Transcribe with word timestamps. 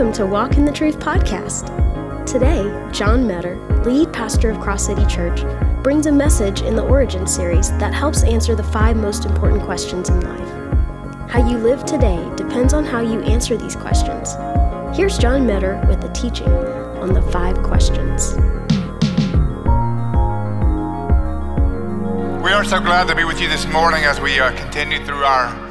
Welcome 0.00 0.14
to 0.14 0.26
Walk 0.26 0.56
in 0.56 0.64
the 0.64 0.72
Truth 0.72 0.98
podcast. 0.98 1.66
Today, 2.24 2.62
John 2.90 3.26
Meador, 3.26 3.56
lead 3.84 4.10
pastor 4.14 4.48
of 4.48 4.58
Cross 4.58 4.86
City 4.86 5.04
Church, 5.04 5.42
brings 5.82 6.06
a 6.06 6.10
message 6.10 6.62
in 6.62 6.74
the 6.74 6.82
Origin 6.82 7.26
series 7.26 7.70
that 7.72 7.92
helps 7.92 8.22
answer 8.24 8.54
the 8.54 8.62
five 8.62 8.96
most 8.96 9.26
important 9.26 9.62
questions 9.62 10.08
in 10.08 10.18
life. 10.22 11.28
How 11.30 11.46
you 11.46 11.58
live 11.58 11.84
today 11.84 12.16
depends 12.34 12.72
on 12.72 12.82
how 12.82 13.00
you 13.00 13.20
answer 13.24 13.58
these 13.58 13.76
questions. 13.76 14.36
Here's 14.96 15.18
John 15.18 15.46
Meador 15.46 15.78
with 15.86 16.00
the 16.00 16.08
teaching 16.14 16.48
on 16.48 17.12
the 17.12 17.20
five 17.20 17.62
questions. 17.62 18.32
We 22.42 22.52
are 22.52 22.64
so 22.64 22.80
glad 22.80 23.06
to 23.08 23.14
be 23.14 23.24
with 23.24 23.38
you 23.38 23.50
this 23.50 23.66
morning 23.66 24.04
as 24.04 24.18
we 24.18 24.40
uh, 24.40 24.56
continue 24.56 25.04
through 25.04 25.24
our 25.24 25.69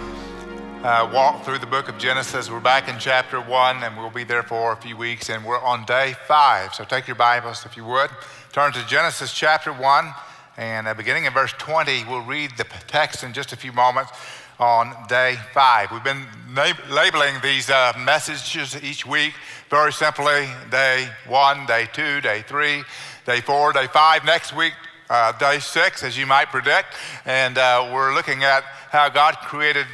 uh, 0.83 1.09
walk 1.13 1.43
through 1.43 1.59
the 1.59 1.65
book 1.65 1.89
of 1.89 1.97
Genesis. 1.97 2.49
We're 2.49 2.61
back 2.61 2.87
in 2.87 2.97
chapter 2.99 3.41
one, 3.41 3.83
and 3.83 3.97
we'll 3.97 4.09
be 4.09 4.23
there 4.23 4.43
for 4.43 4.71
a 4.71 4.77
few 4.77 4.95
weeks, 4.95 5.29
and 5.29 5.43
we're 5.43 5.59
on 5.59 5.83
day 5.85 6.15
five. 6.25 6.73
So 6.73 6.85
take 6.85 7.05
your 7.05 7.17
Bibles, 7.17 7.65
if 7.65 7.75
you 7.75 7.83
would. 7.83 8.09
Turn 8.53 8.71
to 8.71 8.85
Genesis 8.87 9.33
chapter 9.33 9.73
one, 9.73 10.13
and 10.55 10.87
uh, 10.87 10.93
beginning 10.93 11.25
in 11.25 11.33
verse 11.33 11.53
20, 11.57 12.05
we'll 12.05 12.21
read 12.21 12.51
the 12.57 12.65
text 12.87 13.25
in 13.25 13.33
just 13.33 13.51
a 13.51 13.57
few 13.57 13.73
moments 13.73 14.11
on 14.57 14.95
day 15.09 15.37
five. 15.53 15.91
We've 15.91 16.03
been 16.03 16.25
lab- 16.55 16.89
labeling 16.89 17.35
these 17.43 17.69
uh, 17.69 17.91
messages 17.97 18.81
each 18.81 19.05
week 19.05 19.33
very 19.69 19.91
simply 19.91 20.47
day 20.71 21.09
one, 21.27 21.65
day 21.65 21.89
two, 21.91 22.21
day 22.21 22.41
three, 22.47 22.83
day 23.25 23.41
four, 23.41 23.73
day 23.73 23.87
five. 23.87 24.23
Next 24.23 24.55
week, 24.55 24.73
uh, 25.09 25.33
day 25.33 25.59
six, 25.59 26.03
as 26.03 26.17
you 26.17 26.25
might 26.25 26.47
predict, 26.47 26.95
and 27.25 27.57
uh, 27.57 27.89
we're 27.93 28.15
looking 28.15 28.43
at 28.43 28.63
how 28.63 29.09
God 29.09 29.35
created 29.39 29.85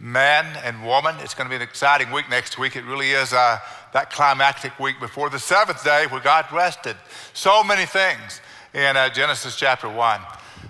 man 0.00 0.56
and 0.64 0.84
woman. 0.84 1.16
It's 1.20 1.34
going 1.34 1.46
to 1.46 1.50
be 1.50 1.56
an 1.56 1.62
exciting 1.62 2.10
week 2.10 2.28
next 2.30 2.58
week. 2.58 2.76
It 2.76 2.84
really 2.84 3.10
is 3.10 3.32
uh, 3.32 3.58
that 3.92 4.10
climactic 4.10 4.78
week 4.78 4.98
before 5.00 5.30
the 5.30 5.38
seventh 5.38 5.84
day 5.84 6.06
where 6.08 6.20
God 6.20 6.46
rested. 6.52 6.96
So 7.34 7.62
many 7.62 7.86
things 7.86 8.40
in 8.74 8.96
uh, 8.96 9.10
Genesis 9.10 9.56
chapter 9.56 9.88
1. 9.88 10.20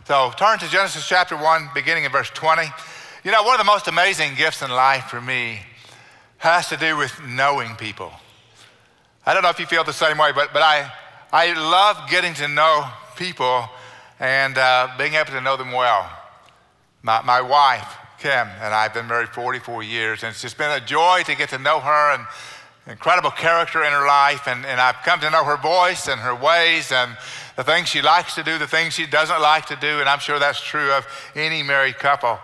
So 0.06 0.32
turn 0.36 0.58
to 0.58 0.68
Genesis 0.68 1.06
chapter 1.06 1.36
1, 1.36 1.70
beginning 1.74 2.04
in 2.04 2.12
verse 2.12 2.30
20. 2.30 2.62
You 3.24 3.30
know, 3.30 3.42
one 3.44 3.54
of 3.54 3.64
the 3.64 3.70
most 3.70 3.86
amazing 3.86 4.34
gifts 4.34 4.62
in 4.62 4.70
life 4.70 5.04
for 5.04 5.20
me 5.20 5.60
has 6.38 6.68
to 6.70 6.76
do 6.76 6.96
with 6.96 7.12
knowing 7.24 7.76
people. 7.76 8.12
I 9.24 9.32
don't 9.32 9.44
know 9.44 9.50
if 9.50 9.60
you 9.60 9.66
feel 9.66 9.84
the 9.84 9.92
same 9.92 10.18
way, 10.18 10.32
but, 10.34 10.52
but 10.52 10.62
I, 10.62 10.90
I 11.32 11.52
love 11.52 12.10
getting 12.10 12.34
to 12.34 12.48
know 12.48 12.88
people 13.16 13.68
and 14.18 14.58
uh, 14.58 14.88
being 14.98 15.14
able 15.14 15.30
to 15.30 15.40
know 15.40 15.56
them 15.56 15.70
well. 15.70 16.10
My, 17.02 17.22
my 17.22 17.40
wife, 17.40 17.96
Kim, 18.22 18.46
and 18.60 18.72
I've 18.72 18.94
been 18.94 19.08
married 19.08 19.30
44 19.30 19.82
years, 19.82 20.22
and 20.22 20.30
it's 20.30 20.40
just 20.40 20.56
been 20.56 20.70
a 20.70 20.78
joy 20.78 21.24
to 21.26 21.34
get 21.34 21.48
to 21.48 21.58
know 21.58 21.80
her 21.80 22.14
and 22.14 22.24
incredible 22.86 23.32
character 23.32 23.82
in 23.82 23.90
her 23.90 24.06
life. 24.06 24.46
And, 24.46 24.64
and 24.64 24.80
I've 24.80 24.94
come 25.04 25.18
to 25.22 25.30
know 25.30 25.42
her 25.42 25.56
voice 25.56 26.06
and 26.06 26.20
her 26.20 26.32
ways 26.32 26.92
and 26.92 27.16
the 27.56 27.64
things 27.64 27.88
she 27.88 28.00
likes 28.00 28.36
to 28.36 28.44
do, 28.44 28.58
the 28.58 28.68
things 28.68 28.94
she 28.94 29.06
doesn't 29.06 29.40
like 29.40 29.66
to 29.66 29.76
do, 29.76 29.98
and 29.98 30.08
I'm 30.08 30.20
sure 30.20 30.38
that's 30.38 30.60
true 30.62 30.92
of 30.92 31.04
any 31.34 31.64
married 31.64 31.98
couple. 31.98 32.38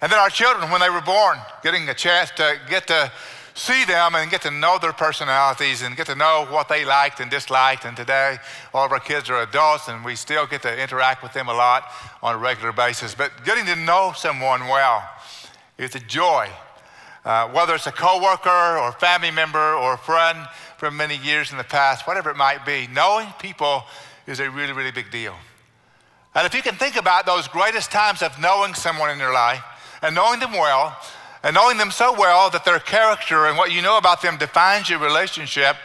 And 0.00 0.10
then 0.10 0.18
our 0.18 0.30
children, 0.30 0.70
when 0.70 0.80
they 0.80 0.88
were 0.88 1.02
born, 1.02 1.36
getting 1.62 1.86
a 1.90 1.94
chance 1.94 2.30
to 2.36 2.58
get 2.70 2.86
to 2.86 3.12
see 3.52 3.84
them 3.84 4.14
and 4.14 4.30
get 4.30 4.40
to 4.42 4.50
know 4.50 4.78
their 4.80 4.94
personalities 4.94 5.82
and 5.82 5.94
get 5.94 6.06
to 6.06 6.14
know 6.14 6.46
what 6.48 6.70
they 6.70 6.86
liked 6.86 7.20
and 7.20 7.30
disliked. 7.30 7.84
And 7.84 7.94
today, 7.94 8.38
all 8.72 8.86
of 8.86 8.92
our 8.92 9.00
kids 9.00 9.28
are 9.28 9.42
adults 9.42 9.88
and 9.88 10.04
we 10.04 10.16
still 10.16 10.46
get 10.46 10.62
to 10.62 10.82
interact 10.82 11.22
with 11.22 11.34
them 11.34 11.48
a 11.48 11.52
lot 11.52 11.84
on 12.22 12.36
a 12.36 12.38
regular 12.38 12.72
basis. 12.72 13.14
But 13.14 13.32
getting 13.44 13.66
to 13.66 13.76
know 13.76 14.14
someone 14.16 14.60
well 14.68 15.06
it's 15.78 15.94
a 15.94 16.00
joy. 16.00 16.48
Uh, 17.24 17.48
whether 17.48 17.74
it's 17.74 17.86
a 17.86 17.92
coworker 17.92 18.78
or 18.78 18.92
family 18.92 19.30
member 19.30 19.74
or 19.74 19.94
a 19.94 19.98
friend 19.98 20.38
from 20.76 20.96
many 20.96 21.16
years 21.16 21.50
in 21.52 21.58
the 21.58 21.64
past, 21.64 22.06
whatever 22.06 22.30
it 22.30 22.36
might 22.36 22.64
be, 22.64 22.88
knowing 22.92 23.26
people 23.38 23.84
is 24.26 24.40
a 24.40 24.50
really, 24.50 24.72
really 24.72 24.90
big 24.90 25.10
deal. 25.10 25.34
And 26.34 26.46
if 26.46 26.54
you 26.54 26.62
can 26.62 26.76
think 26.76 26.96
about 26.96 27.26
those 27.26 27.48
greatest 27.48 27.90
times 27.90 28.22
of 28.22 28.38
knowing 28.40 28.74
someone 28.74 29.10
in 29.10 29.18
your 29.18 29.32
life 29.32 29.62
and 30.02 30.14
knowing 30.14 30.40
them 30.40 30.52
well, 30.52 30.96
and 31.42 31.54
knowing 31.54 31.78
them 31.78 31.90
so 31.90 32.12
well 32.12 32.50
that 32.50 32.64
their 32.64 32.80
character 32.80 33.46
and 33.46 33.56
what 33.56 33.72
you 33.72 33.82
know 33.82 33.96
about 33.96 34.22
them 34.22 34.36
defines 34.36 34.90
your 34.90 34.98
relationship, 34.98 35.76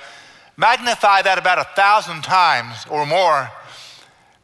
magnify 0.57 1.21
that 1.21 1.37
about 1.37 1.59
a 1.59 1.67
thousand 1.75 2.23
times 2.23 2.85
or 2.89 3.05
more 3.05 3.49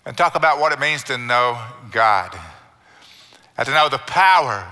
and 0.06 0.18
talk 0.18 0.36
about 0.36 0.60
what 0.60 0.72
it 0.72 0.80
means 0.80 1.04
to 1.04 1.18
know 1.18 1.62
God 1.92 2.38
and 3.58 3.68
to 3.68 3.74
know 3.74 3.90
the 3.90 3.98
power 4.00 4.66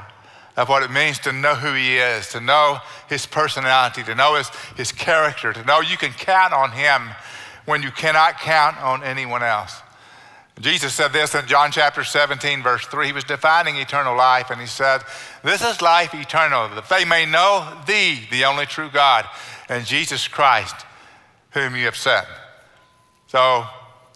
of 0.57 0.67
what 0.67 0.81
it 0.81 0.91
means 0.91 1.19
to 1.19 1.31
know 1.31 1.53
who 1.53 1.73
he 1.73 1.97
is, 1.97 2.29
to 2.29 2.41
know 2.41 2.79
his 3.07 3.27
personality, 3.27 4.03
to 4.03 4.15
know 4.15 4.35
his, 4.35 4.49
his 4.75 4.91
character, 4.91 5.53
to 5.53 5.63
know 5.63 5.79
you 5.79 5.97
can 5.97 6.11
count 6.11 6.51
on 6.51 6.71
him 6.71 7.09
when 7.65 7.83
you 7.83 7.91
cannot 7.91 8.39
count 8.39 8.75
on 8.81 9.03
anyone 9.03 9.43
else. 9.43 9.81
Jesus 10.59 10.95
said 10.95 11.13
this 11.13 11.35
in 11.35 11.45
John 11.45 11.71
chapter 11.71 12.03
17, 12.03 12.63
verse 12.63 12.85
3. 12.87 13.05
He 13.05 13.11
was 13.13 13.23
defining 13.23 13.75
eternal 13.75 14.17
life, 14.17 14.49
and 14.49 14.59
he 14.59 14.65
said, 14.65 15.03
This 15.43 15.61
is 15.61 15.83
life 15.83 16.15
eternal, 16.15 16.69
that 16.69 16.89
they 16.89 17.05
may 17.05 17.27
know 17.27 17.79
thee, 17.85 18.21
the 18.31 18.45
only 18.45 18.65
true 18.65 18.89
God, 18.91 19.25
and 19.69 19.85
Jesus 19.85 20.27
Christ, 20.27 20.75
whom 21.51 21.75
you 21.75 21.85
have 21.85 21.95
sent. 21.95 22.25
So 23.27 23.67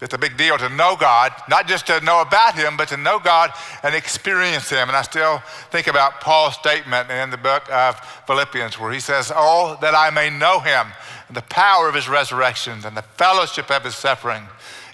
it's 0.02 0.16
a 0.16 0.18
big 0.18 0.36
deal 0.36 0.58
to 0.58 0.68
know 0.68 0.96
God, 1.00 1.32
not 1.48 1.68
just 1.68 1.86
to 1.88 2.02
know 2.02 2.22
about 2.22 2.56
Him, 2.56 2.76
but 2.76 2.88
to 2.88 2.98
know 2.98 3.20
God 3.20 3.52
and 3.84 3.94
experience 3.94 4.68
Him. 4.68 4.88
And 4.88 4.98
I 4.98 5.04
still 5.04 5.38
think 5.70 5.86
about 5.86 6.22
Paul's 6.22 6.56
statement 6.56 7.12
in 7.12 7.30
the 7.30 7.38
book 7.38 7.72
of 7.72 8.00
Philippians, 8.26 8.80
where 8.80 8.92
he 8.92 9.00
says, 9.00 9.32
Oh, 9.34 9.78
that 9.82 9.94
I 9.94 10.10
may 10.10 10.32
know 10.32 10.60
Him, 10.60 10.88
and 11.28 11.38
the 11.38 11.44
power 11.44 11.88
of 11.88 11.94
His 11.94 12.10
resurrection, 12.10 12.80
and 12.84 12.98
the 12.98 13.04
fellowship 13.04 13.70
of 13.70 13.84
His 13.84 13.96
suffering. 13.96 14.44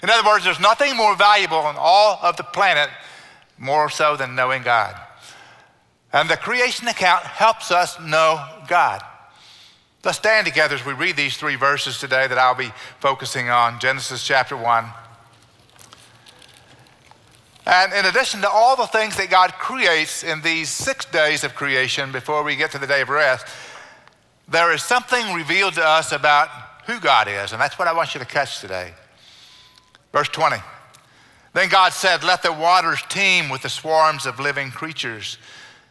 In 0.02 0.10
other 0.10 0.28
words, 0.28 0.44
there's 0.44 0.60
nothing 0.60 0.94
more 0.94 1.16
valuable 1.16 1.56
on 1.56 1.76
all 1.78 2.18
of 2.22 2.36
the 2.36 2.44
planet, 2.44 2.90
more 3.56 3.88
so 3.88 4.14
than 4.14 4.34
knowing 4.34 4.62
God. 4.62 4.94
And 6.12 6.28
the 6.28 6.36
creation 6.36 6.86
account 6.86 7.24
helps 7.24 7.70
us 7.70 7.98
know 8.00 8.46
God. 8.68 9.02
Let's 10.04 10.18
stand 10.18 10.46
together 10.46 10.76
as 10.76 10.86
we 10.86 10.92
read 10.92 11.16
these 11.16 11.36
three 11.36 11.56
verses 11.56 11.98
today 11.98 12.28
that 12.28 12.38
I'll 12.38 12.54
be 12.54 12.70
focusing 13.00 13.50
on 13.50 13.80
Genesis 13.80 14.24
chapter 14.24 14.56
1. 14.56 14.84
And 17.66 17.92
in 17.92 18.06
addition 18.06 18.40
to 18.42 18.48
all 18.48 18.76
the 18.76 18.86
things 18.86 19.16
that 19.16 19.28
God 19.28 19.52
creates 19.54 20.22
in 20.22 20.40
these 20.40 20.70
six 20.70 21.04
days 21.04 21.42
of 21.42 21.54
creation 21.56 22.12
before 22.12 22.44
we 22.44 22.54
get 22.54 22.70
to 22.72 22.78
the 22.78 22.86
day 22.86 23.00
of 23.00 23.08
rest, 23.08 23.46
there 24.48 24.72
is 24.72 24.82
something 24.84 25.34
revealed 25.34 25.74
to 25.74 25.84
us 25.84 26.12
about 26.12 26.48
who 26.86 27.00
God 27.00 27.28
is, 27.28 27.52
and 27.52 27.60
that's 27.60 27.78
what 27.78 27.88
I 27.88 27.92
want 27.92 28.14
you 28.14 28.20
to 28.20 28.26
catch 28.26 28.60
today. 28.60 28.94
Verse 30.12 30.28
20. 30.28 30.56
Then 31.54 31.68
God 31.68 31.92
said, 31.92 32.22
Let 32.22 32.42
the 32.42 32.52
waters 32.52 33.02
teem 33.08 33.48
with 33.48 33.62
the 33.62 33.68
swarms 33.68 34.26
of 34.26 34.38
living 34.38 34.70
creatures, 34.70 35.38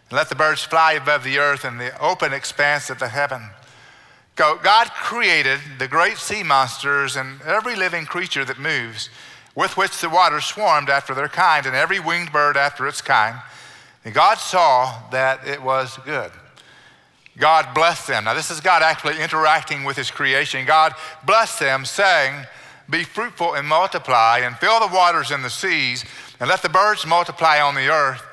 and 0.10 0.18
let 0.18 0.30
the 0.30 0.36
birds 0.36 0.64
fly 0.64 0.94
above 0.94 1.26
the 1.26 1.38
earth 1.40 1.66
in 1.66 1.78
the 1.78 2.00
open 2.02 2.32
expanse 2.32 2.90
of 2.90 3.00
the 3.00 3.10
heaven. 3.10 3.50
God 4.38 4.92
created 4.92 5.60
the 5.80 5.88
great 5.88 6.18
sea 6.18 6.44
monsters 6.44 7.16
and 7.16 7.42
every 7.42 7.76
living 7.76 8.06
creature 8.06 8.46
that 8.46 8.60
moves, 8.60 9.10
with 9.56 9.76
which 9.76 10.00
the 10.00 10.10
waters 10.10 10.46
swarmed 10.46 10.90
after 10.90 11.16
their 11.16 11.28
kind, 11.28 11.66
and 11.66 11.76
every 11.76 12.00
winged 12.00 12.32
bird 12.32 12.56
after 12.56 12.88
its 12.88 13.02
kind. 13.02 13.36
And 14.06 14.14
God 14.14 14.38
saw 14.38 15.10
that 15.10 15.46
it 15.48 15.62
was 15.62 15.98
good. 16.06 16.32
God 17.38 17.74
blessed 17.74 18.08
them. 18.08 18.26
Now, 18.26 18.36
this 18.36 18.52
is 18.52 18.62
God 18.62 18.84
actually 18.84 19.20
interacting 19.20 19.84
with 19.84 19.98
his 19.98 20.12
creation. 20.12 20.66
God 20.66 20.94
blessed 21.26 21.60
them, 21.60 21.84
saying, 21.84 22.46
Be 22.90 23.04
fruitful 23.04 23.56
and 23.56 23.68
multiply, 23.68 24.40
and 24.40 24.56
fill 24.58 24.80
the 24.80 24.94
waters 24.94 25.32
in 25.32 25.42
the 25.42 25.50
seas, 25.50 26.06
and 26.40 26.48
let 26.48 26.62
the 26.62 26.70
birds 26.70 27.06
multiply 27.06 27.60
on 27.60 27.74
the 27.74 27.90
earth. 27.90 28.24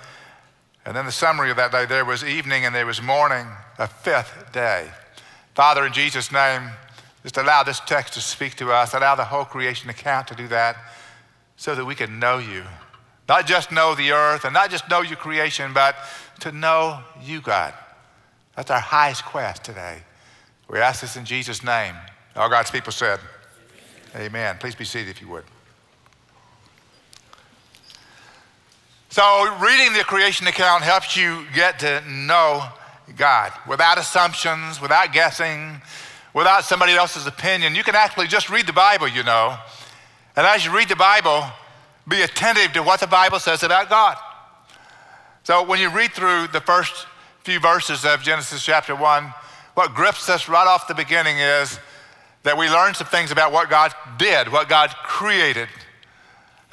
And 0.84 0.94
then 0.94 1.06
the 1.06 1.12
summary 1.12 1.50
of 1.50 1.56
that 1.56 1.72
day 1.72 1.86
there 1.86 2.04
was 2.04 2.22
evening 2.22 2.66
and 2.66 2.74
there 2.74 2.86
was 2.86 3.00
morning, 3.00 3.46
a 3.78 3.86
fifth 3.86 4.52
day. 4.52 4.90
Father, 5.54 5.86
in 5.86 5.92
Jesus' 5.92 6.32
name, 6.32 6.70
just 7.22 7.36
allow 7.36 7.62
this 7.62 7.80
text 7.80 8.14
to 8.14 8.20
speak 8.20 8.56
to 8.56 8.72
us. 8.72 8.92
Allow 8.92 9.14
the 9.14 9.24
whole 9.24 9.44
creation 9.44 9.88
account 9.88 10.28
to 10.28 10.34
do 10.34 10.48
that 10.48 10.76
so 11.56 11.74
that 11.74 11.84
we 11.84 11.94
can 11.94 12.18
know 12.18 12.38
you. 12.38 12.64
Not 13.28 13.46
just 13.46 13.72
know 13.72 13.94
the 13.94 14.12
earth 14.12 14.44
and 14.44 14.52
not 14.52 14.70
just 14.70 14.88
know 14.90 15.00
your 15.00 15.16
creation, 15.16 15.72
but 15.72 15.96
to 16.40 16.52
know 16.52 17.00
you, 17.22 17.40
God. 17.40 17.72
That's 18.56 18.70
our 18.70 18.80
highest 18.80 19.24
quest 19.24 19.64
today. 19.64 20.02
We 20.68 20.78
ask 20.78 21.00
this 21.00 21.16
in 21.16 21.24
Jesus' 21.24 21.64
name. 21.64 21.94
All 22.36 22.48
God's 22.48 22.70
people 22.70 22.92
said, 22.92 23.20
Amen. 24.14 24.26
Amen. 24.26 24.56
Please 24.60 24.74
be 24.74 24.84
seated 24.84 25.08
if 25.08 25.20
you 25.20 25.28
would. 25.28 25.44
So, 29.08 29.56
reading 29.60 29.92
the 29.92 30.04
creation 30.04 30.46
account 30.46 30.82
helps 30.82 31.16
you 31.16 31.46
get 31.54 31.78
to 31.80 32.02
know 32.08 32.68
God 33.16 33.52
without 33.68 33.98
assumptions, 33.98 34.80
without 34.80 35.12
guessing, 35.12 35.80
without 36.32 36.64
somebody 36.64 36.92
else's 36.92 37.26
opinion. 37.26 37.74
You 37.74 37.84
can 37.84 37.94
actually 37.94 38.26
just 38.26 38.50
read 38.50 38.66
the 38.66 38.72
Bible, 38.72 39.08
you 39.08 39.22
know. 39.22 39.56
And 40.36 40.46
as 40.46 40.64
you 40.64 40.74
read 40.74 40.88
the 40.88 40.96
Bible, 40.96 41.44
be 42.08 42.22
attentive 42.22 42.72
to 42.72 42.82
what 42.82 43.00
the 43.00 43.06
Bible 43.06 43.38
says 43.38 43.62
about 43.62 43.88
God. 43.88 44.16
So 45.44 45.62
when 45.62 45.78
you 45.78 45.90
read 45.90 46.12
through 46.12 46.48
the 46.48 46.60
first 46.60 47.06
few 47.42 47.60
verses 47.60 48.04
of 48.04 48.22
Genesis 48.22 48.64
chapter 48.64 48.96
1, 48.96 49.34
what 49.74 49.94
grips 49.94 50.28
us 50.28 50.48
right 50.48 50.66
off 50.66 50.88
the 50.88 50.94
beginning 50.94 51.38
is 51.38 51.78
that 52.42 52.56
we 52.56 52.68
learn 52.68 52.94
some 52.94 53.06
things 53.06 53.30
about 53.30 53.52
what 53.52 53.70
God 53.70 53.92
did, 54.18 54.50
what 54.50 54.68
God 54.68 54.90
created. 55.02 55.68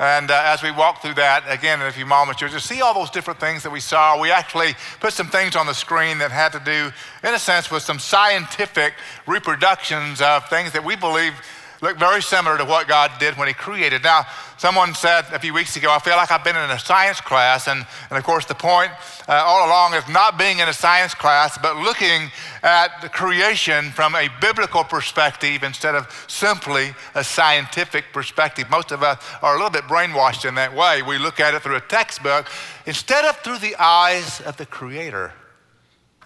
And 0.02 0.32
uh, 0.32 0.42
as 0.46 0.64
we 0.64 0.72
walk 0.72 1.04
through 1.04 1.14
that, 1.14 1.44
again, 1.48 1.80
in 1.80 1.86
a 1.86 1.92
few 1.92 2.08
moments, 2.08 2.42
you'll 2.42 2.50
just 2.50 2.66
see 2.66 2.82
all 2.82 2.96
those 2.96 3.12
different 3.12 3.40
things 3.40 3.62
that 3.62 3.70
we 3.70 3.80
saw. 3.80 4.20
We 4.20 4.32
actually 4.32 4.74
put 5.00 5.14
some 5.14 5.28
things 5.28 5.56
on 5.56 5.68
the 5.68 5.76
screen 5.76 6.18
that 6.18 6.32
had 6.32 6.54
to 6.54 6.60
do, 6.60 6.92
in 7.24 7.36
a 7.36 7.38
sense, 7.38 7.70
with 7.70 7.84
some 7.84 8.00
scientific 8.00 8.96
reproductions 9.28 10.20
of 10.20 10.50
things 10.50 10.72
that 10.72 10.84
we 10.84 10.96
believe 10.96 11.34
look 11.82 11.98
very 11.98 12.22
similar 12.22 12.58
to 12.58 12.66
what 12.66 12.88
God 12.88 13.12
did 13.20 13.36
when 13.38 13.48
He 13.48 13.54
created. 13.54 14.04
Now, 14.04 14.26
someone 14.58 14.94
said 14.94 15.26
a 15.32 15.40
few 15.40 15.54
weeks 15.54 15.76
ago, 15.76 15.92
I 15.92 15.98
feel 15.98 16.16
like 16.16 16.32
I've 16.32 16.44
been 16.44 16.56
in 16.56 16.70
a 16.70 16.80
science 16.80 17.20
class. 17.20 17.68
And, 17.68 17.86
and 18.10 18.18
of 18.18 18.24
course, 18.24 18.46
the 18.46 18.56
point 18.56 18.92
uh, 19.28 19.44
all 19.46 19.68
along 19.68 19.96
is 19.96 20.08
not 20.08 20.38
being 20.38 20.60
in 20.60 20.70
a 20.70 20.74
science 20.74 21.16
class, 21.16 21.58
but 21.58 21.76
looking 21.78 22.30
at 22.62 23.02
the 23.02 23.10
creation 23.10 23.90
from 23.92 24.14
a 24.14 24.30
biblical 24.40 24.84
perspective 24.84 25.64
instead 25.64 25.96
of 25.96 26.08
simply 26.28 26.94
a 27.16 27.24
scientific 27.24 28.06
perspective. 28.14 28.70
Most 28.70 28.92
of 28.92 29.02
us 29.02 29.18
are 29.42 29.56
a 29.56 29.58
little 29.58 29.72
bit 29.72 29.84
brainwashed 29.86 30.48
in 30.48 30.56
that 30.56 30.76
way. 30.76 31.02
We 31.02 31.18
look 31.18 31.40
at 31.40 31.56
it 31.56 31.64
through 31.64 31.78
a 31.78 31.82
textbook 31.82 32.48
instead 32.86 33.26
of 33.26 33.38
through 33.38 33.58
the 33.58 33.76
eyes 33.80 34.40
of 34.42 34.58
the 34.58 34.66
Creator. 34.68 35.34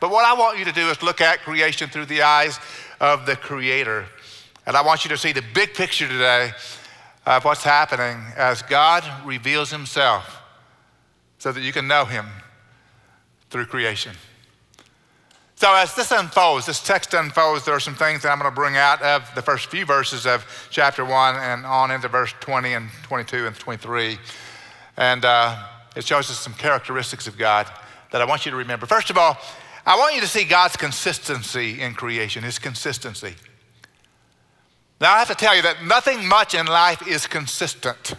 But 0.01 0.11
what 0.11 0.25
I 0.25 0.33
want 0.33 0.59
you 0.59 0.65
to 0.65 0.73
do 0.73 0.89
is 0.89 1.01
look 1.01 1.21
at 1.21 1.39
creation 1.39 1.89
through 1.89 2.07
the 2.07 2.21
eyes 2.21 2.59
of 2.99 3.25
the 3.25 3.35
Creator. 3.37 4.05
And 4.65 4.75
I 4.75 4.81
want 4.81 5.05
you 5.05 5.09
to 5.09 5.17
see 5.17 5.31
the 5.31 5.43
big 5.53 5.73
picture 5.73 6.07
today 6.07 6.51
of 7.25 7.45
what's 7.45 7.63
happening 7.63 8.23
as 8.35 8.61
God 8.63 9.03
reveals 9.25 9.71
himself 9.71 10.41
so 11.37 11.51
that 11.51 11.61
you 11.61 11.71
can 11.71 11.87
know 11.87 12.05
him 12.05 12.25
through 13.49 13.65
creation. 13.65 14.13
So, 15.57 15.73
as 15.73 15.95
this 15.95 16.11
unfolds, 16.11 16.65
this 16.65 16.83
text 16.83 17.13
unfolds, 17.13 17.63
there 17.63 17.73
are 17.73 17.79
some 17.79 17.95
things 17.95 18.23
that 18.23 18.29
I'm 18.29 18.39
going 18.39 18.51
to 18.51 18.55
bring 18.55 18.75
out 18.75 19.01
of 19.01 19.23
the 19.35 19.41
first 19.41 19.67
few 19.67 19.85
verses 19.85 20.25
of 20.25 20.45
chapter 20.69 21.05
1 21.05 21.35
and 21.35 21.65
on 21.65 21.91
into 21.91 22.09
verse 22.09 22.33
20 22.41 22.73
and 22.73 22.89
22 23.03 23.47
and 23.47 23.55
23. 23.55 24.17
And 24.97 25.23
uh, 25.23 25.63
it 25.95 26.05
shows 26.05 26.29
us 26.29 26.39
some 26.39 26.53
characteristics 26.53 27.27
of 27.27 27.37
God 27.37 27.67
that 28.11 28.21
I 28.21 28.25
want 28.25 28.45
you 28.45 28.51
to 28.51 28.57
remember. 28.57 28.85
First 28.85 29.09
of 29.09 29.17
all, 29.17 29.37
I 29.85 29.95
want 29.97 30.15
you 30.15 30.21
to 30.21 30.27
see 30.27 30.43
God's 30.43 30.75
consistency 30.75 31.81
in 31.81 31.93
creation, 31.93 32.43
his 32.43 32.59
consistency. 32.59 33.35
Now, 35.01 35.13
I 35.13 35.19
have 35.19 35.27
to 35.27 35.35
tell 35.35 35.55
you 35.55 35.61
that 35.63 35.83
nothing 35.83 36.25
much 36.27 36.53
in 36.53 36.67
life 36.67 37.05
is 37.07 37.27
consistent. 37.27 38.13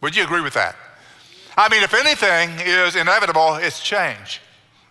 Would 0.00 0.16
you 0.16 0.24
agree 0.24 0.40
with 0.40 0.54
that? 0.54 0.76
I 1.56 1.68
mean, 1.68 1.82
if 1.82 1.94
anything 1.94 2.50
is 2.66 2.96
inevitable, 2.96 3.56
it's 3.56 3.80
change, 3.80 4.40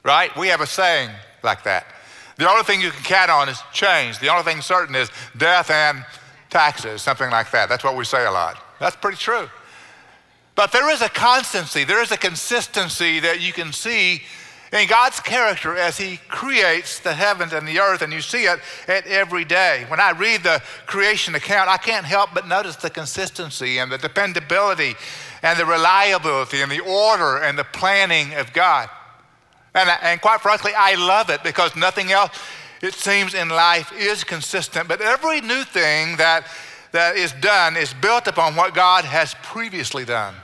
right? 0.03 0.35
We 0.37 0.47
have 0.47 0.61
a 0.61 0.67
saying 0.67 1.09
like 1.43 1.63
that. 1.63 1.85
The 2.37 2.49
only 2.49 2.63
thing 2.63 2.79
you 2.79 2.91
can 2.91 3.03
count 3.03 3.29
on 3.29 3.49
is 3.49 3.59
change. 3.73 4.19
The 4.19 4.29
only 4.29 4.43
thing 4.43 4.61
certain 4.61 4.95
is 4.95 5.09
death 5.35 5.69
and 5.69 6.05
taxes, 6.49 7.01
something 7.01 7.29
like 7.29 7.51
that. 7.51 7.67
That's 7.67 7.83
what 7.83 7.97
we 7.97 8.05
say 8.05 8.25
a 8.25 8.31
lot. 8.31 8.63
That's 8.79 8.95
pretty 8.95 9.17
true. 9.17 9.49
But 10.55 10.71
there 10.71 10.89
is 10.89 11.01
a 11.01 11.09
constancy, 11.09 11.83
there 11.83 12.01
is 12.01 12.11
a 12.11 12.17
consistency 12.17 13.19
that 13.19 13.41
you 13.41 13.53
can 13.53 13.73
see 13.73 14.23
in 14.71 14.87
God's 14.87 15.19
character 15.19 15.75
as 15.75 15.97
He 15.97 16.17
creates 16.27 16.99
the 16.99 17.13
heavens 17.13 17.53
and 17.53 17.67
the 17.67 17.79
earth, 17.79 18.01
and 18.01 18.13
you 18.13 18.21
see 18.21 18.43
it 18.43 18.59
at 18.87 19.07
every 19.07 19.45
day. 19.45 19.85
When 19.87 19.99
I 19.99 20.11
read 20.11 20.43
the 20.43 20.61
creation 20.85 21.35
account, 21.35 21.69
I 21.69 21.77
can't 21.77 22.05
help 22.05 22.31
but 22.33 22.47
notice 22.47 22.75
the 22.75 22.89
consistency 22.89 23.79
and 23.79 23.91
the 23.91 23.97
dependability 23.97 24.95
and 25.41 25.59
the 25.59 25.65
reliability 25.65 26.61
and 26.61 26.71
the 26.71 26.81
order 26.81 27.37
and 27.37 27.57
the 27.57 27.63
planning 27.63 28.33
of 28.35 28.53
God. 28.53 28.89
And, 29.73 29.89
and 30.01 30.21
quite 30.21 30.41
frankly, 30.41 30.71
I 30.75 30.95
love 30.95 31.29
it 31.29 31.43
because 31.43 31.75
nothing 31.75 32.11
else, 32.11 32.31
it 32.81 32.93
seems, 32.93 33.33
in 33.33 33.49
life 33.49 33.91
is 33.97 34.23
consistent. 34.23 34.87
But 34.87 35.01
every 35.01 35.41
new 35.41 35.63
thing 35.63 36.17
that, 36.17 36.47
that 36.91 37.15
is 37.15 37.31
done 37.33 37.77
is 37.77 37.93
built 37.93 38.27
upon 38.27 38.55
what 38.55 38.73
God 38.73 39.05
has 39.05 39.35
previously 39.41 40.05
done. 40.05 40.35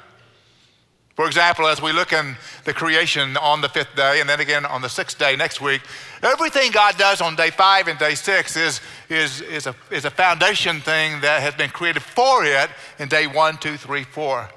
For 1.15 1.27
example, 1.27 1.65
as 1.67 1.81
we 1.81 1.93
look 1.93 2.11
in 2.11 2.35
the 2.65 2.73
creation 2.73 3.37
on 3.37 3.61
the 3.61 3.69
fifth 3.69 3.95
day 3.95 4.19
and 4.19 4.29
then 4.29 4.41
again 4.41 4.65
on 4.65 4.81
the 4.81 4.89
sixth 4.89 5.17
day 5.17 5.37
next 5.37 5.61
week, 5.61 5.81
everything 6.21 6.71
God 6.71 6.97
does 6.97 7.21
on 7.21 7.37
day 7.37 7.51
five 7.51 7.87
and 7.87 7.97
day 7.97 8.15
six 8.15 8.57
is, 8.57 8.81
is, 9.07 9.39
is, 9.39 9.65
a, 9.65 9.73
is 9.91 10.03
a 10.03 10.09
foundation 10.09 10.81
thing 10.81 11.21
that 11.21 11.41
has 11.41 11.55
been 11.55 11.69
created 11.69 12.03
for 12.03 12.43
it 12.43 12.69
in 12.99 13.07
day 13.07 13.27
one, 13.27 13.57
two, 13.57 13.77
three, 13.77 14.03
four. 14.03 14.49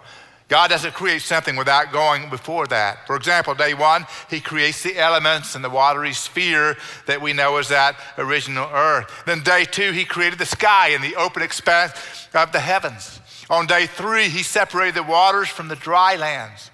God 0.48 0.70
doesn't 0.70 0.94
create 0.94 1.22
something 1.22 1.56
without 1.56 1.92
going 1.92 2.30
before 2.30 2.66
that. 2.68 3.06
For 3.06 3.14
example, 3.14 3.54
day 3.54 3.74
one, 3.74 4.06
He 4.28 4.40
creates 4.40 4.82
the 4.82 4.98
elements 4.98 5.54
and 5.54 5.62
the 5.62 5.70
watery 5.70 6.14
sphere 6.14 6.76
that 7.06 7.20
we 7.20 7.34
know 7.34 7.58
as 7.58 7.68
that 7.68 7.96
original 8.16 8.68
earth. 8.72 9.24
Then, 9.26 9.42
day 9.42 9.66
two, 9.66 9.92
He 9.92 10.06
created 10.06 10.38
the 10.38 10.46
sky 10.46 10.88
and 10.88 11.04
the 11.04 11.16
open 11.16 11.42
expanse 11.42 11.92
of 12.34 12.50
the 12.50 12.60
heavens. 12.60 13.20
On 13.50 13.66
day 13.66 13.86
three, 13.86 14.28
he 14.28 14.42
separated 14.42 14.94
the 14.94 15.02
waters 15.02 15.48
from 15.48 15.68
the 15.68 15.76
dry 15.76 16.16
lands. 16.16 16.70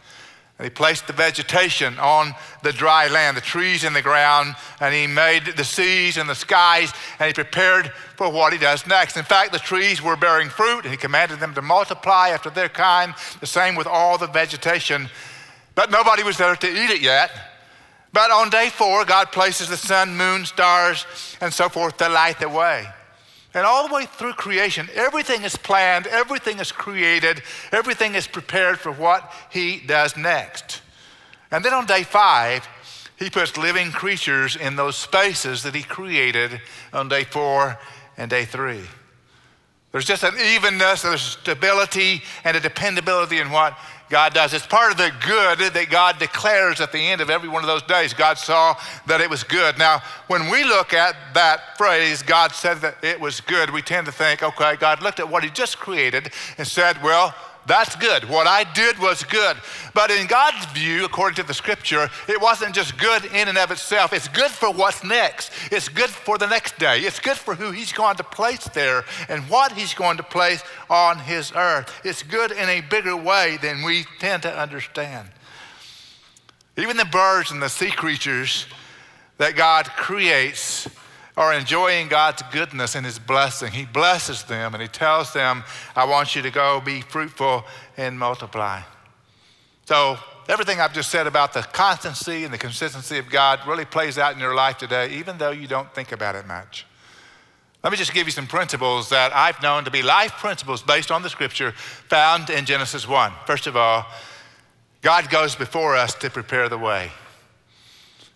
And 0.59 0.65
he 0.65 0.71
placed 0.71 1.09
the 1.09 1.13
vegetation 1.13 1.99
on 1.99 2.33
the 2.63 2.73
dry 2.73 3.09
land, 3.09 3.37
the 3.37 3.41
trees 3.41 3.83
in 3.83 3.93
the 3.93 4.03
ground, 4.03 4.55
and 4.81 4.95
he 4.95 5.09
made 5.09 5.47
the 5.57 5.65
seas 5.65 6.17
and 6.17 6.29
the 6.29 6.35
skies, 6.35 6.93
and 7.19 7.27
he 7.27 7.33
prepared 7.33 7.93
for 8.17 8.31
what 8.31 8.53
he 8.53 8.59
does 8.59 8.87
next. 8.87 9.17
In 9.17 9.25
fact, 9.25 9.53
the 9.53 9.59
trees 9.59 10.01
were 10.01 10.15
bearing 10.15 10.49
fruit, 10.49 10.85
and 10.85 10.93
he 10.93 10.97
commanded 10.97 11.41
them 11.41 11.55
to 11.55 11.63
multiply 11.63 12.29
after 12.29 12.51
their 12.51 12.69
kind, 12.69 13.15
the 13.41 13.47
same 13.47 13.75
with 13.75 13.89
all 13.89 14.17
the 14.17 14.29
vegetation. 14.29 15.09
But 15.75 15.91
nobody 15.91 16.23
was 16.23 16.39
there 16.39 16.55
to 16.55 16.69
eat 16.71 16.91
it 16.91 17.01
yet. 17.01 17.33
But 18.13 18.31
on 18.31 18.49
day 18.49 18.69
four, 18.69 19.05
God 19.05 19.33
places 19.33 19.69
the 19.69 19.77
sun, 19.77 20.17
moon, 20.17 20.45
stars, 20.45 21.05
and 21.41 21.53
so 21.53 21.69
forth 21.69 21.97
to 21.97 22.09
light 22.09 22.39
the 22.39 22.49
way. 22.49 22.87
And 23.55 23.65
all 23.65 23.87
the 23.87 23.95
way 23.95 24.07
through 24.07 24.33
creation, 24.33 24.89
everything 24.95 25.43
is 25.45 25.57
planned, 25.57 26.09
everything 26.09 26.59
is 26.59 26.73
created, 26.73 27.43
everything 27.71 28.17
is 28.17 28.27
prepared 28.27 28.81
for 28.81 28.91
what 28.91 29.33
he 29.51 29.79
does 29.79 30.17
next. 30.17 30.83
And 31.53 31.65
then 31.65 31.73
on 31.73 31.87
day 31.87 32.03
five, 32.03 32.67
he 33.17 33.31
puts 33.31 33.57
living 33.57 33.93
creatures 33.93 34.57
in 34.57 34.75
those 34.75 34.97
spaces 34.97 35.63
that 35.63 35.75
he 35.75 35.85
created 35.85 36.61
on 36.93 37.09
day 37.09 37.23
four 37.23 37.79
and 38.17 38.29
day 38.29 38.45
three. 38.45 38.83
There's 39.93 40.05
just 40.05 40.25
an 40.25 40.35
evenness, 40.35 41.03
there's 41.03 41.23
stability 41.23 42.23
and 42.43 42.57
a 42.57 42.61
dependability 42.61 43.39
in 43.39 43.53
what 43.53 43.79
God 44.11 44.35
does. 44.35 44.53
It's 44.53 44.67
part 44.67 44.93
of 44.93 44.99
the 44.99 45.11
good 45.27 45.73
that 45.73 45.91
God 45.91 46.19
declares 46.19 46.81
at 46.81 46.93
the 46.93 46.99
end 46.99 47.21
of 47.21 47.31
every 47.31 47.49
one 47.49 47.63
of 47.63 47.67
those 47.67 47.83
days. 47.83 48.13
God 48.13 48.39
saw 48.39 48.77
that 49.07 49.21
it 49.21 49.31
was 49.31 49.43
good. 49.43 49.79
Now, 49.79 50.03
when 50.27 50.51
we 50.51 50.63
look 50.65 50.93
at 50.93 51.17
that 51.35 51.77
phrase, 51.79 52.23
God 52.23 52.53
said 52.53 52.79
that 52.83 53.03
it 53.03 53.19
was 53.19 53.41
good, 53.41 53.71
we 53.71 53.83
tend 53.83 54.07
to 54.07 54.13
think, 54.13 54.43
okay, 54.43 54.77
God 54.77 55.03
looked 55.03 55.21
at 55.21 55.29
what 55.29 55.43
He 55.43 55.51
just 55.51 55.79
created 55.79 56.33
and 56.59 56.67
said, 56.67 57.03
well, 57.03 57.35
that's 57.67 57.97
good. 57.97 58.29
What 58.29 58.47
I 58.47 58.65
did 58.75 58.99
was 58.99 59.25
good. 59.25 59.57
But 59.95 60.11
in 60.11 60.27
God's 60.27 60.67
view, 60.67 61.05
according 61.05 61.37
to 61.37 61.43
the 61.43 61.55
scripture, 61.55 62.11
it 62.29 62.41
wasn't 62.41 62.75
just 62.75 62.99
good 62.99 63.25
in 63.27 63.49
and 63.49 63.57
of 63.57 63.71
itself. 63.71 64.13
It's 64.13 64.29
good 64.29 64.51
for 64.51 64.71
what's 64.71 65.03
next. 65.03 65.51
It's 65.71 65.89
good 65.89 66.11
for 66.11 66.37
the 66.37 66.47
next 66.47 66.79
day. 66.79 67.01
It's 67.01 67.21
good 67.21 67.37
for 67.37 67.55
who 67.55 67.71
He's 67.71 67.93
going 67.93 68.17
to 68.17 68.25
place 68.25 68.65
there 68.75 69.05
and 69.29 69.49
what 69.49 69.73
He's 69.73 69.95
going 69.95 70.19
to 70.19 70.23
place 70.23 70.63
on 70.91 71.19
His 71.19 71.53
earth. 71.57 71.93
It's 72.05 72.23
good 72.23 72.53
in 72.53 72.69
a 72.69 72.83
bigger 72.83 73.17
way 73.17 73.59
than 73.63 73.83
we 73.83 74.05
tend 74.19 74.43
to 74.43 74.55
understand. 74.55 75.29
Even 76.77 76.97
the 76.97 77.05
birds 77.05 77.51
and 77.51 77.63
the 77.63 77.69
sea 77.69 77.91
creatures 77.91 78.67
that 79.39 79.57
God 79.57 79.87
creates 79.87 80.89
are 81.37 81.53
enjoying 81.53 82.09
God's 82.09 82.43
goodness 82.53 82.95
and 82.95 83.05
His 83.05 83.19
blessing. 83.19 83.73
He 83.73 83.85
blesses 83.85 84.45
them 84.45 84.75
and 84.75 84.83
He 84.83 84.89
tells 84.89 85.33
them, 85.33 85.65
I 85.97 86.05
want 86.05 86.37
you 86.37 86.43
to 86.43 86.51
go 86.51 86.81
be 86.81 87.01
fruitful 87.01 87.65
and 87.97 88.19
multiply. 88.19 88.83
So, 89.87 90.19
everything 90.49 90.81
I've 90.81 90.95
just 90.95 91.11
said 91.11 91.27
about 91.27 91.53
the 91.53 91.63
constancy 91.63 92.45
and 92.45 92.53
the 92.53 92.59
consistency 92.59 93.19
of 93.19 93.29
God 93.29 93.61
really 93.67 93.85
plays 93.85 94.19
out 94.19 94.35
in 94.35 94.39
your 94.39 94.55
life 94.55 94.79
today, 94.79 95.11
even 95.11 95.39
though 95.39 95.51
you 95.51 95.67
don't 95.67 95.93
think 95.95 96.13
about 96.13 96.35
it 96.37 96.47
much. 96.47 96.87
Let 97.83 97.91
me 97.91 97.99
just 97.99 98.15
give 98.15 98.27
you 98.27 98.33
some 98.33 98.47
principles 98.47 99.11
that 99.11 99.35
I've 99.35 99.61
known 99.63 99.85
to 99.85 99.91
be 99.91 100.03
life 100.03 100.33
principles 100.33 100.83
based 100.83 101.11
on 101.11 101.23
the 101.23 101.29
scripture 101.29 101.73
found 101.73 102.49
in 102.49 102.65
Genesis 102.65 103.07
1. 103.07 103.33
First 103.47 103.67
of 103.67 103.77
all, 103.77 104.07
God 105.03 105.29
goes 105.29 105.55
before 105.55 105.95
us 105.95 106.15
to 106.15 106.31
prepare 106.31 106.71
the 106.71 106.79
way. 106.79 107.11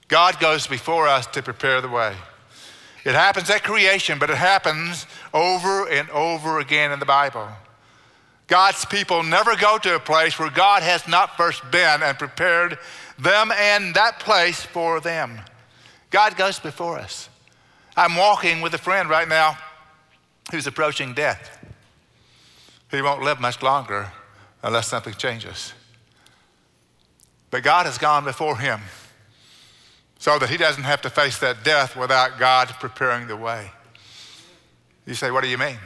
God 0.08 0.38
goes 0.38 0.66
before 0.66 1.08
us 1.08 1.26
to 1.28 1.42
prepare 1.42 1.80
the 1.80 1.88
way. 1.88 2.14
It 3.04 3.14
happens 3.14 3.48
at 3.50 3.62
creation, 3.62 4.18
but 4.18 4.30
it 4.30 4.36
happens 4.36 5.06
over 5.32 5.88
and 5.88 6.08
over 6.10 6.58
again 6.58 6.92
in 6.92 6.98
the 6.98 7.06
Bible. 7.06 7.48
God's 8.46 8.84
people 8.86 9.22
never 9.22 9.56
go 9.56 9.78
to 9.78 9.96
a 9.96 10.00
place 10.00 10.38
where 10.38 10.50
God 10.50 10.82
has 10.82 11.06
not 11.06 11.36
first 11.36 11.62
been 11.70 12.02
and 12.02 12.18
prepared 12.18 12.78
them 13.18 13.52
and 13.52 13.94
that 13.94 14.20
place 14.20 14.62
for 14.62 15.00
them. 15.00 15.40
God 16.10 16.36
goes 16.36 16.58
before 16.58 16.98
us. 16.98 17.28
I'm 17.96 18.16
walking 18.16 18.60
with 18.60 18.72
a 18.74 18.78
friend 18.78 19.10
right 19.10 19.28
now 19.28 19.58
who's 20.50 20.66
approaching 20.66 21.12
death. 21.12 21.58
He 22.90 23.02
won't 23.02 23.22
live 23.22 23.38
much 23.38 23.62
longer 23.62 24.10
unless 24.62 24.88
something 24.88 25.14
changes. 25.14 25.74
But 27.50 27.62
God 27.62 27.86
has 27.86 27.98
gone 27.98 28.24
before 28.24 28.56
him 28.56 28.80
so 30.18 30.38
that 30.38 30.50
he 30.50 30.56
doesn't 30.56 30.82
have 30.82 31.00
to 31.02 31.10
face 31.10 31.38
that 31.38 31.64
death 31.64 31.96
without 31.96 32.38
God 32.38 32.68
preparing 32.80 33.28
the 33.28 33.36
way. 33.36 33.70
You 35.06 35.14
say, 35.14 35.30
What 35.30 35.42
do 35.42 35.48
you 35.48 35.58
mean? 35.58 35.78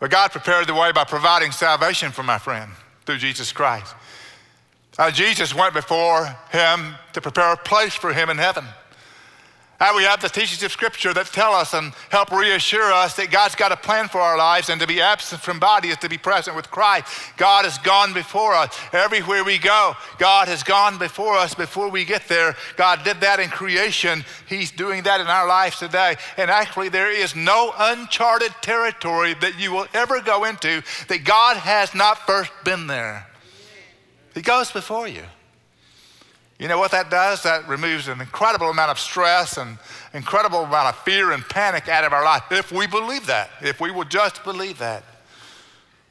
Well, 0.00 0.10
God 0.10 0.30
prepared 0.32 0.66
the 0.66 0.74
way 0.74 0.92
by 0.92 1.04
providing 1.04 1.52
salvation 1.52 2.10
for 2.10 2.22
my 2.22 2.38
friend 2.38 2.70
through 3.04 3.18
Jesus 3.18 3.52
Christ. 3.52 3.94
Uh, 4.98 5.10
Jesus 5.10 5.54
went 5.54 5.74
before 5.74 6.26
him 6.50 6.94
to 7.12 7.20
prepare 7.20 7.52
a 7.52 7.56
place 7.56 7.94
for 7.94 8.12
him 8.12 8.30
in 8.30 8.38
heaven. 8.38 8.64
And 9.80 9.96
we 9.96 10.02
have 10.02 10.20
the 10.20 10.28
teachings 10.28 10.62
of 10.62 10.70
Scripture 10.70 11.14
that 11.14 11.26
tell 11.28 11.54
us 11.54 11.72
and 11.72 11.94
help 12.10 12.30
reassure 12.30 12.92
us 12.92 13.16
that 13.16 13.30
God's 13.30 13.54
got 13.54 13.72
a 13.72 13.76
plan 13.76 14.08
for 14.08 14.20
our 14.20 14.36
lives, 14.36 14.68
and 14.68 14.78
to 14.80 14.86
be 14.86 15.00
absent 15.00 15.40
from 15.40 15.58
body 15.58 15.88
is 15.88 15.96
to 15.98 16.08
be 16.08 16.18
present 16.18 16.54
with 16.54 16.70
Christ. 16.70 17.06
God 17.38 17.64
has 17.64 17.78
gone 17.78 18.12
before 18.12 18.52
us. 18.52 18.78
Everywhere 18.92 19.42
we 19.42 19.56
go, 19.56 19.94
God 20.18 20.48
has 20.48 20.62
gone 20.62 20.98
before 20.98 21.36
us 21.36 21.54
before 21.54 21.88
we 21.88 22.04
get 22.04 22.28
there. 22.28 22.56
God 22.76 23.04
did 23.04 23.22
that 23.22 23.40
in 23.40 23.48
creation. 23.48 24.22
He's 24.46 24.70
doing 24.70 25.04
that 25.04 25.22
in 25.22 25.28
our 25.28 25.46
lives 25.46 25.78
today. 25.78 26.16
And 26.36 26.50
actually, 26.50 26.90
there 26.90 27.10
is 27.10 27.34
no 27.34 27.72
uncharted 27.78 28.52
territory 28.60 29.32
that 29.40 29.58
you 29.58 29.72
will 29.72 29.86
ever 29.94 30.20
go 30.20 30.44
into 30.44 30.82
that 31.08 31.24
God 31.24 31.56
has 31.56 31.94
not 31.94 32.26
first 32.26 32.52
been 32.64 32.86
there. 32.86 33.26
He 34.34 34.42
goes 34.42 34.70
before 34.70 35.08
you. 35.08 35.22
You 36.60 36.68
know 36.68 36.78
what 36.78 36.90
that 36.90 37.08
does? 37.08 37.42
That 37.44 37.66
removes 37.66 38.06
an 38.06 38.20
incredible 38.20 38.68
amount 38.68 38.90
of 38.90 38.98
stress 38.98 39.56
and 39.56 39.78
incredible 40.12 40.64
amount 40.64 40.88
of 40.88 40.96
fear 41.04 41.32
and 41.32 41.42
panic 41.42 41.88
out 41.88 42.04
of 42.04 42.12
our 42.12 42.22
life 42.22 42.42
if 42.52 42.70
we 42.70 42.86
believe 42.86 43.26
that, 43.28 43.48
if 43.62 43.80
we 43.80 43.90
will 43.90 44.04
just 44.04 44.44
believe 44.44 44.76
that. 44.76 45.02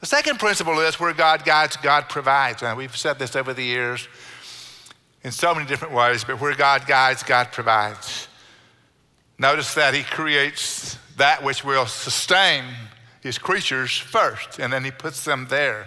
The 0.00 0.06
second 0.06 0.40
principle 0.40 0.80
is 0.80 0.98
where 0.98 1.12
God 1.12 1.44
guides, 1.44 1.76
God 1.76 2.08
provides. 2.08 2.64
And 2.64 2.76
we've 2.76 2.96
said 2.96 3.16
this 3.16 3.36
over 3.36 3.54
the 3.54 3.62
years 3.62 4.08
in 5.22 5.30
so 5.30 5.54
many 5.54 5.68
different 5.68 5.94
ways, 5.94 6.24
but 6.24 6.40
where 6.40 6.56
God 6.56 6.84
guides, 6.84 7.22
God 7.22 7.52
provides. 7.52 8.26
Notice 9.38 9.74
that 9.74 9.94
He 9.94 10.02
creates 10.02 10.98
that 11.16 11.44
which 11.44 11.64
will 11.64 11.86
sustain 11.86 12.64
His 13.20 13.38
creatures 13.38 13.96
first, 13.96 14.58
and 14.58 14.72
then 14.72 14.82
He 14.82 14.90
puts 14.90 15.24
them 15.24 15.46
there. 15.48 15.86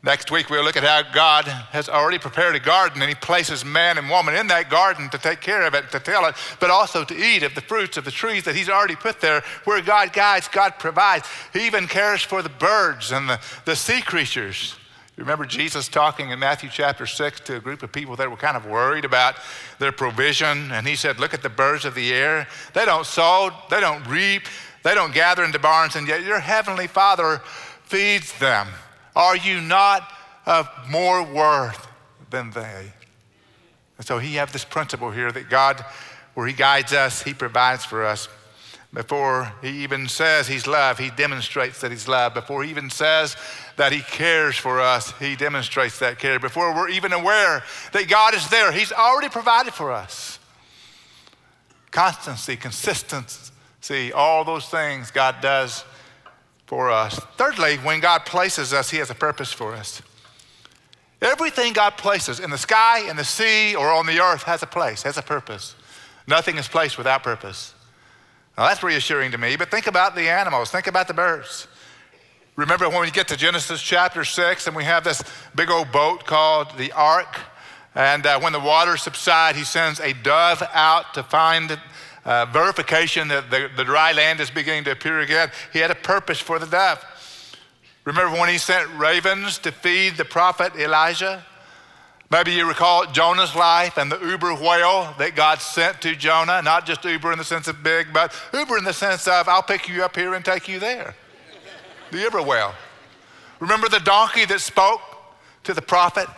Next 0.00 0.30
week, 0.30 0.48
we'll 0.48 0.62
look 0.62 0.76
at 0.76 0.84
how 0.84 1.02
God 1.12 1.44
has 1.46 1.88
already 1.88 2.18
prepared 2.18 2.54
a 2.54 2.60
garden 2.60 3.02
and 3.02 3.08
He 3.08 3.16
places 3.16 3.64
man 3.64 3.98
and 3.98 4.08
woman 4.08 4.36
in 4.36 4.46
that 4.46 4.70
garden 4.70 5.10
to 5.10 5.18
take 5.18 5.40
care 5.40 5.62
of 5.62 5.74
it, 5.74 5.90
to 5.90 5.98
till 5.98 6.24
it, 6.26 6.36
but 6.60 6.70
also 6.70 7.04
to 7.04 7.16
eat 7.16 7.42
of 7.42 7.56
the 7.56 7.60
fruits 7.60 7.96
of 7.96 8.04
the 8.04 8.12
trees 8.12 8.44
that 8.44 8.54
He's 8.54 8.68
already 8.68 8.94
put 8.94 9.20
there. 9.20 9.42
Where 9.64 9.82
God 9.82 10.12
guides, 10.12 10.46
God 10.46 10.74
provides. 10.78 11.28
He 11.52 11.66
even 11.66 11.88
cares 11.88 12.22
for 12.22 12.42
the 12.42 12.48
birds 12.48 13.10
and 13.10 13.28
the, 13.28 13.40
the 13.64 13.74
sea 13.74 14.00
creatures. 14.00 14.76
You 15.16 15.24
remember 15.24 15.44
Jesus 15.44 15.88
talking 15.88 16.30
in 16.30 16.38
Matthew 16.38 16.70
chapter 16.72 17.04
6 17.04 17.40
to 17.40 17.56
a 17.56 17.60
group 17.60 17.82
of 17.82 17.90
people 17.90 18.14
that 18.16 18.30
were 18.30 18.36
kind 18.36 18.56
of 18.56 18.66
worried 18.66 19.04
about 19.04 19.34
their 19.80 19.90
provision. 19.90 20.70
And 20.70 20.86
He 20.86 20.94
said, 20.94 21.18
Look 21.18 21.34
at 21.34 21.42
the 21.42 21.48
birds 21.48 21.84
of 21.84 21.96
the 21.96 22.14
air. 22.14 22.46
They 22.72 22.84
don't 22.84 23.04
sow, 23.04 23.50
they 23.68 23.80
don't 23.80 24.06
reap, 24.06 24.42
they 24.84 24.94
don't 24.94 25.12
gather 25.12 25.42
into 25.42 25.58
barns, 25.58 25.96
and 25.96 26.06
yet 26.06 26.22
your 26.22 26.38
heavenly 26.38 26.86
Father 26.86 27.42
feeds 27.82 28.38
them. 28.38 28.68
Are 29.16 29.36
you 29.36 29.60
not 29.60 30.10
of 30.46 30.68
more 30.88 31.22
worth 31.22 31.88
than 32.30 32.50
they? 32.50 32.92
And 33.96 34.06
so 34.06 34.18
he 34.18 34.34
have 34.34 34.52
this 34.52 34.64
principle 34.64 35.10
here 35.10 35.30
that 35.32 35.50
God, 35.50 35.84
where 36.34 36.46
he 36.46 36.52
guides 36.52 36.92
us, 36.92 37.22
he 37.22 37.34
provides 37.34 37.84
for 37.84 38.04
us. 38.04 38.28
Before 38.94 39.52
he 39.60 39.82
even 39.82 40.08
says 40.08 40.48
he's 40.48 40.66
love, 40.66 40.98
he 40.98 41.10
demonstrates 41.10 41.80
that 41.82 41.90
he's 41.90 42.08
love. 42.08 42.32
Before 42.32 42.64
he 42.64 42.70
even 42.70 42.88
says 42.88 43.36
that 43.76 43.92
he 43.92 44.00
cares 44.00 44.56
for 44.56 44.80
us, 44.80 45.12
he 45.18 45.36
demonstrates 45.36 45.98
that 45.98 46.18
care. 46.18 46.38
Before 46.38 46.74
we're 46.74 46.88
even 46.88 47.12
aware 47.12 47.62
that 47.92 48.08
God 48.08 48.34
is 48.34 48.48
there, 48.48 48.72
he's 48.72 48.92
already 48.92 49.28
provided 49.28 49.74
for 49.74 49.92
us. 49.92 50.38
Constancy, 51.90 52.56
consistency, 52.56 54.12
all 54.12 54.44
those 54.44 54.68
things 54.68 55.10
God 55.10 55.36
does 55.42 55.84
for 56.68 56.90
us. 56.90 57.18
Thirdly, 57.36 57.76
when 57.78 57.98
God 57.98 58.26
places 58.26 58.74
us, 58.74 58.90
He 58.90 58.98
has 58.98 59.08
a 59.08 59.14
purpose 59.14 59.50
for 59.50 59.72
us. 59.72 60.02
Everything 61.22 61.72
God 61.72 61.96
places 61.96 62.40
in 62.40 62.50
the 62.50 62.58
sky, 62.58 63.08
in 63.08 63.16
the 63.16 63.24
sea, 63.24 63.74
or 63.74 63.90
on 63.90 64.04
the 64.06 64.20
earth 64.20 64.42
has 64.42 64.62
a 64.62 64.66
place, 64.66 65.02
has 65.02 65.16
a 65.16 65.22
purpose. 65.22 65.74
Nothing 66.26 66.58
is 66.58 66.68
placed 66.68 66.98
without 66.98 67.22
purpose. 67.22 67.74
Now 68.56 68.66
that's 68.66 68.82
reassuring 68.82 69.32
to 69.32 69.38
me, 69.38 69.56
but 69.56 69.70
think 69.70 69.86
about 69.86 70.14
the 70.14 70.28
animals, 70.28 70.70
think 70.70 70.86
about 70.86 71.08
the 71.08 71.14
birds. 71.14 71.66
Remember 72.54 72.88
when 72.90 73.00
we 73.00 73.10
get 73.10 73.28
to 73.28 73.36
Genesis 73.36 73.80
chapter 73.80 74.22
6 74.22 74.66
and 74.66 74.76
we 74.76 74.84
have 74.84 75.04
this 75.04 75.22
big 75.54 75.70
old 75.70 75.90
boat 75.90 76.26
called 76.26 76.76
the 76.76 76.92
ark? 76.92 77.38
And 77.94 78.26
uh, 78.26 78.40
when 78.40 78.52
the 78.52 78.60
waters 78.60 79.02
subside, 79.02 79.56
he 79.56 79.64
sends 79.64 80.00
a 80.00 80.12
dove 80.12 80.62
out 80.74 81.14
to 81.14 81.22
find 81.22 81.80
uh, 82.28 82.44
verification 82.44 83.26
that 83.28 83.50
the, 83.50 83.70
the 83.74 83.84
dry 83.84 84.12
land 84.12 84.38
is 84.38 84.50
beginning 84.50 84.84
to 84.84 84.90
appear 84.90 85.20
again. 85.20 85.50
He 85.72 85.78
had 85.78 85.90
a 85.90 85.94
purpose 85.94 86.38
for 86.38 86.58
the 86.58 86.66
dove. 86.66 87.02
Remember 88.04 88.38
when 88.38 88.50
he 88.50 88.58
sent 88.58 88.86
ravens 88.98 89.56
to 89.60 89.72
feed 89.72 90.18
the 90.18 90.26
prophet 90.26 90.76
Elijah? 90.76 91.42
Maybe 92.30 92.52
you 92.52 92.68
recall 92.68 93.10
Jonah's 93.10 93.56
life 93.56 93.96
and 93.96 94.12
the 94.12 94.20
Uber 94.20 94.56
whale 94.56 95.14
that 95.18 95.36
God 95.36 95.62
sent 95.62 96.02
to 96.02 96.14
Jonah, 96.14 96.60
not 96.60 96.84
just 96.84 97.02
Uber 97.02 97.32
in 97.32 97.38
the 97.38 97.44
sense 97.44 97.66
of 97.66 97.82
big, 97.82 98.12
but 98.12 98.34
Uber 98.52 98.76
in 98.76 98.84
the 98.84 98.92
sense 98.92 99.26
of 99.26 99.48
I'll 99.48 99.62
pick 99.62 99.88
you 99.88 100.04
up 100.04 100.14
here 100.14 100.34
and 100.34 100.44
take 100.44 100.68
you 100.68 100.78
there. 100.78 101.14
The 102.10 102.18
Uber 102.18 102.42
whale. 102.42 102.74
Remember 103.58 103.88
the 103.88 104.00
donkey 104.00 104.44
that 104.44 104.60
spoke 104.60 105.00
to 105.64 105.72
the 105.72 105.80
prophet? 105.80 106.28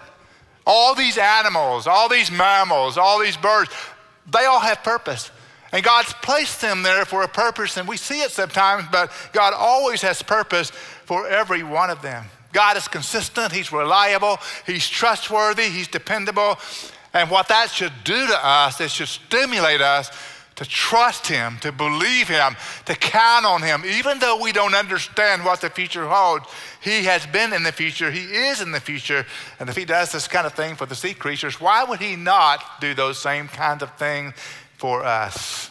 All 0.64 0.94
these 0.94 1.18
animals, 1.18 1.88
all 1.88 2.08
these 2.08 2.30
mammals, 2.30 2.96
all 2.96 3.18
these 3.18 3.36
birds, 3.36 3.72
they 4.30 4.44
all 4.44 4.60
have 4.60 4.84
purpose. 4.84 5.32
And 5.72 5.84
God's 5.84 6.12
placed 6.14 6.60
them 6.60 6.82
there 6.82 7.04
for 7.04 7.22
a 7.22 7.28
purpose, 7.28 7.76
and 7.76 7.86
we 7.86 7.96
see 7.96 8.22
it 8.22 8.30
sometimes, 8.30 8.86
but 8.90 9.12
God 9.32 9.54
always 9.56 10.02
has 10.02 10.22
purpose 10.22 10.70
for 10.70 11.28
every 11.28 11.62
one 11.62 11.90
of 11.90 12.02
them. 12.02 12.24
God 12.52 12.76
is 12.76 12.88
consistent, 12.88 13.52
He's 13.52 13.72
reliable, 13.72 14.38
He's 14.66 14.88
trustworthy, 14.88 15.64
He's 15.64 15.88
dependable. 15.88 16.58
And 17.12 17.30
what 17.30 17.48
that 17.48 17.70
should 17.70 17.92
do 18.04 18.26
to 18.26 18.46
us, 18.46 18.80
it 18.80 18.90
should 18.90 19.08
stimulate 19.08 19.80
us 19.80 20.10
to 20.56 20.64
trust 20.66 21.26
Him, 21.26 21.56
to 21.60 21.72
believe 21.72 22.28
Him, 22.28 22.54
to 22.84 22.94
count 22.94 23.46
on 23.46 23.62
Him. 23.62 23.82
Even 23.86 24.18
though 24.18 24.38
we 24.40 24.52
don't 24.52 24.74
understand 24.74 25.44
what 25.44 25.60
the 25.60 25.70
future 25.70 26.06
holds, 26.06 26.46
He 26.82 27.04
has 27.04 27.24
been 27.26 27.52
in 27.52 27.62
the 27.62 27.72
future, 27.72 28.10
He 28.10 28.24
is 28.24 28.60
in 28.60 28.72
the 28.72 28.80
future. 28.80 29.24
And 29.58 29.70
if 29.70 29.76
He 29.76 29.84
does 29.84 30.12
this 30.12 30.28
kind 30.28 30.46
of 30.46 30.52
thing 30.52 30.74
for 30.74 30.86
the 30.86 30.94
sea 30.94 31.14
creatures, 31.14 31.60
why 31.60 31.84
would 31.84 32.00
He 32.00 32.14
not 32.14 32.80
do 32.80 32.92
those 32.92 33.18
same 33.18 33.48
kinds 33.48 33.82
of 33.82 33.94
things 33.96 34.34
for 34.80 35.04
us. 35.04 35.70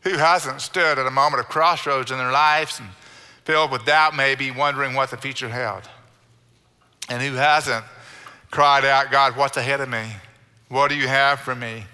Who 0.00 0.16
hasn't 0.16 0.62
stood 0.62 0.98
at 0.98 1.06
a 1.06 1.10
moment 1.10 1.40
of 1.40 1.48
crossroads 1.48 2.10
in 2.10 2.18
their 2.18 2.32
lives 2.32 2.80
and 2.80 2.88
filled 3.44 3.70
with 3.70 3.84
doubt, 3.84 4.16
maybe 4.16 4.50
wondering 4.50 4.94
what 4.94 5.10
the 5.10 5.16
future 5.18 5.50
held? 5.50 5.82
And 7.08 7.22
who 7.22 7.34
hasn't 7.34 7.84
cried 8.50 8.84
out, 8.84 9.10
God, 9.10 9.36
what's 9.36 9.56
ahead 9.56 9.80
of 9.80 9.88
me? 9.88 10.04
What 10.68 10.88
do 10.88 10.96
you 10.96 11.06
have 11.06 11.40
for 11.40 11.54
me? 11.54 11.84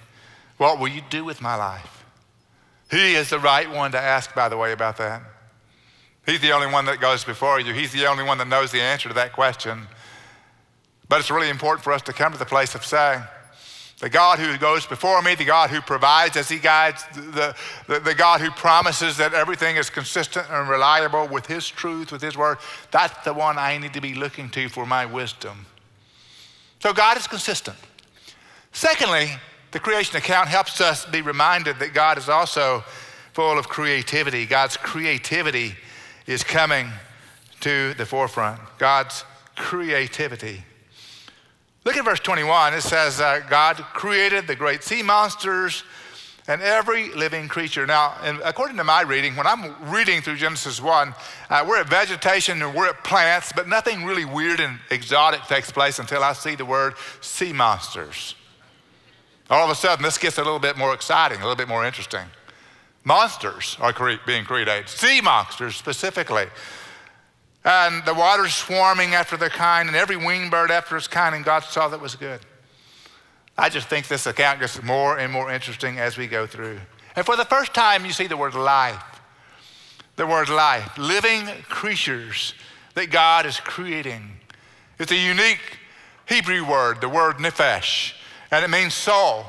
What 0.59 0.79
will 0.79 0.89
you 0.89 1.03
do 1.11 1.25
with 1.25 1.43
my 1.43 1.57
life? 1.57 2.05
He 2.91 3.15
is 3.15 3.31
the 3.31 3.39
right 3.41 3.69
one 3.69 3.91
to 3.93 4.01
ask, 4.01 4.35
by 4.35 4.49
the 4.49 4.57
way, 4.57 4.73
about 4.73 4.97
that. 4.99 5.23
He's 6.25 6.41
the 6.41 6.53
only 6.53 6.69
one 6.69 6.85
that 6.87 7.01
goes 7.01 7.25
before 7.25 7.59
you. 7.59 7.75
He's 7.75 7.93
the 7.93 8.07
only 8.07 8.23
one 8.23 8.39
that 8.39 8.49
knows 8.49 8.71
the 8.71 8.81
answer 8.81 9.09
to 9.09 9.15
that 9.17 9.33
question. 9.33 9.89
But 11.09 11.19
it's 11.21 11.31
really 11.31 11.49
important 11.49 11.83
for 11.83 11.93
us 11.93 12.03
to 12.03 12.13
come 12.13 12.33
to 12.33 12.39
the 12.39 12.47
place 12.47 12.75
of 12.75 12.85
saying, 12.85 13.23
the 14.01 14.09
God 14.09 14.39
who 14.39 14.57
goes 14.59 14.87
before 14.87 15.21
me, 15.23 15.35
the 15.35 15.45
God 15.45 15.71
who 15.71 15.81
provides 15.81 16.37
as 16.37 16.49
He 16.49 16.59
guides, 16.59 17.05
the, 17.15 17.55
the, 17.89 17.99
the, 17.99 18.15
God 18.15 18.41
who 18.41 18.51
promises 18.51 19.17
that 19.17 19.35
everything 19.35 19.77
is 19.77 19.91
consistent 19.91 20.47
and 20.51 20.69
reliable 20.69 21.27
with 21.27 21.47
His 21.47 21.69
truth, 21.69 22.13
with 22.13 22.23
His 22.23 22.37
word. 22.37 22.59
That's 22.93 23.25
the 23.25 23.35
one 23.35 23.59
I 23.59 23.77
need 23.79 23.95
to 23.95 24.01
be 24.01 24.15
looking 24.15 24.51
to 24.51 24.69
for 24.69 24.87
my 24.87 25.05
wisdom. 25.05 25.67
So 26.81 26.93
God 26.93 27.17
is 27.17 27.27
consistent. 27.27 27.77
Secondly, 28.73 29.31
the 29.73 29.81
creation 29.81 30.17
account 30.17 30.49
helps 30.49 30.81
us 30.81 31.05
be 31.05 31.21
reminded 31.21 31.81
that 31.81 31.93
God 31.93 32.19
is 32.19 32.29
also 32.29 32.85
full 33.33 33.59
of 33.59 33.69
creativity. 33.69 34.47
God's 34.47 34.77
creativity 34.77 35.75
is 36.27 36.45
coming 36.45 36.89
to 37.61 37.95
the 37.95 38.07
forefront. 38.07 38.61
God's 38.79 39.25
creativity. 39.57 40.63
Look 41.89 41.97
at 41.97 42.05
verse 42.05 42.21
21. 42.21 42.75
It 42.75 42.83
says, 42.83 43.17
God 43.49 43.77
created 43.95 44.47
the 44.47 44.55
great 44.55 44.85
sea 44.85 45.03
monsters 45.03 45.85
and 46.47 46.61
every 46.61 47.15
living 47.15 47.49
creature. 47.49 47.87
Now, 47.87 48.15
according 48.45 48.77
to 48.77 48.85
my 48.85 49.01
reading, 49.01 49.35
when 49.37 49.47
I'm 49.47 49.75
reading 49.91 50.21
through 50.21 50.37
Genesis 50.37 50.83
1, 50.83 51.15
uh, 51.49 51.65
we're 51.67 51.81
at 51.81 51.89
vegetation 51.89 52.61
and 52.61 52.75
we're 52.75 52.91
at 52.91 53.03
plants, 53.05 53.55
but 53.57 53.69
nothing 53.69 54.05
really 54.05 54.27
weird 54.27 54.61
and 54.61 54.79
exotic 54.91 55.41
takes 55.45 55.73
place 55.73 55.99
until 55.99 56.23
I 56.23 56.35
see 56.35 56.57
the 56.57 56.67
word 56.67 56.93
sea 57.23 57.55
monsters. 57.55 58.35
All 59.49 59.65
of 59.65 59.71
a 59.71 59.75
sudden, 59.75 60.05
this 60.05 60.19
gets 60.19 60.37
a 60.37 60.45
little 60.45 60.59
bit 60.59 60.77
more 60.77 60.93
exciting, 60.93 61.39
a 61.39 61.41
little 61.41 61.57
bit 61.57 61.69
more 61.69 61.87
interesting. 61.87 62.27
Monsters 63.03 63.79
are 63.81 63.95
cre- 63.95 64.21
being 64.27 64.45
created, 64.45 64.91
sea 64.91 65.23
monsters 65.23 65.75
specifically 65.77 66.49
and 67.69 68.03
the 68.07 68.15
waters 68.15 68.55
swarming 68.55 69.15
after 69.15 69.37
their 69.37 69.51
kind, 69.51 69.89
and 69.89 69.97
every 69.97 70.17
winged 70.17 70.51
bird 70.51 70.71
after 70.71 70.97
its 70.97 71.07
kind, 71.07 71.35
and 71.35 71.45
God 71.45 71.63
saw 71.65 71.87
that 71.89 72.01
was 72.01 72.15
good. 72.17 72.41
I 73.59 73.69
just 73.69 73.89
think 73.89 74.09
this 74.09 74.27
account 74.27 74.61
gets 74.61 74.83
more 74.83 75.19
and 75.19 75.31
more 75.31 75.53
interesting 75.53 75.99
as 75.99 76.17
we 76.17 76.29
go 76.29 76.47
through. 76.47 76.81
And 77.15 77.27
for 77.27 77.37
the 77.37 77.45
first 77.45 77.75
time, 77.75 78.07
you 78.07 78.13
see 78.13 78.27
the 78.27 78.39
word 78.39 78.55
life. 78.55 79.21
The 80.17 80.27
word 80.27 80.49
life, 80.49 80.97
living 80.97 81.47
creatures 81.69 82.55
that 82.95 83.11
God 83.11 83.45
is 83.45 83.61
creating. 83.61 84.31
It's 84.99 85.13
a 85.13 85.17
unique 85.17 85.79
Hebrew 86.27 86.65
word, 86.65 87.03
the 87.03 87.09
word 87.09 87.37
nephesh, 87.37 88.15
and 88.51 88.65
it 88.65 88.69
means 88.69 88.95
soul. 88.95 89.45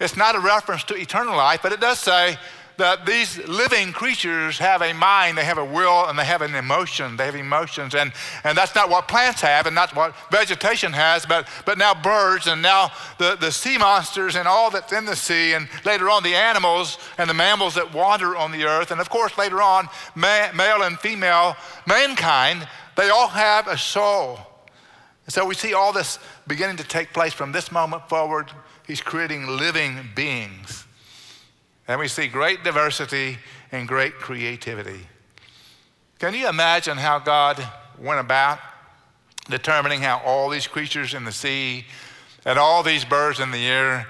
It's 0.00 0.16
not 0.16 0.36
a 0.36 0.40
reference 0.40 0.84
to 0.84 0.94
eternal 0.94 1.36
life, 1.36 1.60
but 1.64 1.72
it 1.72 1.80
does 1.80 1.98
say 1.98 2.38
that 2.80 3.04
these 3.04 3.36
living 3.46 3.92
creatures 3.92 4.56
have 4.56 4.80
a 4.80 4.94
mind, 4.94 5.36
they 5.36 5.44
have 5.44 5.58
a 5.58 5.64
will, 5.64 6.06
and 6.06 6.18
they 6.18 6.24
have 6.24 6.40
an 6.40 6.54
emotion. 6.54 7.14
They 7.14 7.26
have 7.26 7.34
emotions. 7.34 7.94
And, 7.94 8.10
and 8.42 8.56
that's 8.56 8.74
not 8.74 8.88
what 8.88 9.06
plants 9.06 9.42
have, 9.42 9.66
and 9.66 9.74
not 9.74 9.94
what 9.94 10.14
vegetation 10.30 10.94
has, 10.94 11.26
but, 11.26 11.46
but 11.66 11.76
now 11.76 11.92
birds, 11.92 12.46
and 12.46 12.62
now 12.62 12.90
the, 13.18 13.36
the 13.38 13.52
sea 13.52 13.76
monsters, 13.76 14.34
and 14.34 14.48
all 14.48 14.70
that's 14.70 14.94
in 14.94 15.04
the 15.04 15.14
sea, 15.14 15.52
and 15.52 15.68
later 15.84 16.08
on 16.08 16.22
the 16.22 16.34
animals 16.34 16.96
and 17.18 17.28
the 17.28 17.34
mammals 17.34 17.74
that 17.74 17.92
wander 17.92 18.34
on 18.34 18.50
the 18.50 18.64
earth. 18.64 18.90
And 18.90 19.00
of 19.00 19.10
course, 19.10 19.36
later 19.36 19.60
on, 19.60 19.86
ma- 20.14 20.50
male 20.54 20.82
and 20.82 20.98
female 20.98 21.56
mankind, 21.86 22.66
they 22.96 23.10
all 23.10 23.28
have 23.28 23.68
a 23.68 23.76
soul. 23.76 24.40
And 25.26 25.34
so 25.34 25.44
we 25.44 25.54
see 25.54 25.74
all 25.74 25.92
this 25.92 26.18
beginning 26.46 26.78
to 26.78 26.84
take 26.84 27.12
place 27.12 27.34
from 27.34 27.52
this 27.52 27.70
moment 27.70 28.08
forward. 28.08 28.50
He's 28.86 29.02
creating 29.02 29.46
living 29.46 30.08
beings. 30.14 30.79
And 31.90 31.98
we 31.98 32.06
see 32.06 32.28
great 32.28 32.62
diversity 32.62 33.36
and 33.72 33.88
great 33.88 34.14
creativity. 34.14 35.08
Can 36.20 36.34
you 36.34 36.48
imagine 36.48 36.96
how 36.96 37.18
God 37.18 37.60
went 37.98 38.20
about 38.20 38.60
determining 39.48 40.00
how 40.00 40.22
all 40.24 40.48
these 40.48 40.68
creatures 40.68 41.14
in 41.14 41.24
the 41.24 41.32
sea 41.32 41.84
and 42.44 42.60
all 42.60 42.84
these 42.84 43.04
birds 43.04 43.40
in 43.40 43.50
the 43.50 43.66
air 43.66 44.06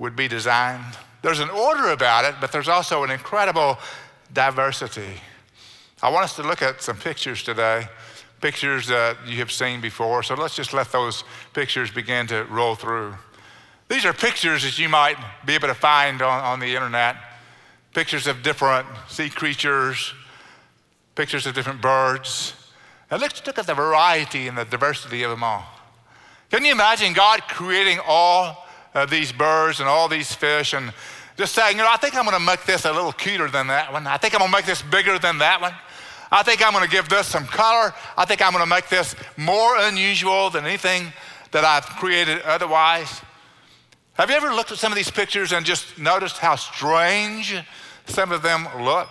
would 0.00 0.16
be 0.16 0.26
designed? 0.26 0.98
There's 1.22 1.38
an 1.38 1.50
order 1.50 1.90
about 1.90 2.24
it, 2.24 2.34
but 2.40 2.50
there's 2.50 2.66
also 2.66 3.04
an 3.04 3.12
incredible 3.12 3.78
diversity. 4.32 5.20
I 6.02 6.10
want 6.10 6.24
us 6.24 6.34
to 6.34 6.42
look 6.42 6.62
at 6.62 6.82
some 6.82 6.96
pictures 6.96 7.44
today, 7.44 7.86
pictures 8.40 8.88
that 8.88 9.18
you 9.24 9.36
have 9.36 9.52
seen 9.52 9.80
before. 9.80 10.24
So 10.24 10.34
let's 10.34 10.56
just 10.56 10.72
let 10.72 10.90
those 10.90 11.22
pictures 11.52 11.92
begin 11.92 12.26
to 12.26 12.42
roll 12.46 12.74
through. 12.74 13.14
These 13.90 14.04
are 14.04 14.12
pictures 14.12 14.62
that 14.62 14.78
you 14.78 14.88
might 14.88 15.16
be 15.44 15.54
able 15.54 15.66
to 15.66 15.74
find 15.74 16.22
on, 16.22 16.44
on 16.44 16.60
the 16.60 16.76
internet 16.76 17.16
pictures 17.92 18.28
of 18.28 18.40
different 18.40 18.86
sea 19.08 19.28
creatures, 19.28 20.14
pictures 21.16 21.44
of 21.44 21.56
different 21.56 21.82
birds. 21.82 22.54
And 23.10 23.20
let's 23.20 23.44
look 23.44 23.58
at 23.58 23.66
the 23.66 23.74
variety 23.74 24.46
and 24.46 24.56
the 24.56 24.64
diversity 24.64 25.24
of 25.24 25.30
them 25.30 25.42
all. 25.42 25.64
Can 26.52 26.64
you 26.64 26.70
imagine 26.70 27.14
God 27.14 27.42
creating 27.48 27.98
all 28.06 28.64
of 28.94 29.10
these 29.10 29.32
birds 29.32 29.80
and 29.80 29.88
all 29.88 30.06
these 30.06 30.32
fish 30.32 30.72
and 30.72 30.92
just 31.36 31.52
saying, 31.52 31.76
you 31.76 31.82
know, 31.82 31.90
I 31.90 31.96
think 31.96 32.14
I'm 32.14 32.24
going 32.24 32.38
to 32.38 32.46
make 32.46 32.64
this 32.64 32.84
a 32.84 32.92
little 32.92 33.12
cuter 33.12 33.48
than 33.48 33.66
that 33.66 33.92
one. 33.92 34.06
I 34.06 34.18
think 34.18 34.34
I'm 34.34 34.38
going 34.38 34.52
to 34.52 34.56
make 34.56 34.66
this 34.66 34.82
bigger 34.82 35.18
than 35.18 35.38
that 35.38 35.60
one. 35.60 35.74
I 36.30 36.44
think 36.44 36.64
I'm 36.64 36.72
going 36.72 36.84
to 36.84 36.90
give 36.90 37.08
this 37.08 37.26
some 37.26 37.44
color. 37.44 37.92
I 38.16 38.24
think 38.24 38.40
I'm 38.40 38.52
going 38.52 38.62
to 38.62 38.70
make 38.70 38.88
this 38.88 39.16
more 39.36 39.78
unusual 39.78 40.48
than 40.50 40.64
anything 40.64 41.12
that 41.50 41.64
I've 41.64 41.86
created 41.86 42.42
otherwise. 42.42 43.22
Have 44.20 44.28
you 44.28 44.36
ever 44.36 44.52
looked 44.52 44.70
at 44.70 44.76
some 44.76 44.92
of 44.92 44.96
these 44.96 45.10
pictures 45.10 45.50
and 45.50 45.64
just 45.64 45.98
noticed 45.98 46.36
how 46.36 46.54
strange 46.54 47.56
some 48.04 48.32
of 48.32 48.42
them 48.42 48.68
look 48.78 49.08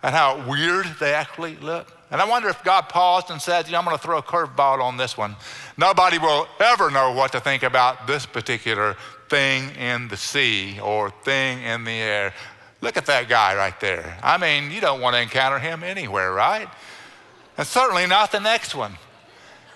and 0.00 0.14
how 0.14 0.48
weird 0.48 0.86
they 1.00 1.12
actually 1.12 1.56
look? 1.56 1.92
And 2.12 2.20
I 2.20 2.24
wonder 2.24 2.48
if 2.48 2.62
God 2.62 2.82
paused 2.82 3.32
and 3.32 3.42
said, 3.42 3.66
you 3.66 3.72
know, 3.72 3.78
I'm 3.78 3.84
going 3.84 3.96
to 3.96 4.02
throw 4.02 4.18
a 4.18 4.22
curveball 4.22 4.80
on 4.80 4.96
this 4.96 5.18
one. 5.18 5.34
Nobody 5.76 6.18
will 6.18 6.46
ever 6.60 6.88
know 6.88 7.14
what 7.14 7.32
to 7.32 7.40
think 7.40 7.64
about 7.64 8.06
this 8.06 8.24
particular 8.26 8.96
thing 9.28 9.74
in 9.74 10.06
the 10.06 10.16
sea 10.16 10.78
or 10.78 11.10
thing 11.10 11.64
in 11.64 11.82
the 11.82 11.90
air. 11.90 12.32
Look 12.82 12.96
at 12.96 13.06
that 13.06 13.28
guy 13.28 13.56
right 13.56 13.78
there. 13.80 14.18
I 14.22 14.38
mean, 14.38 14.70
you 14.70 14.80
don't 14.80 15.00
want 15.00 15.16
to 15.16 15.20
encounter 15.20 15.58
him 15.58 15.82
anywhere, 15.82 16.32
right? 16.32 16.68
And 17.58 17.66
certainly 17.66 18.06
not 18.06 18.30
the 18.30 18.38
next 18.38 18.72
one. 18.72 18.94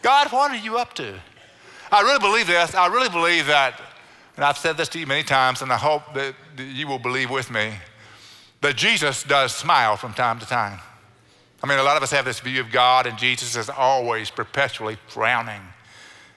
God, 0.02 0.30
what 0.30 0.52
are 0.52 0.56
you 0.56 0.78
up 0.78 0.94
to? 0.94 1.18
I 1.90 2.02
really 2.02 2.20
believe 2.20 2.46
this. 2.46 2.76
I 2.76 2.86
really 2.86 3.08
believe 3.08 3.48
that 3.48 3.89
and 4.36 4.44
I've 4.44 4.58
said 4.58 4.76
this 4.76 4.88
to 4.90 4.98
you 4.98 5.06
many 5.06 5.22
times, 5.22 5.62
and 5.62 5.72
I 5.72 5.76
hope 5.76 6.02
that 6.14 6.34
you 6.58 6.86
will 6.86 6.98
believe 6.98 7.30
with 7.30 7.50
me 7.50 7.72
that 8.60 8.76
Jesus 8.76 9.22
does 9.22 9.54
smile 9.54 9.96
from 9.96 10.12
time 10.12 10.38
to 10.38 10.46
time. 10.46 10.78
I 11.62 11.66
mean, 11.66 11.78
a 11.78 11.82
lot 11.82 11.96
of 11.96 12.02
us 12.02 12.10
have 12.10 12.24
this 12.24 12.40
view 12.40 12.60
of 12.60 12.70
God, 12.70 13.06
and 13.06 13.18
Jesus 13.18 13.56
is 13.56 13.68
always 13.68 14.30
perpetually 14.30 14.96
frowning. 15.08 15.60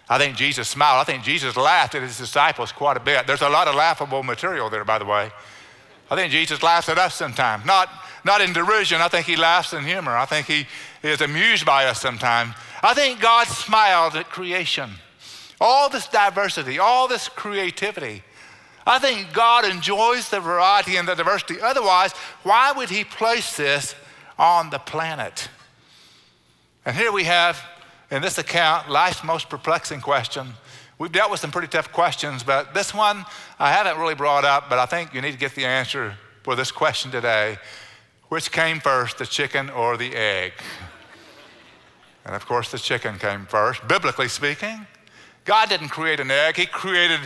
I 0.10 0.18
think 0.18 0.36
Jesus 0.36 0.68
smiled. 0.68 1.00
I 1.00 1.04
think 1.06 1.24
Jesus 1.24 1.56
laughed 1.56 1.96
at 1.96 2.02
his 2.02 2.18
disciples 2.18 2.72
quite 2.72 2.98
a 2.98 3.00
bit. 3.00 3.26
There's 3.26 3.42
a 3.42 3.50
lot 3.50 3.68
of 3.68 3.76
laughable 3.76 4.22
material 4.22 4.70
there, 4.70 4.84
by 4.84 5.00
the 5.00 5.06
way. 5.06 5.32
I 6.12 6.16
think 6.16 6.32
Jesus 6.32 6.62
laughs 6.62 6.90
at 6.90 6.98
us 6.98 7.16
sometimes. 7.16 7.66
Not, 7.66 7.90
not 8.26 8.42
in 8.42 8.52
derision. 8.52 9.02
I 9.02 9.08
think 9.08 9.26
he 9.26 9.38
laughs 9.38 9.72
in 9.74 9.84
humor. 9.84 10.16
I 10.16 10.26
think 10.26 10.48
he 10.48 10.68
is 11.02 11.22
amused 11.22 11.66
by 11.66 11.86
us 11.86 12.02
sometimes. 12.02 12.54
I 12.82 12.94
think 12.94 13.22
God 13.22 13.48
smiled 13.48 14.16
at 14.16 14.30
creation 14.30 14.92
all 15.64 15.88
this 15.88 16.08
diversity, 16.08 16.78
all 16.78 17.08
this 17.08 17.30
creativity. 17.30 18.22
I 18.86 19.00
think 19.00 19.32
God 19.32 19.64
enjoys 19.64 20.30
the 20.30 20.42
variety 20.42 20.98
and 20.98 21.08
the 21.08 21.16
diversity. 21.16 21.62
Otherwise, 21.62 22.12
why 22.44 22.74
would 22.74 22.90
He 22.90 23.06
place 23.06 23.56
this 23.56 23.96
on 24.38 24.72
the 24.72 24.78
planet? 24.78 25.48
And 26.86 26.98
here 26.98 27.14
we 27.14 27.24
have, 27.24 27.64
in 28.12 28.22
this 28.22 28.38
account, 28.38 28.90
life's 28.90 29.24
most 29.24 29.50
perplexing 29.50 30.02
question. 30.02 30.50
We've 31.00 31.14
dealt 31.14 31.32
with 31.32 31.40
some 31.40 31.52
pretty 31.52 31.70
tough 31.70 31.94
questions, 31.94 32.44
but 32.44 32.74
this 32.74 32.94
one 32.94 33.26
I 33.58 33.72
haven't 33.72 33.98
really 33.98 34.16
brought 34.16 34.44
up, 34.44 34.70
but 34.70 34.80
I 34.80 34.86
think 34.86 35.14
you 35.14 35.22
need 35.22 35.32
to 35.32 35.38
get 35.38 35.56
the 35.56 35.66
answer 35.66 36.16
for 36.44 36.58
this 36.58 36.72
question 36.72 37.10
today. 37.10 37.58
Which 38.28 38.52
came 38.52 38.82
first, 38.82 39.18
the 39.18 39.26
chicken 39.26 39.70
or 39.70 39.96
the 39.96 40.14
egg? 40.14 40.52
And 42.26 42.36
of 42.36 42.46
course, 42.46 42.70
the 42.70 42.80
chicken 42.80 43.18
came 43.18 43.46
first, 43.46 43.88
biblically 43.88 44.28
speaking. 44.28 44.88
God 45.46 45.70
didn't 45.70 45.90
create 45.90 46.20
an 46.20 46.32
egg, 46.32 46.58
He 46.58 46.66
created 46.66 47.20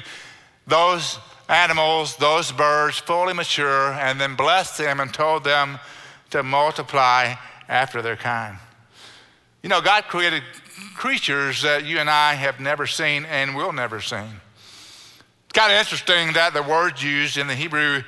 those 0.65 1.19
animals, 1.49 2.17
those 2.17 2.51
birds, 2.51 2.97
fully 2.97 3.34
mature, 3.34 3.93
and 3.93 4.19
then 4.19 4.36
blessed 4.36 4.77
them 4.77 4.99
and 4.99 5.13
told 5.13 5.43
them 5.43 5.80
to 6.32 6.43
multiply 6.43 7.36
after 7.69 8.01
their 8.01 8.15
kind. 8.15 8.58
You 9.63 9.69
know, 9.69 9.82
God 9.82 10.06
created 10.06 10.43
creatures 10.95 11.62
that 11.62 11.86
you 11.86 11.99
and 11.99 12.10
I 12.10 12.34
have 12.34 12.60
never 12.60 12.88
seen 12.88 13.25
and 13.25 13.56
will 13.56 13.73
never 13.73 14.01
see. 14.01 14.15
It's 14.15 15.53
kind 15.53 15.71
of 15.71 15.80
interesting 15.80 16.34
that 16.34 16.53
the 16.53 16.63
word 16.63 17.01
used 17.01 17.38
in 17.38 17.47
the 17.47 17.56
Hebrew 17.56 18.03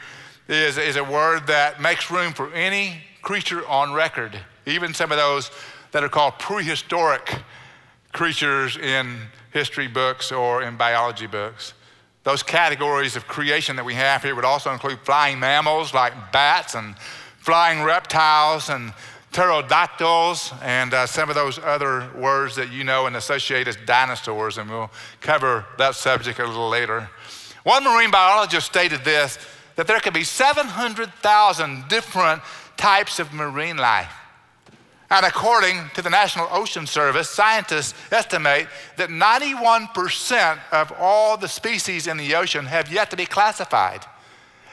is, 0.47 0.77
is 0.77 0.95
a 0.95 1.03
word 1.03 1.47
that 1.47 1.81
makes 1.81 2.11
room 2.11 2.33
for 2.33 2.53
any 2.53 3.01
creature 3.21 3.67
on 3.67 3.93
record, 3.93 4.37
even 4.65 4.93
some 4.93 5.11
of 5.11 5.17
those 5.17 5.51
that 5.91 6.03
are 6.03 6.09
called 6.09 6.39
prehistoric 6.39 7.35
creatures 8.11 8.77
in 8.77 9.17
history 9.51 9.87
books 9.87 10.31
or 10.31 10.63
in 10.63 10.77
biology 10.77 11.27
books. 11.27 11.73
Those 12.23 12.43
categories 12.43 13.15
of 13.15 13.27
creation 13.27 13.75
that 13.77 13.85
we 13.85 13.95
have 13.95 14.23
here 14.23 14.35
would 14.35 14.45
also 14.45 14.71
include 14.71 14.99
flying 14.99 15.39
mammals 15.39 15.93
like 15.93 16.31
bats 16.31 16.75
and 16.75 16.97
flying 17.39 17.83
reptiles 17.83 18.69
and 18.69 18.93
pterodactyls 19.31 20.53
and 20.61 20.93
uh, 20.93 21.05
some 21.05 21.29
of 21.29 21.35
those 21.35 21.59
other 21.59 22.09
words 22.15 22.55
that 22.55 22.71
you 22.71 22.83
know 22.83 23.05
and 23.05 23.15
associate 23.15 23.67
as 23.67 23.77
dinosaurs, 23.85 24.57
and 24.57 24.69
we'll 24.69 24.89
cover 25.21 25.65
that 25.77 25.95
subject 25.95 26.39
a 26.39 26.45
little 26.45 26.69
later. 26.69 27.09
One 27.63 27.83
marine 27.83 28.11
biologist 28.11 28.67
stated 28.67 29.03
this 29.03 29.37
that 29.75 29.87
there 29.87 29.99
could 30.01 30.13
be 30.13 30.25
700,000 30.25 31.87
different 31.87 32.41
types 32.75 33.19
of 33.19 33.31
marine 33.31 33.77
life. 33.77 34.13
And 35.11 35.25
according 35.25 35.89
to 35.95 36.01
the 36.03 36.09
National 36.09 36.47
Ocean 36.51 36.85
Service, 36.85 37.29
scientists 37.29 37.95
estimate 38.11 38.67
that 38.97 39.09
91% 39.09 40.59
of 40.71 40.93
all 40.99 41.35
the 41.35 41.47
species 41.47 42.05
in 42.05 42.17
the 42.17 42.35
ocean 42.35 42.65
have 42.65 42.91
yet 42.91 43.09
to 43.09 43.17
be 43.17 43.25
classified. 43.25 44.05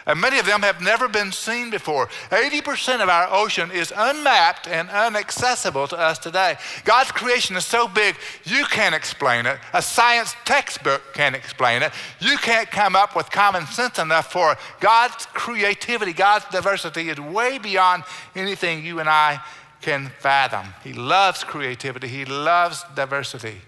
And 0.08 0.20
many 0.20 0.38
of 0.38 0.46
them 0.46 0.62
have 0.62 0.80
never 0.80 1.08
been 1.08 1.32
seen 1.32 1.68
before. 1.68 2.06
80% 2.30 3.02
of 3.02 3.08
our 3.08 3.28
ocean 3.32 3.72
is 3.72 3.92
unmapped 3.96 4.68
and 4.68 4.88
inaccessible 4.88 5.88
to 5.88 5.98
us 5.98 6.18
today. 6.18 6.56
God's 6.84 7.10
creation 7.10 7.56
is 7.56 7.66
so 7.66 7.88
big, 7.88 8.14
you 8.44 8.64
can't 8.66 8.94
explain 8.94 9.46
it. 9.46 9.58
A 9.72 9.82
science 9.82 10.36
textbook 10.44 11.02
can't 11.12 11.34
explain 11.34 11.82
it. 11.82 11.92
You 12.20 12.36
can't 12.36 12.70
come 12.70 12.94
up 12.94 13.16
with 13.16 13.30
common 13.30 13.66
sense 13.66 13.98
enough 13.98 14.30
for 14.30 14.52
it. 14.52 14.58
God's 14.78 15.26
creativity, 15.26 16.12
God's 16.12 16.44
diversity 16.52 17.08
is 17.08 17.18
way 17.18 17.58
beyond 17.58 18.04
anything 18.36 18.84
you 18.84 19.00
and 19.00 19.08
I 19.08 19.40
can 19.86 20.10
fathom. 20.18 20.66
He 20.82 20.92
loves 20.92 21.44
creativity, 21.44 22.08
He 22.08 22.24
loves 22.24 22.84
diversity. 22.96 23.60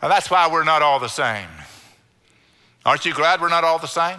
And 0.00 0.10
that's 0.10 0.30
why 0.30 0.50
we're 0.50 0.64
not 0.64 0.80
all 0.80 0.98
the 0.98 1.08
same. 1.08 1.48
Aren't 2.86 3.04
you 3.04 3.12
glad 3.12 3.42
we're 3.42 3.50
not 3.50 3.64
all 3.64 3.78
the 3.78 3.86
same? 3.86 4.18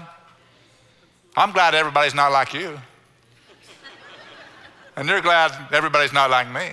I'm 1.35 1.51
glad 1.53 1.73
everybody's 1.73 2.13
not 2.13 2.31
like 2.31 2.53
you. 2.53 2.79
And 4.95 5.09
you're 5.09 5.21
glad 5.21 5.51
everybody's 5.73 6.13
not 6.13 6.29
like 6.29 6.51
me. 6.51 6.69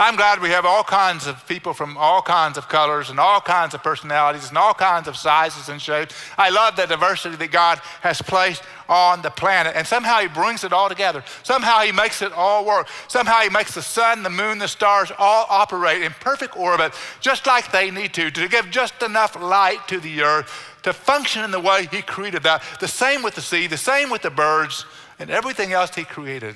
I'm 0.00 0.16
glad 0.16 0.40
we 0.40 0.48
have 0.48 0.64
all 0.64 0.82
kinds 0.82 1.26
of 1.26 1.46
people 1.46 1.74
from 1.74 1.98
all 1.98 2.22
kinds 2.22 2.56
of 2.56 2.70
colors 2.70 3.10
and 3.10 3.20
all 3.20 3.38
kinds 3.38 3.74
of 3.74 3.82
personalities 3.82 4.48
and 4.48 4.56
all 4.56 4.72
kinds 4.72 5.06
of 5.08 5.14
sizes 5.14 5.68
and 5.68 5.78
shapes. 5.78 6.14
I 6.38 6.48
love 6.48 6.74
the 6.74 6.86
diversity 6.86 7.36
that 7.36 7.50
God 7.50 7.80
has 8.00 8.22
placed 8.22 8.62
on 8.88 9.20
the 9.20 9.28
planet. 9.28 9.74
And 9.76 9.86
somehow 9.86 10.20
He 10.20 10.28
brings 10.28 10.64
it 10.64 10.72
all 10.72 10.88
together. 10.88 11.22
Somehow 11.42 11.80
He 11.80 11.92
makes 11.92 12.22
it 12.22 12.32
all 12.32 12.64
work. 12.64 12.88
Somehow 13.08 13.40
He 13.40 13.50
makes 13.50 13.74
the 13.74 13.82
sun, 13.82 14.22
the 14.22 14.30
moon, 14.30 14.56
the 14.56 14.68
stars 14.68 15.12
all 15.18 15.44
operate 15.50 16.00
in 16.00 16.12
perfect 16.12 16.56
orbit, 16.56 16.94
just 17.20 17.46
like 17.46 17.70
they 17.70 17.90
need 17.90 18.14
to, 18.14 18.30
to 18.30 18.48
give 18.48 18.70
just 18.70 19.02
enough 19.02 19.38
light 19.38 19.86
to 19.88 20.00
the 20.00 20.22
earth 20.22 20.50
to 20.82 20.94
function 20.94 21.44
in 21.44 21.50
the 21.50 21.60
way 21.60 21.86
He 21.90 22.00
created 22.00 22.44
that. 22.44 22.62
The 22.80 22.88
same 22.88 23.22
with 23.22 23.34
the 23.34 23.42
sea, 23.42 23.66
the 23.66 23.76
same 23.76 24.08
with 24.08 24.22
the 24.22 24.30
birds, 24.30 24.86
and 25.18 25.28
everything 25.28 25.74
else 25.74 25.94
He 25.94 26.04
created. 26.04 26.54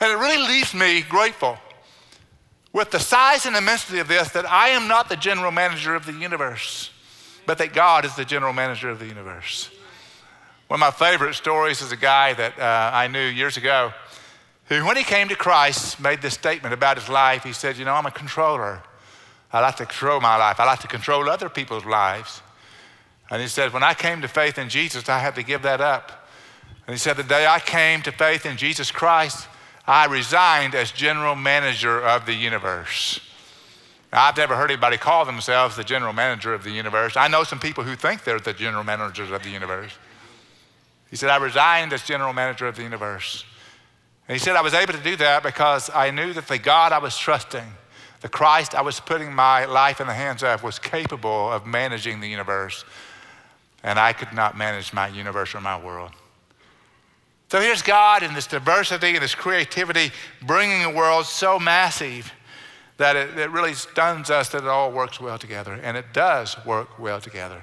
And 0.00 0.10
it 0.10 0.16
really 0.16 0.48
leaves 0.48 0.74
me 0.74 1.02
grateful 1.02 1.56
with 2.72 2.90
the 2.90 3.00
size 3.00 3.46
and 3.46 3.56
immensity 3.56 3.98
of 3.98 4.08
this 4.08 4.30
that 4.30 4.48
I 4.48 4.68
am 4.68 4.88
not 4.88 5.08
the 5.08 5.16
general 5.16 5.50
manager 5.50 5.94
of 5.94 6.06
the 6.06 6.12
universe, 6.12 6.90
but 7.46 7.58
that 7.58 7.72
God 7.72 8.04
is 8.04 8.14
the 8.16 8.24
general 8.24 8.52
manager 8.52 8.90
of 8.90 8.98
the 8.98 9.06
universe. 9.06 9.70
One 10.68 10.80
of 10.80 10.80
my 10.80 10.90
favorite 10.92 11.34
stories 11.34 11.82
is 11.82 11.90
a 11.90 11.96
guy 11.96 12.32
that 12.34 12.58
uh, 12.58 12.90
I 12.94 13.08
knew 13.08 13.26
years 13.26 13.56
ago 13.56 13.92
who, 14.66 14.84
when 14.86 14.96
he 14.96 15.02
came 15.02 15.28
to 15.28 15.34
Christ, 15.34 16.00
made 16.00 16.22
this 16.22 16.34
statement 16.34 16.72
about 16.72 16.96
his 16.96 17.08
life. 17.08 17.42
He 17.42 17.52
said, 17.52 17.76
You 17.76 17.84
know, 17.84 17.94
I'm 17.94 18.06
a 18.06 18.12
controller. 18.12 18.82
I 19.52 19.60
like 19.60 19.76
to 19.76 19.86
control 19.86 20.20
my 20.20 20.36
life, 20.36 20.60
I 20.60 20.64
like 20.64 20.78
to 20.80 20.88
control 20.88 21.28
other 21.28 21.48
people's 21.48 21.84
lives. 21.84 22.40
And 23.30 23.42
he 23.42 23.48
said, 23.48 23.72
When 23.72 23.82
I 23.82 23.94
came 23.94 24.22
to 24.22 24.28
faith 24.28 24.58
in 24.58 24.68
Jesus, 24.68 25.08
I 25.08 25.18
had 25.18 25.34
to 25.34 25.42
give 25.42 25.62
that 25.62 25.80
up. 25.80 26.28
And 26.86 26.94
he 26.94 26.98
said, 26.98 27.16
The 27.16 27.24
day 27.24 27.46
I 27.46 27.58
came 27.58 28.02
to 28.02 28.12
faith 28.12 28.46
in 28.46 28.56
Jesus 28.56 28.92
Christ, 28.92 29.48
I 29.86 30.06
resigned 30.06 30.74
as 30.74 30.92
general 30.92 31.34
manager 31.34 32.00
of 32.00 32.26
the 32.26 32.34
universe. 32.34 33.20
Now, 34.12 34.24
I've 34.24 34.36
never 34.36 34.56
heard 34.56 34.70
anybody 34.70 34.96
call 34.96 35.24
themselves 35.24 35.76
the 35.76 35.84
general 35.84 36.12
manager 36.12 36.52
of 36.52 36.64
the 36.64 36.70
universe. 36.70 37.16
I 37.16 37.28
know 37.28 37.44
some 37.44 37.60
people 37.60 37.84
who 37.84 37.94
think 37.94 38.24
they're 38.24 38.40
the 38.40 38.52
general 38.52 38.84
managers 38.84 39.30
of 39.30 39.42
the 39.42 39.50
universe. 39.50 39.92
He 41.10 41.16
said, 41.16 41.30
I 41.30 41.36
resigned 41.36 41.92
as 41.92 42.02
general 42.02 42.32
manager 42.32 42.66
of 42.66 42.76
the 42.76 42.82
universe. 42.82 43.44
And 44.28 44.36
he 44.36 44.42
said, 44.42 44.56
I 44.56 44.62
was 44.62 44.74
able 44.74 44.92
to 44.92 45.02
do 45.02 45.16
that 45.16 45.42
because 45.42 45.90
I 45.92 46.10
knew 46.10 46.32
that 46.34 46.46
the 46.46 46.58
God 46.58 46.92
I 46.92 46.98
was 46.98 47.16
trusting, 47.16 47.66
the 48.20 48.28
Christ 48.28 48.74
I 48.74 48.82
was 48.82 49.00
putting 49.00 49.32
my 49.32 49.64
life 49.64 50.00
in 50.00 50.06
the 50.06 50.14
hands 50.14 50.42
of, 50.42 50.62
was 50.62 50.78
capable 50.78 51.50
of 51.50 51.66
managing 51.66 52.20
the 52.20 52.28
universe. 52.28 52.84
And 53.82 53.98
I 53.98 54.12
could 54.12 54.32
not 54.32 54.56
manage 54.56 54.92
my 54.92 55.08
universe 55.08 55.54
or 55.54 55.60
my 55.60 55.80
world. 55.80 56.12
So 57.50 57.60
here's 57.60 57.82
God 57.82 58.22
in 58.22 58.32
this 58.32 58.46
diversity 58.46 59.08
and 59.08 59.22
this 59.22 59.34
creativity 59.34 60.12
bringing 60.40 60.84
a 60.84 60.90
world 60.90 61.26
so 61.26 61.58
massive 61.58 62.32
that 62.96 63.16
it, 63.16 63.36
it 63.36 63.50
really 63.50 63.74
stuns 63.74 64.30
us 64.30 64.50
that 64.50 64.62
it 64.62 64.68
all 64.68 64.92
works 64.92 65.20
well 65.20 65.36
together. 65.36 65.72
And 65.72 65.96
it 65.96 66.12
does 66.12 66.56
work 66.64 66.96
well 67.00 67.20
together. 67.20 67.60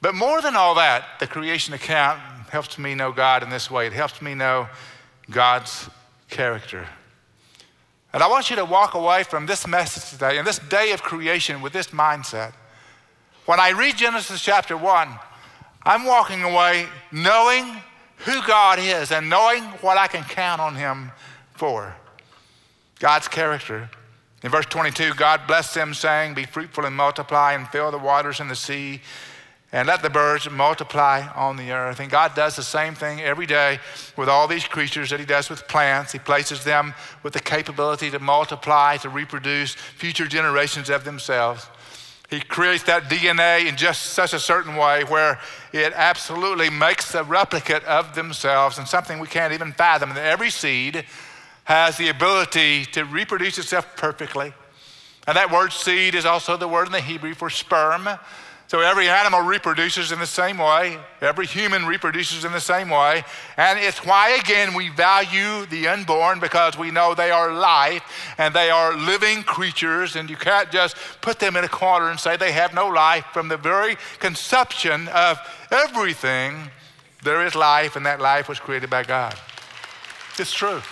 But 0.00 0.14
more 0.14 0.40
than 0.40 0.54
all 0.54 0.76
that, 0.76 1.18
the 1.18 1.26
creation 1.26 1.74
account 1.74 2.20
helps 2.48 2.78
me 2.78 2.94
know 2.94 3.10
God 3.10 3.42
in 3.42 3.50
this 3.50 3.72
way. 3.72 3.88
It 3.88 3.92
helps 3.92 4.22
me 4.22 4.36
know 4.36 4.68
God's 5.28 5.90
character. 6.30 6.86
And 8.12 8.22
I 8.22 8.28
want 8.28 8.50
you 8.50 8.56
to 8.56 8.64
walk 8.64 8.94
away 8.94 9.24
from 9.24 9.46
this 9.46 9.66
message 9.66 10.12
today 10.12 10.38
and 10.38 10.46
this 10.46 10.60
day 10.60 10.92
of 10.92 11.02
creation 11.02 11.60
with 11.60 11.72
this 11.72 11.88
mindset. 11.88 12.52
When 13.46 13.58
I 13.58 13.70
read 13.70 13.96
Genesis 13.96 14.40
chapter 14.40 14.76
1, 14.76 15.08
I'm 15.82 16.04
walking 16.04 16.44
away 16.44 16.86
knowing 17.10 17.82
who 18.20 18.46
God 18.46 18.78
is 18.78 19.12
and 19.12 19.28
knowing 19.28 19.62
what 19.80 19.98
I 19.98 20.06
can 20.06 20.24
count 20.24 20.60
on 20.60 20.74
Him 20.74 21.12
for. 21.54 21.94
God's 22.98 23.28
character. 23.28 23.90
In 24.42 24.50
verse 24.50 24.66
22, 24.66 25.14
God 25.14 25.46
blessed 25.46 25.74
them, 25.74 25.94
saying, 25.94 26.34
Be 26.34 26.44
fruitful 26.44 26.84
and 26.84 26.94
multiply, 26.94 27.54
and 27.54 27.68
fill 27.68 27.90
the 27.90 27.98
waters 27.98 28.40
in 28.40 28.48
the 28.48 28.54
sea, 28.54 29.00
and 29.72 29.86
let 29.86 30.02
the 30.02 30.10
birds 30.10 30.48
multiply 30.48 31.26
on 31.34 31.56
the 31.56 31.72
earth. 31.72 32.00
And 32.00 32.10
God 32.10 32.34
does 32.34 32.56
the 32.56 32.62
same 32.62 32.94
thing 32.94 33.20
every 33.20 33.46
day 33.46 33.80
with 34.16 34.28
all 34.28 34.46
these 34.46 34.64
creatures 34.64 35.10
that 35.10 35.20
He 35.20 35.26
does 35.26 35.50
with 35.50 35.66
plants. 35.68 36.12
He 36.12 36.18
places 36.18 36.64
them 36.64 36.94
with 37.22 37.32
the 37.32 37.40
capability 37.40 38.10
to 38.10 38.18
multiply, 38.18 38.96
to 38.98 39.08
reproduce 39.08 39.74
future 39.74 40.26
generations 40.26 40.88
of 40.88 41.04
themselves. 41.04 41.66
He 42.28 42.40
creates 42.40 42.84
that 42.84 43.04
DNA 43.04 43.66
in 43.66 43.76
just 43.76 44.02
such 44.08 44.34
a 44.34 44.38
certain 44.38 44.76
way 44.76 45.02
where 45.04 45.40
it 45.72 45.94
absolutely 45.94 46.68
makes 46.68 47.14
a 47.14 47.24
replicate 47.24 47.82
of 47.84 48.14
themselves 48.14 48.76
and 48.76 48.86
something 48.86 49.18
we 49.18 49.26
can't 49.26 49.54
even 49.54 49.72
fathom. 49.72 50.10
That 50.10 50.26
every 50.26 50.50
seed 50.50 51.06
has 51.64 51.96
the 51.96 52.08
ability 52.08 52.84
to 52.86 53.04
reproduce 53.04 53.58
itself 53.58 53.96
perfectly. 53.96 54.52
And 55.26 55.36
that 55.36 55.50
word 55.50 55.72
seed 55.72 56.14
is 56.14 56.26
also 56.26 56.58
the 56.58 56.68
word 56.68 56.86
in 56.86 56.92
the 56.92 57.00
Hebrew 57.00 57.34
for 57.34 57.48
sperm. 57.48 58.08
So 58.68 58.80
every 58.80 59.08
animal 59.08 59.40
reproduces 59.40 60.12
in 60.12 60.18
the 60.18 60.26
same 60.26 60.58
way. 60.58 60.98
Every 61.22 61.46
human 61.46 61.86
reproduces 61.86 62.44
in 62.44 62.52
the 62.52 62.60
same 62.60 62.90
way. 62.90 63.24
And 63.56 63.78
it's 63.78 64.04
why, 64.04 64.38
again, 64.38 64.74
we 64.74 64.90
value 64.90 65.64
the 65.66 65.88
unborn 65.88 66.38
because 66.38 66.76
we 66.76 66.90
know 66.90 67.14
they 67.14 67.30
are 67.30 67.50
life 67.50 68.02
and 68.36 68.54
they 68.54 68.68
are 68.68 68.94
living 68.94 69.42
creatures. 69.42 70.16
And 70.16 70.28
you 70.28 70.36
can't 70.36 70.70
just 70.70 70.96
put 71.22 71.38
them 71.38 71.56
in 71.56 71.64
a 71.64 71.68
corner 71.68 72.10
and 72.10 72.20
say 72.20 72.36
they 72.36 72.52
have 72.52 72.74
no 72.74 72.88
life. 72.88 73.24
From 73.32 73.48
the 73.48 73.56
very 73.56 73.96
conception 74.18 75.08
of 75.08 75.38
everything, 75.70 76.70
there 77.24 77.46
is 77.46 77.54
life, 77.54 77.96
and 77.96 78.04
that 78.04 78.20
life 78.20 78.50
was 78.50 78.60
created 78.60 78.90
by 78.90 79.02
God. 79.02 79.34
It's 80.38 80.52
true. 80.52 80.82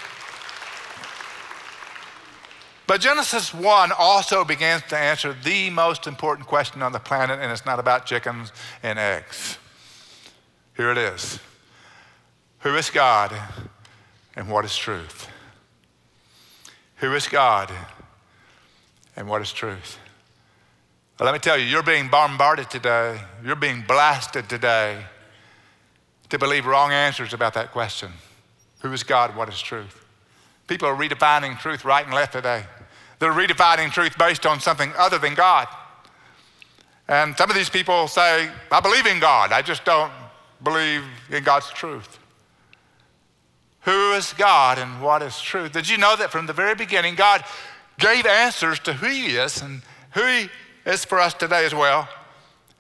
But 2.87 3.01
Genesis 3.01 3.53
1 3.53 3.91
also 3.99 4.45
begins 4.45 4.83
to 4.89 4.97
answer 4.97 5.37
the 5.43 5.71
most 5.71 6.07
important 6.07 6.47
question 6.47 6.83
on 6.83 6.93
the 6.93 7.01
planet, 7.01 7.41
and 7.41 7.51
it's 7.51 7.67
not 7.67 7.81
about 7.81 8.07
chickens 8.07 8.53
and 8.83 8.99
eggs. 8.99 9.59
Here 10.77 10.91
it 10.91 10.99
is 10.99 11.41
Who 12.61 12.77
is 12.77 12.91
God 12.91 13.35
and 14.37 14.49
what 14.49 14.65
is 14.65 14.77
truth? 14.77 15.29
Who 16.97 17.13
is 17.15 17.27
God 17.27 17.71
and 19.17 19.29
what 19.29 19.43
is 19.43 19.53
truth? 19.53 19.99
Well, 21.19 21.25
let 21.27 21.33
me 21.33 21.39
tell 21.39 21.59
you, 21.59 21.65
you're 21.65 21.83
being 21.83 22.09
bombarded 22.09 22.71
today, 22.71 23.19
you're 23.45 23.57
being 23.57 23.83
blasted 23.87 24.49
today 24.49 25.03
to 26.29 26.39
believe 26.39 26.67
wrong 26.67 26.93
answers 26.93 27.33
about 27.33 27.55
that 27.55 27.73
question. 27.73 28.13
Who 28.81 28.93
is 28.93 29.03
God? 29.03 29.35
What 29.35 29.49
is 29.49 29.61
truth? 29.61 30.05
People 30.67 30.89
are 30.89 30.97
redefining 30.97 31.59
truth 31.59 31.85
right 31.85 32.05
and 32.05 32.15
left 32.15 32.33
today. 32.33 32.65
They're 33.19 33.33
redefining 33.33 33.91
truth 33.91 34.17
based 34.19 34.47
on 34.47 34.61
something 34.61 34.93
other 34.97 35.19
than 35.19 35.35
God. 35.35 35.69
And 37.09 37.37
some 37.37 37.51
of 37.51 37.57
these 37.57 37.71
people 37.71 38.09
say, 38.09 38.51
I 38.71 38.81
believe 38.81 39.07
in 39.07 39.21
God, 39.21 39.53
I 39.53 39.63
just 39.63 39.85
don't 39.85 40.13
believe 40.63 41.03
in 41.31 41.45
God's 41.45 41.71
truth. 41.71 42.19
Who 43.83 44.13
is 44.15 44.33
God 44.33 44.79
and 44.79 45.01
what 45.01 45.23
is 45.23 45.41
truth? 45.41 45.73
Did 45.73 45.89
you 45.89 45.97
know 45.97 46.17
that 46.17 46.33
from 46.33 46.47
the 46.47 46.53
very 46.53 46.75
beginning, 46.75 47.15
God 47.15 47.45
gave 47.99 48.27
answers 48.27 48.81
to 48.81 48.93
who 48.93 49.07
He 49.07 49.37
is 49.37 49.63
and 49.63 49.83
who 50.13 50.27
He 50.27 50.49
is 50.85 51.05
for 51.05 51.21
us 51.21 51.35
today 51.35 51.65
as 51.65 51.75
well, 51.75 52.09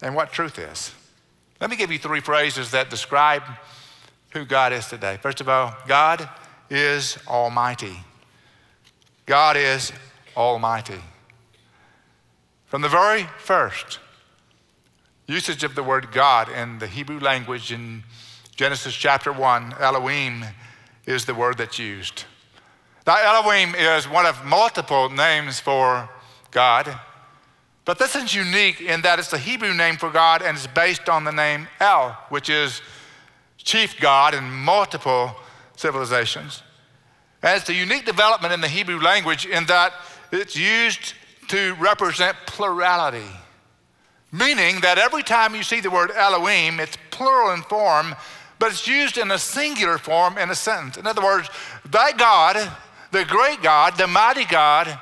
and 0.03 0.17
what 0.17 0.33
truth 0.33 0.59
is? 0.59 0.93
Let 1.61 1.71
me 1.71 1.77
give 1.77 1.93
you 1.93 1.99
three 1.99 2.21
phrases 2.21 2.73
that 2.73 2.91
describe 2.91 3.43
who 4.31 4.45
God 4.45 4.73
is 4.73 4.89
today. 4.89 5.19
First 5.23 5.41
of 5.41 5.49
all, 5.49 5.75
God 5.87 6.29
is 6.69 7.17
almighty. 7.29 7.97
God 9.27 9.57
is 9.57 9.93
Almighty. 10.37 11.01
From 12.67 12.83
the 12.83 12.89
very 12.89 13.25
first 13.39 13.99
usage 15.27 15.65
of 15.65 15.75
the 15.75 15.83
word 15.83 16.13
God 16.13 16.49
in 16.49 16.79
the 16.79 16.87
Hebrew 16.87 17.19
language 17.19 17.73
in 17.73 18.05
Genesis 18.55 18.95
chapter 18.95 19.33
1, 19.33 19.75
Elohim 19.81 20.45
is 21.07 21.25
the 21.25 21.35
word 21.35 21.59
that's 21.59 21.79
used. 21.79 22.25
Now, 23.07 23.17
Elohim 23.19 23.75
is 23.75 24.09
one 24.09 24.27
of 24.27 24.45
multiple 24.45 25.09
names 25.09 25.61
for 25.61 26.09
God, 26.51 26.99
but 27.85 27.99
this 27.99 28.17
is 28.17 28.35
unique 28.35 28.81
in 28.81 29.03
that 29.03 29.19
it's 29.19 29.31
the 29.31 29.39
Hebrew 29.39 29.73
name 29.73 29.97
for 29.97 30.11
God 30.11 30.43
and 30.43 30.57
it's 30.57 30.67
based 30.67 31.09
on 31.09 31.25
the 31.25 31.31
name 31.31 31.69
El, 31.79 32.19
which 32.31 32.51
is 32.51 32.83
chief 33.59 33.99
God 34.01 34.35
in 34.35 34.51
multiple 34.51 35.37
civilizations. 35.77 36.63
And 37.43 37.61
it's 37.61 37.69
a 37.69 37.75
unique 37.75 38.05
development 38.05 38.53
in 38.53 38.61
the 38.61 38.69
Hebrew 38.69 38.99
language 39.01 39.47
in 39.47 39.67
that 39.67 39.93
it's 40.37 40.57
used 40.57 41.15
to 41.49 41.75
represent 41.75 42.37
plurality, 42.47 43.27
meaning 44.33 44.81
that 44.81 44.99
every 44.99 45.23
time 45.23 45.55
you 45.55 45.63
see 45.63 45.81
the 45.81 45.91
word 45.91 46.11
Elohim, 46.15 46.81
it's 46.81 46.97
plural 47.11 47.53
in 47.53 47.63
form, 47.63 48.15
but 48.59 48.71
it's 48.71 48.87
used 48.87 49.19
in 49.19 49.31
a 49.31 49.39
singular 49.39 49.99
form 49.99 50.39
in 50.39 50.51
a 50.51 50.55
sentence. 50.55 50.97
In 50.97 51.07
other 51.07 51.23
words, 51.23 51.49
that 51.91 52.19
God, 52.19 52.57
the 53.13 53.25
great 53.25 53.63
God, 53.63 53.97
the 53.97 54.07
mighty 54.07 54.45
God, 54.45 54.99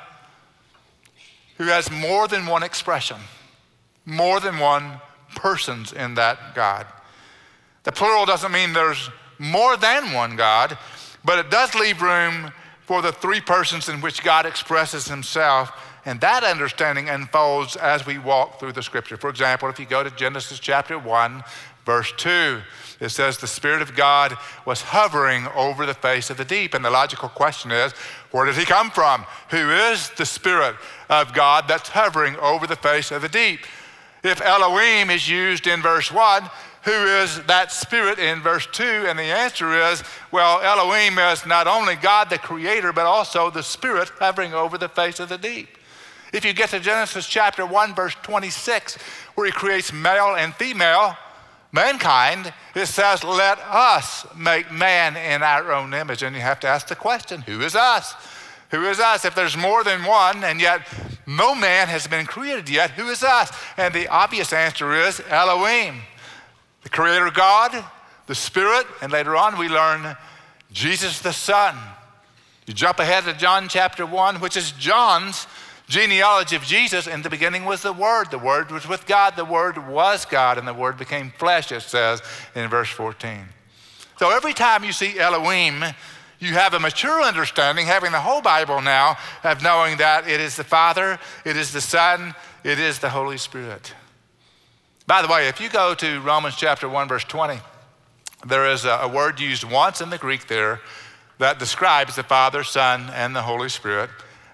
who 1.57 1.65
has 1.65 1.89
more 1.89 2.27
than 2.27 2.45
one 2.45 2.63
expression, 2.63 3.17
more 4.05 4.39
than 4.39 4.59
one 4.59 4.99
persons 5.35 5.93
in 5.93 6.15
that 6.15 6.53
God. 6.53 6.85
The 7.83 7.91
plural 7.91 8.25
doesn't 8.25 8.51
mean 8.51 8.73
there's 8.73 9.09
more 9.39 9.77
than 9.77 10.13
one 10.13 10.35
God, 10.35 10.77
but 11.23 11.39
it 11.39 11.49
does 11.49 11.75
leave 11.75 12.01
room 12.01 12.51
for 12.85 13.01
the 13.01 13.11
three 13.11 13.41
persons 13.41 13.89
in 13.89 14.01
which 14.01 14.23
God 14.23 14.45
expresses 14.45 15.07
himself. 15.07 15.71
And 16.05 16.21
that 16.21 16.43
understanding 16.43 17.09
unfolds 17.09 17.75
as 17.75 18.05
we 18.05 18.19
walk 18.19 18.59
through 18.59 18.73
the 18.73 18.83
scripture. 18.83 19.17
For 19.17 19.29
example, 19.29 19.69
if 19.69 19.79
you 19.79 19.87
go 19.87 20.03
to 20.03 20.11
Genesis 20.11 20.59
chapter 20.59 20.99
1, 20.99 21.43
verse 21.83 22.13
2, 22.17 22.61
it 22.99 23.09
says, 23.09 23.37
The 23.37 23.47
Spirit 23.47 23.81
of 23.81 23.95
God 23.95 24.37
was 24.65 24.81
hovering 24.81 25.47
over 25.55 25.87
the 25.87 25.95
face 25.95 26.29
of 26.29 26.37
the 26.37 26.45
deep. 26.45 26.75
And 26.75 26.85
the 26.85 26.91
logical 26.91 27.27
question 27.27 27.71
is, 27.71 27.91
where 28.31 28.45
did 28.45 28.55
he 28.55 28.65
come 28.65 28.91
from? 28.91 29.25
Who 29.49 29.71
is 29.71 30.11
the 30.11 30.25
Spirit 30.25 30.75
of 31.09 31.33
God 31.33 31.65
that's 31.67 31.89
hovering 31.89 32.35
over 32.37 32.67
the 32.67 32.75
face 32.75 33.11
of 33.11 33.23
the 33.23 33.29
deep? 33.29 33.61
If 34.23 34.41
Elohim 34.41 35.09
is 35.09 35.29
used 35.29 35.67
in 35.67 35.81
verse 35.81 36.11
1, 36.11 36.49
who 36.85 36.91
is 36.91 37.41
that 37.45 37.71
spirit 37.71 38.19
in 38.19 38.41
verse 38.41 38.67
2? 38.71 38.83
And 38.83 39.17
the 39.17 39.23
answer 39.23 39.73
is, 39.91 40.03
well, 40.31 40.61
Elohim 40.61 41.17
is 41.17 41.43
not 41.45 41.65
only 41.65 41.95
God 41.95 42.29
the 42.29 42.37
creator, 42.37 42.93
but 42.93 43.07
also 43.07 43.49
the 43.49 43.63
spirit 43.63 44.09
hovering 44.19 44.53
over 44.53 44.77
the 44.77 44.87
face 44.87 45.19
of 45.19 45.29
the 45.29 45.37
deep. 45.37 45.67
If 46.31 46.45
you 46.45 46.53
get 46.53 46.69
to 46.69 46.79
Genesis 46.79 47.25
chapter 47.25 47.65
1, 47.65 47.95
verse 47.95 48.13
26, 48.21 48.97
where 49.33 49.47
he 49.47 49.51
creates 49.51 49.91
male 49.91 50.35
and 50.35 50.53
female, 50.53 51.17
mankind, 51.71 52.53
it 52.75 52.85
says, 52.85 53.23
let 53.23 53.57
us 53.59 54.27
make 54.37 54.71
man 54.71 55.17
in 55.17 55.41
our 55.41 55.73
own 55.73 55.91
image. 55.93 56.21
And 56.21 56.35
you 56.35 56.41
have 56.43 56.59
to 56.59 56.67
ask 56.67 56.87
the 56.87 56.95
question, 56.95 57.41
who 57.41 57.61
is 57.61 57.75
us? 57.75 58.13
Who 58.69 58.83
is 58.83 58.99
us? 58.99 59.25
If 59.25 59.33
there's 59.33 59.57
more 59.57 59.83
than 59.83 60.03
one, 60.03 60.43
and 60.43 60.61
yet 60.61 60.81
no 61.25 61.55
man 61.55 61.87
has 61.87 62.05
been 62.05 62.27
created 62.27 62.69
yet, 62.69 62.91
who 62.91 63.07
is 63.09 63.23
us? 63.23 63.51
And 63.75 63.91
the 63.91 64.07
obvious 64.07 64.53
answer 64.53 64.93
is 64.93 65.19
Elohim 65.29 66.01
the 66.85 66.89
Creator 66.89 67.31
God, 67.31 67.83
the 68.27 68.35
Spirit, 68.35 68.85
and 69.01 69.11
later 69.11 69.35
on 69.35 69.57
we 69.57 69.67
learn 69.67 70.15
Jesus 70.71 71.19
the 71.19 71.33
Son. 71.33 71.75
You 72.67 72.75
jump 72.75 72.99
ahead 72.99 73.23
to 73.23 73.33
John 73.33 73.67
chapter 73.67 74.05
1, 74.05 74.35
which 74.35 74.55
is 74.55 74.71
John's 74.71 75.47
genealogy 75.87 76.55
of 76.55 76.61
Jesus. 76.61 77.07
In 77.07 77.23
the 77.23 77.29
beginning 77.29 77.65
was 77.65 77.81
the 77.81 77.91
Word. 77.91 78.29
The 78.29 78.37
Word 78.37 78.69
was 78.69 78.87
with 78.87 79.07
God. 79.07 79.35
The 79.35 79.43
Word 79.43 79.87
was 79.87 80.25
God, 80.25 80.59
and 80.59 80.67
the 80.67 80.75
Word 80.75 80.95
became 80.95 81.33
flesh, 81.39 81.71
it 81.71 81.81
says 81.81 82.21
in 82.53 82.69
verse 82.69 82.89
14. 82.89 83.45
So 84.19 84.29
every 84.29 84.53
time 84.53 84.83
you 84.83 84.91
see 84.91 85.17
Elohim, 85.17 85.83
you 86.37 86.53
have 86.53 86.75
a 86.75 86.79
mature 86.79 87.23
understanding, 87.23 87.87
having 87.87 88.11
the 88.11 88.21
whole 88.21 88.43
Bible 88.43 88.79
now, 88.79 89.17
of 89.43 89.63
knowing 89.63 89.97
that 89.97 90.27
it 90.27 90.39
is 90.39 90.55
the 90.55 90.63
Father, 90.63 91.17
it 91.45 91.57
is 91.57 91.73
the 91.73 91.81
Son, 91.81 92.35
it 92.63 92.77
is 92.77 92.99
the 92.99 93.09
Holy 93.09 93.39
Spirit. 93.39 93.95
By 95.07 95.21
the 95.21 95.27
way, 95.27 95.47
if 95.47 95.61
you 95.61 95.69
go 95.69 95.93
to 95.93 96.19
Romans 96.21 96.55
chapter 96.55 96.89
1, 96.89 97.07
verse 97.07 97.23
20, 97.25 97.59
there 98.43 98.67
is 98.67 98.85
a, 98.85 99.07
word 99.07 99.39
used 99.39 99.63
once 99.63 100.01
in 100.01 100.09
the 100.09 100.17
Greek 100.17 100.47
there 100.47 100.81
that 101.37 101.59
describes 101.59 102.15
the 102.15 102.23
Father, 102.23 102.63
Son, 102.63 103.11
and 103.13 103.35
the 103.35 103.43
Holy 103.43 103.69
Spirit. 103.69 104.09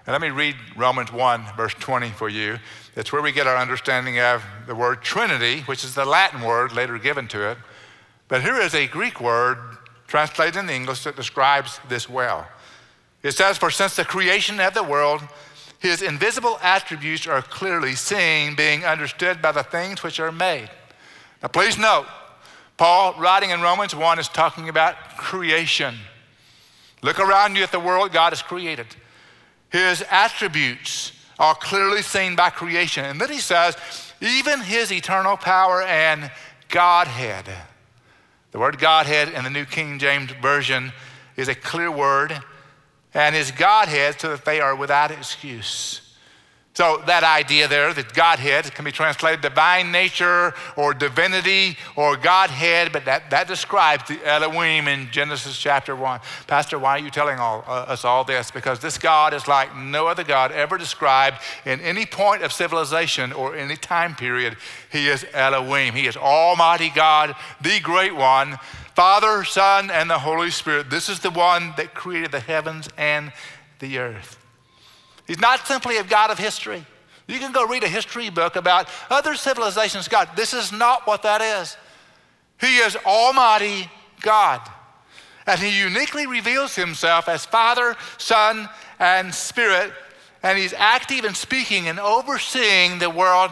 And 0.06 0.12
let 0.12 0.20
me 0.20 0.28
read 0.28 0.56
Romans 0.76 1.10
1, 1.10 1.56
verse 1.56 1.72
20 1.74 2.10
for 2.10 2.28
you. 2.28 2.58
It's 2.96 3.14
where 3.14 3.22
we 3.22 3.32
get 3.32 3.46
our 3.46 3.56
understanding 3.56 4.18
of 4.18 4.44
the 4.66 4.74
word 4.74 5.00
Trinity, 5.00 5.62
which 5.62 5.84
is 5.84 5.94
the 5.94 6.04
Latin 6.04 6.42
word 6.42 6.74
later 6.74 6.98
given 6.98 7.28
to 7.28 7.50
it. 7.50 7.56
But 8.28 8.42
here 8.42 8.60
is 8.60 8.74
a 8.74 8.86
Greek 8.86 9.22
word 9.22 9.56
translated 10.06 10.56
in 10.56 10.68
English 10.68 11.04
that 11.04 11.16
describes 11.16 11.80
this 11.88 12.10
well. 12.10 12.46
It 13.22 13.32
says, 13.32 13.56
For 13.56 13.70
since 13.70 13.96
the 13.96 14.04
creation 14.04 14.60
of 14.60 14.74
the 14.74 14.82
world, 14.82 15.22
his 15.82 16.00
invisible 16.00 16.60
attributes 16.62 17.26
are 17.26 17.42
clearly 17.42 17.96
seen, 17.96 18.54
being 18.54 18.84
understood 18.84 19.42
by 19.42 19.50
the 19.50 19.64
things 19.64 20.04
which 20.04 20.20
are 20.20 20.30
made. 20.30 20.70
Now, 21.42 21.48
please 21.48 21.76
note, 21.76 22.06
Paul, 22.76 23.14
writing 23.18 23.50
in 23.50 23.60
Romans 23.60 23.92
1, 23.92 24.20
is 24.20 24.28
talking 24.28 24.68
about 24.68 25.16
creation. 25.16 25.96
Look 27.02 27.18
around 27.18 27.56
you 27.56 27.64
at 27.64 27.72
the 27.72 27.80
world 27.80 28.12
God 28.12 28.30
has 28.30 28.42
created. 28.42 28.86
His 29.70 30.04
attributes 30.08 31.10
are 31.40 31.56
clearly 31.56 32.02
seen 32.02 32.36
by 32.36 32.50
creation. 32.50 33.04
And 33.04 33.20
then 33.20 33.30
he 33.30 33.40
says, 33.40 33.76
even 34.20 34.60
his 34.60 34.92
eternal 34.92 35.36
power 35.36 35.82
and 35.82 36.30
Godhead. 36.68 37.50
The 38.52 38.58
word 38.60 38.78
Godhead 38.78 39.30
in 39.30 39.42
the 39.42 39.50
New 39.50 39.64
King 39.64 39.98
James 39.98 40.30
Version 40.40 40.92
is 41.36 41.48
a 41.48 41.56
clear 41.56 41.90
word 41.90 42.40
and 43.14 43.34
his 43.34 43.50
Godhead 43.50 44.20
so 44.20 44.30
that 44.30 44.44
they 44.44 44.60
are 44.60 44.74
without 44.74 45.10
excuse. 45.10 46.02
So, 46.74 47.02
that 47.04 47.22
idea 47.22 47.68
there, 47.68 47.92
that 47.92 48.14
Godhead 48.14 48.72
can 48.74 48.86
be 48.86 48.92
translated 48.92 49.42
divine 49.42 49.92
nature 49.92 50.54
or 50.74 50.94
divinity 50.94 51.76
or 51.96 52.16
Godhead, 52.16 52.92
but 52.94 53.04
that, 53.04 53.28
that 53.28 53.46
describes 53.46 54.08
the 54.08 54.18
Elohim 54.26 54.88
in 54.88 55.10
Genesis 55.10 55.58
chapter 55.58 55.94
1. 55.94 56.20
Pastor, 56.46 56.78
why 56.78 56.92
are 56.92 56.98
you 56.98 57.10
telling 57.10 57.38
all, 57.38 57.62
uh, 57.66 57.72
us 57.88 58.06
all 58.06 58.24
this? 58.24 58.50
Because 58.50 58.78
this 58.78 58.96
God 58.96 59.34
is 59.34 59.46
like 59.46 59.76
no 59.76 60.06
other 60.06 60.24
God 60.24 60.50
ever 60.50 60.78
described 60.78 61.42
in 61.66 61.78
any 61.82 62.06
point 62.06 62.42
of 62.42 62.54
civilization 62.54 63.34
or 63.34 63.54
any 63.54 63.76
time 63.76 64.14
period. 64.14 64.56
He 64.90 65.08
is 65.08 65.26
Elohim. 65.34 65.92
He 65.92 66.06
is 66.06 66.16
Almighty 66.16 66.88
God, 66.88 67.36
the 67.60 67.80
Great 67.80 68.16
One 68.16 68.58
Father, 69.02 69.42
Son, 69.42 69.90
and 69.90 70.08
the 70.08 70.20
Holy 70.20 70.52
Spirit. 70.52 70.88
This 70.88 71.08
is 71.08 71.18
the 71.18 71.30
one 71.32 71.74
that 71.76 71.92
created 71.92 72.30
the 72.30 72.38
heavens 72.38 72.88
and 72.96 73.32
the 73.80 73.98
earth. 73.98 74.38
He's 75.26 75.40
not 75.40 75.66
simply 75.66 75.96
a 75.96 76.04
God 76.04 76.30
of 76.30 76.38
history. 76.38 76.86
You 77.26 77.40
can 77.40 77.50
go 77.50 77.66
read 77.66 77.82
a 77.82 77.88
history 77.88 78.30
book 78.30 78.54
about 78.54 78.88
other 79.10 79.34
civilizations' 79.34 80.06
God. 80.06 80.28
This 80.36 80.54
is 80.54 80.70
not 80.70 81.04
what 81.04 81.24
that 81.24 81.40
is. 81.42 81.76
He 82.60 82.76
is 82.76 82.94
Almighty 83.04 83.90
God. 84.20 84.60
And 85.48 85.58
He 85.58 85.80
uniquely 85.80 86.28
reveals 86.28 86.76
Himself 86.76 87.28
as 87.28 87.44
Father, 87.44 87.96
Son, 88.18 88.68
and 89.00 89.34
Spirit. 89.34 89.92
And 90.44 90.56
He's 90.56 90.74
active 90.74 91.24
in 91.24 91.34
speaking 91.34 91.88
and 91.88 91.98
overseeing 91.98 93.00
the 93.00 93.10
world 93.10 93.50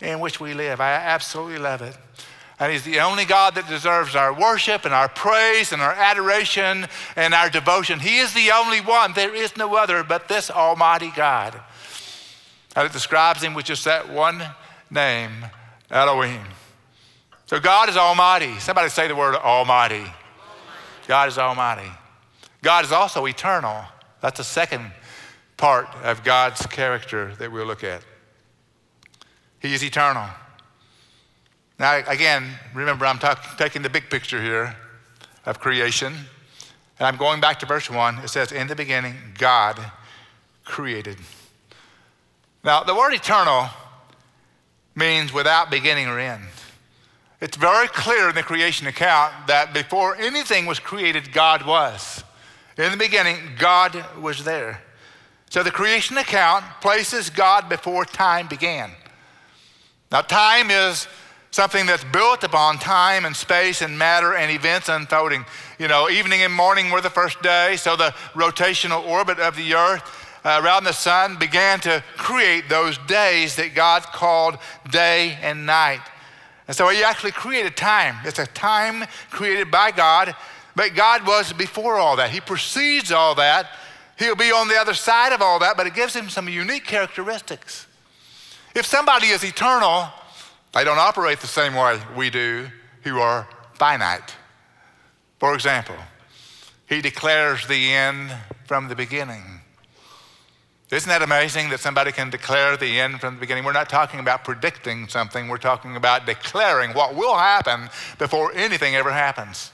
in 0.00 0.20
which 0.20 0.38
we 0.38 0.54
live. 0.54 0.80
I 0.80 0.92
absolutely 0.92 1.58
love 1.58 1.82
it. 1.82 1.96
And 2.62 2.70
He's 2.70 2.84
the 2.84 3.00
only 3.00 3.24
God 3.24 3.56
that 3.56 3.66
deserves 3.66 4.14
our 4.14 4.32
worship 4.32 4.84
and 4.84 4.94
our 4.94 5.08
praise 5.08 5.72
and 5.72 5.82
our 5.82 5.94
adoration 5.94 6.86
and 7.16 7.34
our 7.34 7.50
devotion. 7.50 7.98
He 7.98 8.18
is 8.18 8.32
the 8.34 8.52
only 8.52 8.80
one. 8.80 9.14
There 9.14 9.34
is 9.34 9.56
no 9.56 9.74
other 9.74 10.04
but 10.04 10.28
this 10.28 10.48
Almighty 10.48 11.10
God. 11.16 11.60
And 12.76 12.86
it 12.86 12.92
describes 12.92 13.42
Him 13.42 13.54
with 13.54 13.64
just 13.64 13.84
that 13.86 14.08
one 14.08 14.40
name, 14.92 15.32
Elohim. 15.90 16.44
So 17.46 17.58
God 17.58 17.88
is 17.88 17.96
Almighty. 17.96 18.56
Somebody 18.60 18.90
say 18.90 19.08
the 19.08 19.16
word 19.16 19.34
Almighty. 19.34 19.96
Almighty. 19.96 20.14
God 21.08 21.28
is 21.30 21.38
Almighty. 21.38 21.90
God 22.62 22.84
is 22.84 22.92
also 22.92 23.26
eternal. 23.26 23.82
That's 24.20 24.38
the 24.38 24.44
second 24.44 24.92
part 25.56 25.88
of 26.04 26.22
God's 26.22 26.64
character 26.66 27.34
that 27.40 27.50
we'll 27.50 27.66
look 27.66 27.82
at. 27.82 28.04
He 29.58 29.74
is 29.74 29.82
eternal. 29.82 30.28
Now, 31.82 32.00
again, 32.06 32.48
remember, 32.74 33.04
I'm 33.04 33.18
talk, 33.18 33.58
taking 33.58 33.82
the 33.82 33.90
big 33.90 34.08
picture 34.08 34.40
here 34.40 34.76
of 35.44 35.58
creation. 35.58 36.14
And 36.96 37.08
I'm 37.08 37.16
going 37.16 37.40
back 37.40 37.58
to 37.58 37.66
verse 37.66 37.90
1. 37.90 38.18
It 38.20 38.28
says, 38.28 38.52
In 38.52 38.68
the 38.68 38.76
beginning, 38.76 39.16
God 39.36 39.80
created. 40.64 41.16
Now, 42.62 42.84
the 42.84 42.94
word 42.94 43.14
eternal 43.14 43.68
means 44.94 45.32
without 45.32 45.72
beginning 45.72 46.06
or 46.06 46.20
end. 46.20 46.44
It's 47.40 47.56
very 47.56 47.88
clear 47.88 48.28
in 48.28 48.36
the 48.36 48.44
creation 48.44 48.86
account 48.86 49.48
that 49.48 49.74
before 49.74 50.14
anything 50.14 50.66
was 50.66 50.78
created, 50.78 51.32
God 51.32 51.66
was. 51.66 52.22
In 52.78 52.92
the 52.92 52.96
beginning, 52.96 53.38
God 53.58 54.04
was 54.20 54.44
there. 54.44 54.80
So 55.50 55.64
the 55.64 55.72
creation 55.72 56.16
account 56.16 56.64
places 56.80 57.28
God 57.28 57.68
before 57.68 58.04
time 58.04 58.46
began. 58.46 58.92
Now, 60.12 60.20
time 60.20 60.70
is 60.70 61.08
something 61.52 61.84
that's 61.84 62.04
built 62.04 62.42
upon 62.44 62.78
time 62.78 63.26
and 63.26 63.36
space 63.36 63.82
and 63.82 63.98
matter 63.98 64.34
and 64.34 64.50
events 64.50 64.88
unfolding. 64.88 65.44
You 65.78 65.86
know, 65.86 66.08
evening 66.08 66.42
and 66.42 66.52
morning 66.52 66.90
were 66.90 67.02
the 67.02 67.10
first 67.10 67.42
day, 67.42 67.76
so 67.76 67.94
the 67.94 68.14
rotational 68.32 69.06
orbit 69.06 69.38
of 69.38 69.54
the 69.54 69.74
earth 69.74 70.02
uh, 70.44 70.60
around 70.64 70.84
the 70.84 70.92
sun 70.92 71.38
began 71.38 71.78
to 71.80 72.02
create 72.16 72.70
those 72.70 72.96
days 73.06 73.54
that 73.56 73.74
God 73.74 74.02
called 74.02 74.56
day 74.90 75.38
and 75.42 75.66
night. 75.66 76.00
And 76.68 76.76
so 76.76 76.88
he 76.88 77.04
actually 77.04 77.32
created 77.32 77.76
time. 77.76 78.16
It's 78.24 78.38
a 78.38 78.46
time 78.46 79.04
created 79.30 79.70
by 79.70 79.90
God, 79.90 80.34
but 80.74 80.94
God 80.94 81.26
was 81.26 81.52
before 81.52 81.96
all 81.96 82.16
that. 82.16 82.30
He 82.30 82.40
precedes 82.40 83.12
all 83.12 83.34
that. 83.34 83.68
He'll 84.18 84.36
be 84.36 84.52
on 84.52 84.68
the 84.68 84.76
other 84.76 84.94
side 84.94 85.32
of 85.32 85.42
all 85.42 85.58
that, 85.58 85.76
but 85.76 85.86
it 85.86 85.94
gives 85.94 86.14
him 86.14 86.30
some 86.30 86.48
unique 86.48 86.86
characteristics. 86.86 87.86
If 88.74 88.86
somebody 88.86 89.26
is 89.26 89.44
eternal, 89.44 90.08
they 90.72 90.84
don't 90.84 90.98
operate 90.98 91.40
the 91.40 91.46
same 91.46 91.74
way 91.74 92.00
we 92.16 92.30
do 92.30 92.68
who 93.02 93.18
are 93.18 93.48
finite. 93.74 94.34
For 95.38 95.54
example, 95.54 95.96
he 96.86 97.00
declares 97.00 97.66
the 97.66 97.92
end 97.92 98.32
from 98.66 98.88
the 98.88 98.94
beginning. 98.94 99.60
Isn't 100.90 101.08
that 101.08 101.22
amazing 101.22 101.70
that 101.70 101.80
somebody 101.80 102.12
can 102.12 102.28
declare 102.28 102.76
the 102.76 103.00
end 103.00 103.20
from 103.20 103.34
the 103.34 103.40
beginning? 103.40 103.64
We're 103.64 103.72
not 103.72 103.88
talking 103.88 104.20
about 104.20 104.44
predicting 104.44 105.08
something, 105.08 105.48
we're 105.48 105.56
talking 105.56 105.96
about 105.96 106.26
declaring 106.26 106.92
what 106.92 107.14
will 107.14 107.36
happen 107.36 107.88
before 108.18 108.52
anything 108.54 108.94
ever 108.94 109.10
happens. 109.10 109.72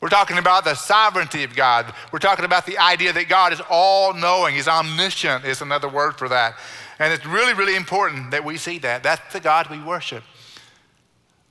We're 0.00 0.08
talking 0.08 0.38
about 0.38 0.64
the 0.64 0.74
sovereignty 0.74 1.44
of 1.44 1.54
God. 1.54 1.92
We're 2.12 2.18
talking 2.18 2.44
about 2.44 2.66
the 2.66 2.78
idea 2.78 3.12
that 3.12 3.28
God 3.28 3.52
is 3.52 3.60
all 3.70 4.12
knowing. 4.12 4.56
He's 4.56 4.66
omniscient, 4.66 5.44
is 5.44 5.60
another 5.60 5.88
word 5.88 6.16
for 6.16 6.28
that. 6.28 6.56
And 7.02 7.12
it's 7.12 7.26
really, 7.26 7.52
really 7.52 7.74
important 7.74 8.30
that 8.30 8.44
we 8.44 8.56
see 8.56 8.78
that. 8.78 9.02
That's 9.02 9.32
the 9.32 9.40
God 9.40 9.68
we 9.68 9.82
worship. 9.82 10.22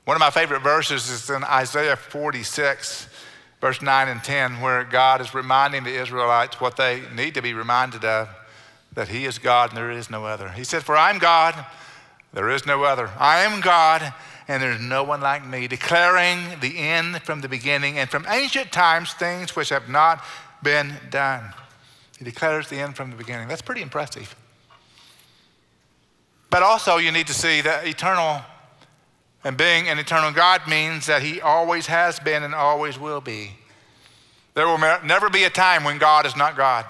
One 0.06 0.16
of 0.16 0.22
my 0.22 0.30
favorite 0.30 0.62
verses 0.62 1.10
is 1.10 1.30
in 1.30 1.44
Isaiah 1.44 1.98
46, 1.98 3.10
verse 3.60 3.82
9 3.82 4.08
and 4.08 4.24
10, 4.24 4.62
where 4.62 4.86
God 4.86 5.20
is 5.20 5.34
reminding 5.34 5.84
the 5.84 5.94
Israelites 5.94 6.62
what 6.62 6.78
they 6.78 7.02
need 7.14 7.34
to 7.34 7.42
be 7.42 7.54
reminded 7.54 8.06
of 8.06 8.30
that 8.94 9.10
He 9.10 9.26
is 9.26 9.40
God 9.40 9.72
and 9.72 9.78
there 9.78 9.92
is 9.92 10.10
no 10.10 10.24
other. 10.24 10.48
He 10.48 10.64
said, 10.64 10.84
For 10.84 10.96
I'm 10.96 11.20
God, 11.20 11.66
there 12.32 12.50
is 12.50 12.66
no 12.66 12.86
other. 12.86 13.10
I 13.20 13.40
am 13.42 13.60
God, 13.60 14.14
and 14.48 14.64
there's 14.64 14.80
no 14.80 15.04
one 15.04 15.20
like 15.20 15.46
me, 15.46 15.68
declaring 15.68 16.62
the 16.62 16.78
end 16.78 17.24
from 17.24 17.42
the 17.42 17.50
beginning 17.50 18.00
and 18.00 18.10
from 18.10 18.26
ancient 18.30 18.72
times 18.72 19.12
things 19.16 19.54
which 19.54 19.68
have 19.68 19.90
not 19.90 20.24
been 20.64 20.94
done. 21.10 21.44
He 22.18 22.24
declares 22.24 22.70
the 22.70 22.80
end 22.80 22.96
from 22.96 23.12
the 23.12 23.18
beginning. 23.18 23.50
That's 23.50 23.62
pretty 23.62 23.82
impressive. 23.82 24.34
But 26.52 26.62
also, 26.62 26.98
you 26.98 27.12
need 27.12 27.28
to 27.28 27.34
see 27.34 27.62
that 27.62 27.88
eternal 27.88 28.42
and 29.44 29.58
being 29.58 29.88
an 29.88 29.98
eternal 29.98 30.32
God 30.32 30.68
means 30.68 31.08
that 31.08 31.24
He 31.24 31.42
always 31.42 31.88
has 31.88 32.20
been 32.20 32.44
and 32.44 32.54
always 32.54 33.00
will 33.00 33.22
be. 33.22 33.54
There 34.54 34.68
will 34.68 34.78
never 34.78 35.30
be 35.30 35.46
a 35.46 35.50
time 35.50 35.84
when 35.84 35.98
God 35.98 36.26
is 36.26 36.36
not 36.36 36.58
God. 36.58 36.86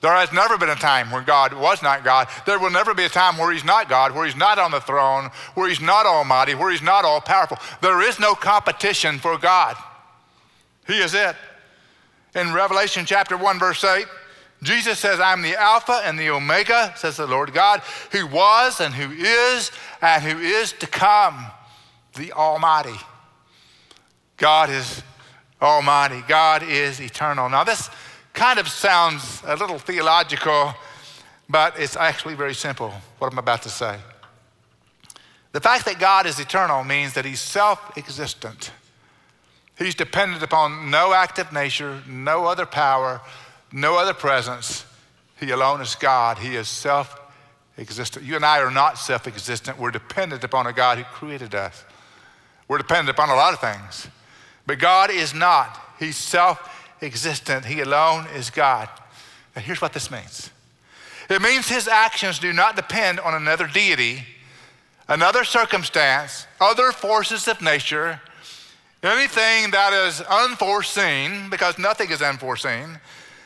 There 0.00 0.12
has 0.12 0.32
never 0.32 0.56
been 0.56 0.70
a 0.70 0.76
time 0.76 1.10
when 1.10 1.24
God 1.24 1.52
was 1.52 1.82
not 1.82 2.04
God. 2.04 2.28
There 2.46 2.58
will 2.58 2.70
never 2.70 2.94
be 2.94 3.04
a 3.04 3.08
time 3.08 3.36
where 3.38 3.52
He's 3.52 3.64
not 3.64 3.88
God, 3.88 4.12
where 4.12 4.24
He's 4.24 4.36
not 4.36 4.58
on 4.58 4.70
the 4.70 4.80
throne, 4.80 5.30
where 5.54 5.68
He's 5.68 5.80
not 5.80 6.06
almighty, 6.06 6.54
where 6.54 6.70
He's 6.70 6.80
not 6.80 7.04
all 7.04 7.20
powerful. 7.20 7.58
There 7.80 8.02
is 8.02 8.18
no 8.18 8.34
competition 8.34 9.18
for 9.18 9.36
God. 9.36 9.76
He 10.86 10.98
is 10.98 11.12
it. 11.14 11.36
In 12.34 12.54
Revelation 12.54 13.04
chapter 13.04 13.36
1, 13.36 13.58
verse 13.58 13.84
8, 13.84 14.06
Jesus 14.62 15.00
says, 15.00 15.18
I'm 15.18 15.42
the 15.42 15.60
Alpha 15.60 16.00
and 16.04 16.16
the 16.18 16.30
Omega, 16.30 16.94
says 16.96 17.16
the 17.16 17.26
Lord 17.26 17.52
God, 17.52 17.80
who 18.12 18.26
was 18.28 18.80
and 18.80 18.94
who 18.94 19.10
is 19.10 19.72
and 20.00 20.22
who 20.22 20.38
is 20.38 20.72
to 20.74 20.86
come 20.86 21.46
the 22.14 22.32
Almighty. 22.32 22.96
God 24.36 24.70
is 24.70 25.02
Almighty. 25.60 26.22
God 26.28 26.62
is 26.62 27.00
eternal. 27.00 27.48
Now, 27.48 27.64
this 27.64 27.90
kind 28.32 28.58
of 28.58 28.68
sounds 28.68 29.42
a 29.46 29.56
little 29.56 29.78
theological, 29.78 30.74
but 31.48 31.78
it's 31.78 31.96
actually 31.96 32.34
very 32.34 32.54
simple, 32.54 32.92
what 33.18 33.32
I'm 33.32 33.38
about 33.38 33.62
to 33.62 33.68
say. 33.68 33.98
The 35.52 35.60
fact 35.60 35.84
that 35.84 35.98
God 35.98 36.26
is 36.26 36.38
eternal 36.38 36.82
means 36.82 37.14
that 37.14 37.24
He's 37.24 37.40
self 37.40 37.96
existent. 37.96 38.72
He's 39.76 39.94
dependent 39.94 40.42
upon 40.42 40.90
no 40.90 41.12
active 41.12 41.52
nature, 41.52 42.02
no 42.06 42.46
other 42.46 42.66
power, 42.66 43.20
no 43.72 43.96
other 43.96 44.14
presence. 44.14 44.84
He 45.40 45.50
alone 45.50 45.80
is 45.80 45.94
God. 45.94 46.38
He 46.38 46.56
is 46.56 46.68
self 46.68 47.18
existent. 47.78 48.24
You 48.24 48.36
and 48.36 48.44
I 48.44 48.60
are 48.60 48.70
not 48.70 48.98
self 48.98 49.26
existent. 49.26 49.78
We're 49.78 49.90
dependent 49.90 50.44
upon 50.44 50.66
a 50.66 50.72
God 50.72 50.98
who 50.98 51.04
created 51.04 51.54
us. 51.54 51.84
We're 52.68 52.78
dependent 52.78 53.10
upon 53.10 53.28
a 53.28 53.34
lot 53.34 53.52
of 53.52 53.60
things. 53.60 54.08
But 54.66 54.78
God 54.78 55.10
is 55.10 55.34
not. 55.34 55.78
He's 55.98 56.16
self 56.16 56.68
existent. 57.00 57.64
He 57.64 57.80
alone 57.80 58.26
is 58.34 58.50
God. 58.50 58.88
Now, 59.54 59.62
here's 59.62 59.80
what 59.80 59.92
this 59.92 60.10
means 60.10 60.50
it 61.28 61.40
means 61.40 61.68
his 61.68 61.88
actions 61.88 62.38
do 62.38 62.52
not 62.52 62.76
depend 62.76 63.20
on 63.20 63.34
another 63.34 63.66
deity, 63.66 64.24
another 65.08 65.44
circumstance, 65.44 66.46
other 66.60 66.92
forces 66.92 67.48
of 67.48 67.60
nature, 67.62 68.20
anything 69.02 69.70
that 69.70 69.92
is 69.92 70.20
unforeseen, 70.20 71.48
because 71.50 71.78
nothing 71.78 72.10
is 72.10 72.22
unforeseen. 72.22 72.98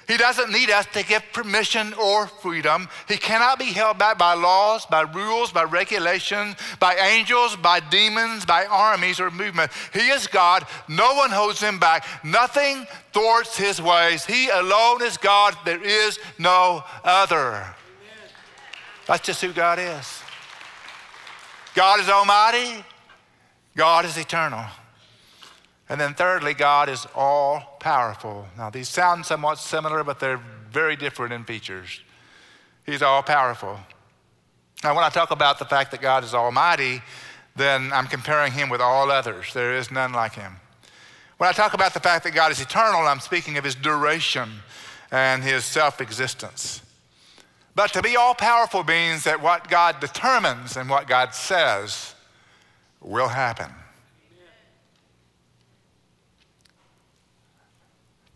He 0.07 0.16
doesn't 0.16 0.53
need 0.53 0.71
us 0.71 0.87
to 0.92 1.05
give 1.05 1.23
permission 1.33 1.92
or 1.95 2.29
freedom. 2.29 2.88
He 3.09 3.16
cannot 3.16 3.59
be 3.59 3.66
held 3.66 3.99
back 3.99 4.19
by 4.19 4.35
laws, 4.35 4.87
by 4.87 5.01
rules, 5.01 5.51
by 5.51 5.64
regulations, 5.64 6.55
by 6.79 6.95
angels, 6.95 7.57
by 7.57 7.81
demons, 7.81 8.45
by 8.45 8.66
armies 8.66 9.19
or 9.19 9.33
movement. 9.33 9.73
He 9.92 10.09
is 10.09 10.29
God. 10.29 10.64
No 10.88 11.14
one 11.14 11.31
holds 11.31 11.61
him 11.61 11.81
back. 11.81 12.07
Nothing 12.25 12.87
thwarts 13.12 13.57
his 13.57 13.83
ways. 13.83 14.25
He 14.25 14.49
alone 14.49 15.03
is 15.03 15.16
God. 15.16 15.57
There 15.64 15.83
is 15.83 16.21
no 16.38 16.85
other. 17.03 17.66
That's 19.07 19.27
just 19.27 19.40
who 19.40 19.53
God 19.53 19.81
is. 19.81 20.23
God 21.75 22.01
is 22.01 22.09
almighty. 22.09 22.85
God 23.77 24.05
is 24.05 24.16
eternal. 24.16 24.64
And 25.88 26.01
then, 26.01 26.14
thirdly, 26.14 26.55
God 26.55 26.88
is 26.88 27.07
all 27.14 27.75
powerful. 27.87 28.49
Now, 28.59 28.68
these 28.68 28.88
sound 28.88 29.25
somewhat 29.25 29.59
similar, 29.61 30.03
but 30.03 30.18
they're 30.18 30.42
very 30.72 30.96
different 30.96 31.33
in 31.33 31.44
features. 31.44 32.01
He's 32.85 33.01
all 33.01 33.22
powerful. 33.22 33.79
Now, 34.83 34.96
when 34.96 35.05
I 35.05 35.09
talk 35.09 35.31
about 35.31 35.61
the 35.61 35.66
fact 35.66 35.92
that 35.92 36.01
God 36.01 36.25
is 36.25 36.35
almighty, 36.35 37.01
then 37.55 37.92
I'm 37.92 38.09
comparing 38.09 38.51
him 38.51 38.70
with 38.70 38.81
all 38.81 39.09
others. 39.09 39.55
There 39.55 39.77
is 39.77 39.92
none 39.92 40.12
like 40.12 40.35
him. 40.35 40.57
When 41.38 41.49
I 41.49 41.53
talk 41.53 41.75
about 41.75 41.94
the 41.94 42.01
fact 42.01 42.25
that 42.25 42.35
God 42.35 42.51
is 42.51 42.61
eternal, 42.61 43.03
I'm 43.03 43.20
speaking 43.20 43.57
of 43.57 43.62
his 43.62 43.77
duration 43.77 44.49
and 45.12 45.44
his 45.44 45.64
self 45.64 46.01
existence. 46.01 46.83
But 47.77 47.92
to 47.92 48.03
be 48.03 48.16
all 48.16 48.35
powerful 48.35 48.83
means 48.83 49.22
that 49.22 49.40
what 49.40 49.70
God 49.70 50.01
determines 50.01 50.77
and 50.77 50.90
what 50.90 51.07
God 51.07 51.35
says 51.35 52.16
will 53.01 53.29
happen. 53.29 53.70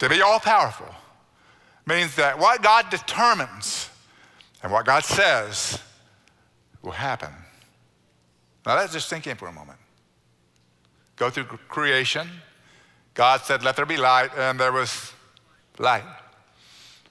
To 0.01 0.09
be 0.09 0.23
all 0.23 0.41
powerful 0.41 0.93
means 1.87 2.17
that 2.17 2.39
what 2.39 2.63
God 2.63 2.89
determines 2.91 3.91
and 4.63 4.73
what 4.73 4.87
God 4.87 5.05
says 5.05 5.79
will 6.83 6.91
happen. 6.93 7.31
Now 8.65 8.77
let's 8.77 8.93
just 8.95 9.09
think 9.09 9.27
in 9.27 9.37
for 9.37 9.49
a 9.49 9.53
moment. 9.53 9.79
Go 11.17 11.29
through 11.29 11.45
creation. 11.45 12.29
God 13.13 13.43
said, 13.43 13.63
Let 13.63 13.77
there 13.77 13.85
be 13.85 13.99
light, 13.99 14.31
and 14.37 14.59
there 14.59 14.73
was 14.73 15.13
light. 15.79 16.05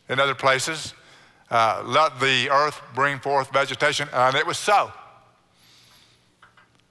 In 0.09 0.19
other 0.19 0.33
places, 0.33 0.95
uh, 1.51 1.83
let 1.85 2.19
the 2.19 2.49
earth 2.49 2.81
bring 2.95 3.19
forth 3.19 3.53
vegetation, 3.53 4.07
and 4.11 4.35
it 4.35 4.47
was 4.47 4.57
so. 4.57 4.91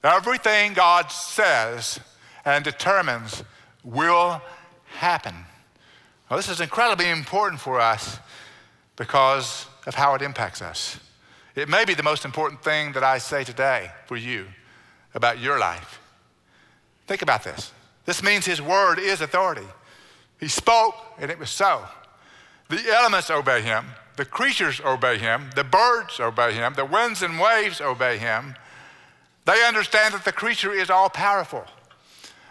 Everything 0.05 0.75
God 0.75 1.11
says 1.11 1.99
and 2.45 2.65
determines 2.65 3.43
will 3.83 4.41
happen. 4.85 5.35
Well, 6.29 6.37
this 6.37 6.49
is 6.51 6.61
incredibly 6.61 7.09
important 7.09 7.61
for 7.61 7.81
us 7.81 8.19
because 8.97 9.67
of 9.87 9.95
how 9.95 10.15
it 10.15 10.23
impacts 10.23 10.61
us. 10.61 10.99
It 11.55 11.69
may 11.69 11.85
be 11.85 11.95
the 11.95 12.03
most 12.03 12.25
important 12.25 12.63
thing 12.63 12.93
that 12.93 13.03
I 13.03 13.19
say 13.19 13.45
today 13.45 13.91
for 14.07 14.17
you 14.17 14.47
about 15.15 15.41
your 15.41 15.59
life. 15.59 16.01
Think 17.07 17.23
about 17.23 17.45
this. 17.45 17.73
This 18.05 18.23
means 18.23 18.45
His 18.45 18.61
word 18.61 18.99
is 18.99 19.23
authority. 19.23 19.67
He 20.39 20.49
spoke, 20.49 20.95
and 21.19 21.31
it 21.31 21.39
was 21.39 21.51
so. 21.51 21.85
The 22.69 22.85
elements 22.95 23.31
obey 23.31 23.63
Him, 23.63 23.87
the 24.17 24.27
creatures 24.27 24.81
obey 24.85 25.17
Him, 25.17 25.51
the 25.57 25.65
birds 25.65 26.21
obey 26.21 26.53
Him, 26.53 26.75
the 26.75 26.85
winds 26.85 27.23
and 27.23 27.41
waves 27.41 27.81
obey 27.81 28.19
Him. 28.19 28.55
They 29.47 29.67
understand 29.67 30.13
that 30.13 30.25
the 30.25 30.33
creature 30.33 30.73
is 30.73 30.91
all 30.91 31.09
powerful. 31.09 31.65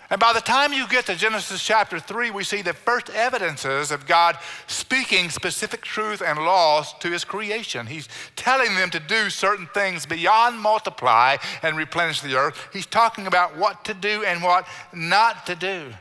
And 0.09 0.21
by 0.21 0.31
the 0.31 0.39
time 0.39 0.71
you 0.71 0.87
get 0.87 1.05
to 1.07 1.15
Genesis 1.15 1.61
chapter 1.61 1.99
3, 1.99 2.31
we 2.31 2.45
see 2.45 2.61
the 2.61 2.73
first 2.73 3.09
evidences 3.09 3.91
of 3.91 4.05
God 4.05 4.37
speaking 4.65 5.29
specific 5.29 5.81
truth 5.81 6.21
and 6.25 6.39
laws 6.39 6.93
to 6.99 7.11
his 7.11 7.25
creation. 7.25 7.87
He's 7.87 8.07
telling 8.37 8.75
them 8.75 8.89
to 8.91 9.01
do 9.01 9.29
certain 9.29 9.67
things 9.73 10.05
beyond 10.05 10.59
multiply 10.59 11.35
and 11.61 11.75
replenish 11.75 12.21
the 12.21 12.35
earth. 12.35 12.69
He's 12.71 12.85
talking 12.85 13.27
about 13.27 13.57
what 13.57 13.83
to 13.85 13.93
do 13.93 14.23
and 14.23 14.41
what 14.41 14.65
not 14.93 15.45
to 15.47 15.55
do. 15.55 15.91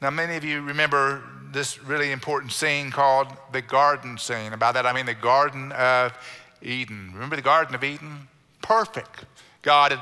Now, 0.00 0.10
many 0.10 0.36
of 0.36 0.44
you 0.44 0.62
remember 0.62 1.22
this 1.52 1.82
really 1.82 2.12
important 2.12 2.52
scene 2.52 2.92
called 2.92 3.28
the 3.50 3.62
garden 3.62 4.18
scene. 4.18 4.52
About 4.52 4.74
that, 4.74 4.86
I 4.86 4.92
mean 4.92 5.06
the 5.06 5.14
Garden 5.14 5.72
of 5.72 6.12
Eden. 6.62 7.10
Remember 7.14 7.34
the 7.34 7.42
Garden 7.42 7.74
of 7.74 7.82
Eden? 7.82 8.28
Perfect. 8.62 9.24
God 9.62 9.92
had 9.92 10.00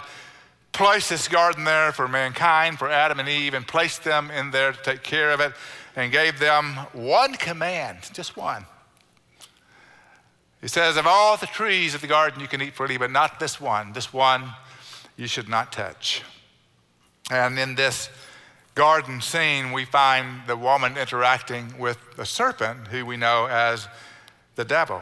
placed 0.75 1.09
this 1.09 1.29
garden 1.29 1.65
there 1.65 1.93
for 1.93 2.07
mankind, 2.09 2.79
for 2.79 2.91
Adam 2.91 3.21
and 3.21 3.29
Eve, 3.29 3.55
and 3.55 3.67
placed 3.67 4.05
them 4.05 4.31
in 4.31 4.51
there 4.51 4.73
to 4.73 4.83
take 4.83 5.03
care 5.03 5.31
of 5.31 5.41
it, 5.41 5.53
and 5.97 6.13
gave 6.13 6.39
them 6.39 6.75
one 6.93 7.35
command, 7.35 7.99
just 8.13 8.37
one. 8.37 8.67
He 10.61 10.69
says, 10.69 10.97
Of 10.97 11.07
all 11.07 11.37
the 11.37 11.47
trees 11.47 11.95
of 11.95 12.01
the 12.01 12.07
garden 12.07 12.41
you 12.41 12.49
can 12.49 12.61
eat 12.61 12.75
freely, 12.75 12.99
but 12.99 13.11
not 13.11 13.39
this 13.39 13.61
one. 13.61 13.93
This 13.93 14.13
one 14.13 14.51
you 15.17 15.29
should 15.29 15.49
not 15.49 15.73
touch. 15.73 16.23
And 17.31 17.59
in 17.59 17.77
this 17.77 18.11
garden 18.75 19.21
scene, 19.21 19.71
we 19.73 19.85
find 19.85 20.43
the 20.47 20.57
woman 20.57 20.97
interacting 20.97 21.79
with 21.79 21.99
the 22.17 22.27
serpent, 22.27 22.89
who 22.89 23.07
we 23.07 23.17
know 23.17 23.47
as 23.47 23.87
the 24.57 24.65
devil. 24.65 25.01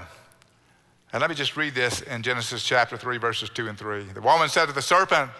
And 1.12 1.20
let 1.20 1.30
me 1.30 1.36
just 1.36 1.56
read 1.56 1.74
this 1.74 2.02
in 2.02 2.22
Genesis 2.22 2.62
chapter 2.62 2.96
3, 2.96 3.16
verses 3.16 3.48
2 3.48 3.68
and 3.68 3.78
3. 3.78 4.04
The 4.14 4.20
woman 4.20 4.48
said 4.48 4.66
to 4.66 4.72
the 4.72 4.82
serpent, 4.82 5.30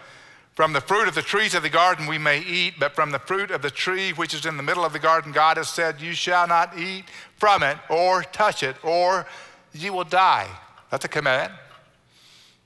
From 0.55 0.75
the 0.75 0.83
fruit 0.83 1.09
of 1.09 1.15
the 1.15 1.23
trees 1.23 1.55
of 1.55 1.63
the 1.63 1.71
garden 1.71 2.07
we 2.07 2.19
may 2.19 2.41
eat, 2.41 2.75
but 2.79 2.95
from 2.95 3.11
the 3.11 3.19
fruit 3.19 3.51
of 3.51 3.63
the 3.63 3.71
tree 3.71 4.13
which 4.13 4.35
is 4.35 4.45
in 4.45 4.59
the 4.59 4.63
middle 4.63 4.85
of 4.85 4.93
the 4.93 4.99
garden, 4.99 5.33
God 5.33 5.57
has 5.57 5.71
said, 5.71 6.01
You 6.01 6.13
shall 6.13 6.47
not 6.47 6.79
eat 6.79 7.05
from 7.37 7.63
it 7.63 7.79
or 7.89 8.23
touch 8.23 8.63
it, 8.63 8.77
or 8.85 9.27
you 9.73 9.95
will 9.95 10.05
die. 10.05 10.49
That's 10.91 11.07
a 11.07 11.09
command. 11.09 11.53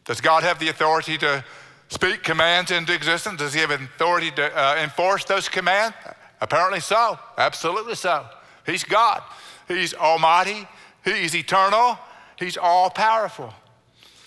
Does 0.04 0.20
God 0.20 0.42
have 0.42 0.58
the 0.58 0.68
authority 0.68 1.16
to 1.18 1.44
speak 1.88 2.24
commands 2.24 2.72
into 2.72 2.92
existence? 2.92 3.38
Does 3.38 3.54
he 3.54 3.60
have 3.60 3.70
authority 3.70 4.32
to 4.32 4.56
uh, 4.56 4.76
enforce 4.82 5.24
those 5.24 5.48
commands? 5.48 5.94
Apparently 6.40 6.80
so. 6.80 7.18
Absolutely 7.38 7.94
so. 7.94 8.26
He's 8.64 8.82
God. 8.82 9.22
He's 9.68 9.94
almighty. 9.94 10.66
He's 11.04 11.36
eternal. 11.36 11.98
He's 12.36 12.56
all 12.56 12.90
powerful. 12.90 13.54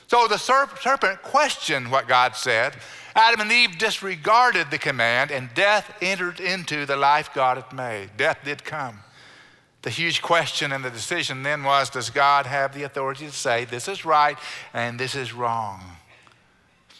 So 0.08 0.28
the 0.28 0.38
serpent 0.38 1.22
questioned 1.22 1.92
what 1.92 2.08
God 2.08 2.36
said. 2.36 2.76
Adam 3.16 3.42
and 3.42 3.52
Eve 3.52 3.78
disregarded 3.78 4.72
the 4.72 4.78
command, 4.78 5.32
and 5.32 5.54
death 5.54 5.94
entered 6.02 6.40
into 6.40 6.86
the 6.86 6.96
life 6.96 7.34
God 7.34 7.58
had 7.58 7.74
made. 7.74 8.12
Death 8.18 8.40
did 8.44 8.64
come. 8.64 9.00
The 9.82 9.90
huge 9.90 10.22
question 10.22 10.72
and 10.72 10.84
the 10.84 10.90
decision 10.90 11.44
then 11.44 11.64
was 11.64 11.90
Does 11.90 12.10
God 12.10 12.46
have 12.46 12.74
the 12.74 12.84
authority 12.84 13.26
to 13.26 13.32
say 13.32 13.66
this 13.66 13.88
is 13.88 14.04
right 14.06 14.38
and 14.74 15.00
this 15.00 15.16
is 15.16 15.34
wrong? 15.34 15.99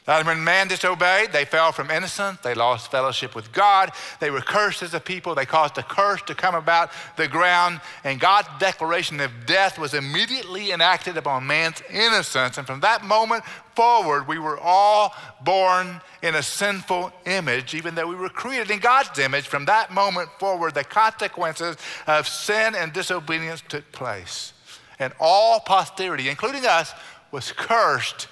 And 0.10 0.26
when 0.26 0.44
man 0.44 0.68
disobeyed, 0.68 1.32
they 1.32 1.46
fell 1.46 1.72
from 1.72 1.92
innocence. 1.92 2.40
They 2.42 2.56
lost 2.56 2.90
fellowship 2.90 3.36
with 3.36 3.52
God. 3.52 3.92
They 4.20 4.32
were 4.32 4.42
cursed 4.42 4.82
as 4.82 4.96
a 4.96 5.00
people. 5.00 5.36
They 5.36 5.46
caused 5.46 5.78
a 5.78 5.84
curse 5.84 6.24
to 6.24 6.34
come 6.34 6.56
about 6.56 6.90
the 7.16 7.28
ground. 7.28 7.80
And 8.04 8.20
God's 8.20 8.48
declaration 8.58 9.20
of 9.20 9.30
death 9.46 9.78
was 9.78 9.94
immediately 9.94 10.72
enacted 10.72 11.16
upon 11.16 11.46
man's 11.46 11.84
innocence. 11.92 12.58
And 12.58 12.66
from 12.66 12.80
that 12.80 13.04
moment 13.04 13.44
forward, 13.76 14.28
we 14.28 14.40
were 14.40 14.60
all 14.60 15.14
born 15.42 16.02
in 16.24 16.34
a 16.34 16.42
sinful 16.42 17.14
image, 17.28 17.76
even 17.76 17.94
though 17.94 18.08
we 18.08 18.16
were 18.16 18.30
created 18.30 18.72
in 18.72 18.80
God's 18.80 19.20
image. 19.20 19.48
From 19.48 19.66
that 19.66 19.94
moment 19.94 20.30
forward, 20.40 20.74
the 20.74 20.84
consequences 20.84 21.78
of 22.08 22.28
sin 22.28 22.74
and 22.74 22.92
disobedience 22.94 23.62
took 23.70 23.92
place. 23.92 24.54
And 24.98 25.14
all 25.20 25.60
posterity, 25.60 26.30
including 26.30 26.66
us, 26.66 26.94
was 27.32 27.52
cursed 27.52 28.28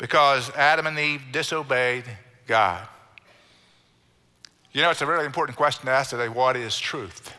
because 0.00 0.50
Adam 0.56 0.86
and 0.86 0.98
Eve 0.98 1.20
disobeyed 1.30 2.04
God. 2.46 2.88
You 4.72 4.80
know, 4.80 4.90
it's 4.90 5.02
a 5.02 5.06
really 5.06 5.26
important 5.26 5.58
question 5.58 5.84
to 5.84 5.92
ask 5.92 6.10
today 6.10 6.28
what 6.28 6.56
is 6.56 6.76
truth? 6.78 7.34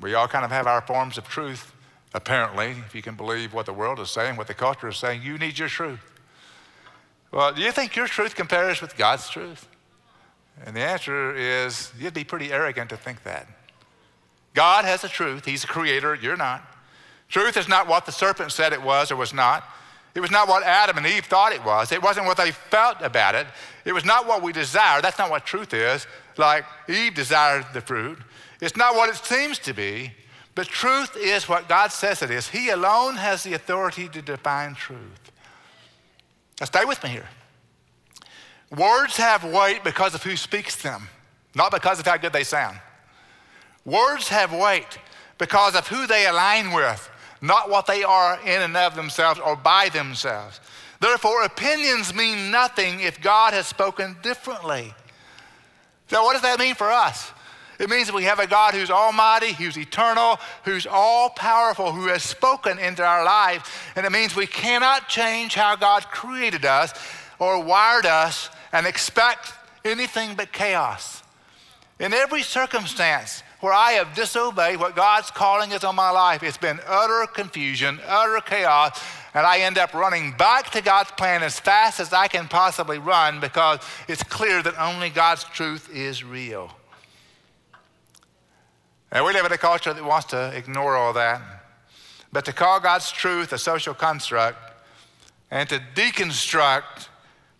We 0.00 0.14
all 0.14 0.26
kind 0.26 0.44
of 0.44 0.50
have 0.50 0.66
our 0.66 0.80
forms 0.80 1.16
of 1.16 1.28
truth, 1.28 1.72
apparently, 2.12 2.70
if 2.86 2.94
you 2.94 3.02
can 3.02 3.14
believe 3.14 3.54
what 3.54 3.66
the 3.66 3.72
world 3.72 4.00
is 4.00 4.10
saying, 4.10 4.36
what 4.36 4.48
the 4.48 4.54
culture 4.54 4.88
is 4.88 4.96
saying. 4.96 5.22
You 5.22 5.38
need 5.38 5.58
your 5.58 5.68
truth. 5.68 6.00
Well, 7.30 7.52
do 7.52 7.62
you 7.62 7.70
think 7.70 7.94
your 7.94 8.08
truth 8.08 8.34
compares 8.34 8.80
with 8.80 8.96
God's 8.96 9.30
truth? 9.30 9.68
And 10.66 10.74
the 10.74 10.80
answer 10.80 11.36
is 11.36 11.92
you'd 11.98 12.14
be 12.14 12.24
pretty 12.24 12.52
arrogant 12.52 12.90
to 12.90 12.96
think 12.96 13.22
that. 13.22 13.46
God 14.54 14.84
has 14.84 15.04
a 15.04 15.08
truth, 15.08 15.44
He's 15.44 15.62
a 15.62 15.68
creator, 15.68 16.16
you're 16.16 16.36
not. 16.36 16.64
Truth 17.28 17.56
is 17.56 17.68
not 17.68 17.86
what 17.86 18.06
the 18.06 18.12
serpent 18.12 18.50
said 18.50 18.72
it 18.72 18.82
was 18.82 19.12
or 19.12 19.16
was 19.16 19.32
not. 19.32 19.62
It 20.14 20.20
was 20.20 20.30
not 20.30 20.48
what 20.48 20.64
Adam 20.64 20.96
and 20.96 21.06
Eve 21.06 21.26
thought 21.26 21.52
it 21.52 21.64
was. 21.64 21.92
It 21.92 22.02
wasn't 22.02 22.26
what 22.26 22.36
they 22.36 22.50
felt 22.50 22.96
about 23.02 23.34
it. 23.34 23.46
It 23.84 23.92
was 23.92 24.04
not 24.04 24.26
what 24.26 24.42
we 24.42 24.52
desire. 24.52 25.00
That's 25.00 25.18
not 25.18 25.30
what 25.30 25.46
truth 25.46 25.72
is. 25.72 26.06
Like 26.36 26.64
Eve 26.88 27.14
desired 27.14 27.66
the 27.72 27.80
fruit. 27.80 28.18
It's 28.60 28.76
not 28.76 28.94
what 28.94 29.10
it 29.10 29.16
seems 29.16 29.58
to 29.60 29.72
be. 29.72 30.12
But 30.54 30.66
truth 30.66 31.16
is 31.16 31.48
what 31.48 31.68
God 31.68 31.92
says 31.92 32.20
it 32.20 32.32
is. 32.32 32.48
He 32.48 32.70
alone 32.70 33.14
has 33.14 33.44
the 33.44 33.54
authority 33.54 34.08
to 34.08 34.20
define 34.20 34.74
truth. 34.74 35.30
Now, 36.58 36.66
stay 36.66 36.84
with 36.84 37.00
me 37.04 37.10
here. 37.10 37.28
Words 38.76 39.16
have 39.18 39.44
weight 39.44 39.84
because 39.84 40.14
of 40.14 40.22
who 40.24 40.36
speaks 40.36 40.74
them, 40.82 41.08
not 41.54 41.70
because 41.70 42.00
of 42.00 42.06
how 42.06 42.16
good 42.16 42.32
they 42.32 42.42
sound. 42.42 42.80
Words 43.84 44.28
have 44.28 44.52
weight 44.52 44.98
because 45.38 45.76
of 45.76 45.86
who 45.86 46.06
they 46.06 46.26
align 46.26 46.72
with, 46.72 47.08
not 47.40 47.70
what 47.70 47.86
they 47.86 48.02
are 48.02 48.38
in 48.40 48.62
and 48.62 48.76
of 48.76 48.96
themselves 48.96 49.40
or 49.40 49.56
by 49.56 49.88
themselves. 49.88 50.60
Therefore, 51.00 51.44
opinions 51.44 52.14
mean 52.14 52.50
nothing 52.50 53.00
if 53.00 53.20
God 53.20 53.52
has 53.52 53.66
spoken 53.66 54.16
differently. 54.22 54.92
So, 56.08 56.22
what 56.24 56.32
does 56.32 56.42
that 56.42 56.58
mean 56.58 56.74
for 56.74 56.90
us? 56.90 57.32
It 57.78 57.88
means 57.88 58.08
that 58.08 58.16
we 58.16 58.24
have 58.24 58.40
a 58.40 58.46
God 58.46 58.74
who's 58.74 58.90
almighty, 58.90 59.52
who's 59.52 59.78
eternal, 59.78 60.40
who's 60.64 60.86
all 60.90 61.30
powerful, 61.30 61.92
who 61.92 62.08
has 62.08 62.24
spoken 62.24 62.78
into 62.78 63.04
our 63.04 63.24
lives. 63.24 63.68
And 63.94 64.04
it 64.04 64.10
means 64.10 64.34
we 64.34 64.48
cannot 64.48 65.08
change 65.08 65.54
how 65.54 65.76
God 65.76 66.04
created 66.06 66.64
us 66.64 66.92
or 67.38 67.62
wired 67.62 68.06
us 68.06 68.50
and 68.72 68.84
expect 68.84 69.52
anything 69.84 70.34
but 70.34 70.52
chaos. 70.52 71.22
In 72.00 72.12
every 72.12 72.42
circumstance, 72.42 73.44
where 73.60 73.72
I 73.72 73.92
have 73.92 74.14
disobeyed 74.14 74.78
what 74.78 74.94
God's 74.94 75.30
calling 75.30 75.72
is 75.72 75.82
on 75.82 75.96
my 75.96 76.10
life. 76.10 76.42
It's 76.42 76.56
been 76.56 76.78
utter 76.86 77.26
confusion, 77.26 77.98
utter 78.06 78.40
chaos, 78.40 79.02
and 79.34 79.46
I 79.46 79.60
end 79.60 79.78
up 79.78 79.94
running 79.94 80.32
back 80.32 80.70
to 80.70 80.80
God's 80.80 81.10
plan 81.12 81.42
as 81.42 81.58
fast 81.58 82.00
as 82.00 82.12
I 82.12 82.28
can 82.28 82.46
possibly 82.48 82.98
run 82.98 83.40
because 83.40 83.80
it's 84.06 84.22
clear 84.22 84.62
that 84.62 84.80
only 84.80 85.10
God's 85.10 85.44
truth 85.44 85.90
is 85.92 86.22
real. 86.22 86.70
And 89.10 89.24
we 89.24 89.32
live 89.32 89.46
in 89.46 89.52
a 89.52 89.58
culture 89.58 89.92
that 89.92 90.04
wants 90.04 90.26
to 90.28 90.56
ignore 90.56 90.96
all 90.96 91.12
that. 91.14 91.40
But 92.30 92.44
to 92.44 92.52
call 92.52 92.78
God's 92.78 93.10
truth 93.10 93.52
a 93.52 93.58
social 93.58 93.94
construct 93.94 94.58
and 95.50 95.68
to 95.70 95.80
deconstruct 95.94 97.08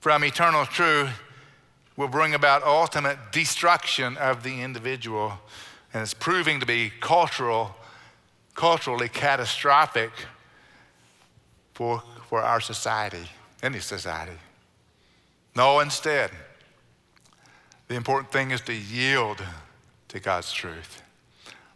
from 0.01 0.25
eternal 0.25 0.67
truth 0.67 1.11
will 1.97 2.09
bring 2.09 2.35
about 2.35 2.63
ultimate 2.63 3.19
destruction 3.33 4.17
of 4.19 4.43
the 4.43 4.61
individual 4.63 5.33
and 5.93 6.03
it's 6.03 6.15
proving 6.15 6.61
to 6.61 6.67
be 6.67 6.93
cultural, 7.01 7.75
culturally 8.55 9.09
catastrophic 9.09 10.11
for, 11.75 12.03
for 12.29 12.43
our 12.43 12.61
society, 12.61 13.29
any 13.63 13.81
society. 13.81 14.39
No, 15.57 15.81
instead, 15.81 16.31
the 17.89 17.95
important 17.95 18.33
thing 18.33 18.51
is 18.51 18.61
to 18.63 18.75
yield 18.75 19.43
to 20.09 20.21
God's 20.21 20.53
truth. 20.53 21.03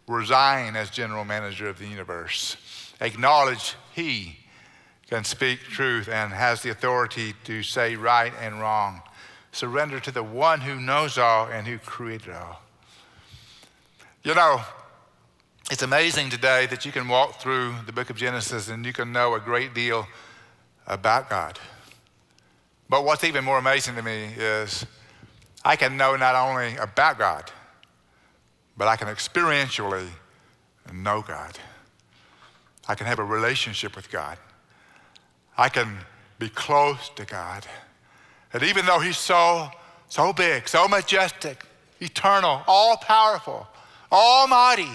Resign 0.07 0.75
as 0.75 0.89
general 0.89 1.25
manager 1.25 1.67
of 1.67 1.79
the 1.79 1.87
universe. 1.87 2.57
Acknowledge 2.99 3.75
He 3.93 4.39
can 5.07 5.23
speak 5.23 5.59
truth 5.59 6.09
and 6.09 6.33
has 6.33 6.61
the 6.61 6.69
authority 6.69 7.33
to 7.43 7.63
say 7.63 7.95
right 7.95 8.33
and 8.41 8.59
wrong. 8.59 9.01
Surrender 9.51 9.99
to 9.99 10.11
the 10.11 10.23
one 10.23 10.61
who 10.61 10.79
knows 10.79 11.17
all 11.17 11.47
and 11.47 11.67
who 11.67 11.77
created 11.77 12.33
all. 12.33 12.62
You 14.25 14.33
know, 14.33 14.61
it's 15.69 15.81
amazing 15.81 16.29
today 16.29 16.65
that 16.67 16.85
you 16.85 16.93
can 16.93 17.09
walk 17.09 17.41
through 17.41 17.75
the 17.85 17.91
book 17.91 18.09
of 18.09 18.15
Genesis 18.15 18.69
and 18.69 18.85
you 18.85 18.93
can 18.93 19.11
know 19.11 19.35
a 19.35 19.39
great 19.41 19.73
deal 19.73 20.07
about 20.87 21.29
God. 21.29 21.59
But 22.87 23.03
what's 23.03 23.25
even 23.25 23.43
more 23.43 23.57
amazing 23.57 23.95
to 23.95 24.01
me 24.01 24.29
is 24.37 24.85
I 25.65 25.75
can 25.75 25.97
know 25.97 26.15
not 26.15 26.35
only 26.35 26.77
about 26.77 27.19
God, 27.19 27.51
but 28.77 28.87
I 28.87 28.95
can 28.95 29.09
experientially 29.09 30.07
know 30.93 31.21
God. 31.21 31.59
I 32.87 32.95
can 32.95 33.07
have 33.07 33.19
a 33.19 33.25
relationship 33.25 33.93
with 33.93 34.09
God. 34.09 34.37
I 35.57 35.67
can 35.67 35.97
be 36.39 36.47
close 36.47 37.09
to 37.17 37.25
God. 37.25 37.67
And 38.53 38.63
even 38.63 38.85
though 38.85 38.99
He's 38.99 39.17
so, 39.17 39.69
so 40.07 40.31
big, 40.31 40.69
so 40.69 40.87
majestic, 40.87 41.65
eternal, 41.99 42.61
all 42.67 42.95
powerful, 42.95 43.67
Almighty 44.13 44.91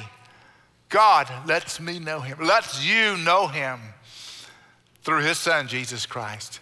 God 0.89 1.29
lets 1.47 1.81
me 1.81 1.99
know 1.99 2.21
him, 2.21 2.39
lets 2.41 2.85
you 2.87 3.17
know 3.19 3.49
him 3.49 3.81
through 5.03 5.23
his 5.23 5.39
son, 5.39 5.69
Jesus 5.69 6.07
Christ. 6.07 6.61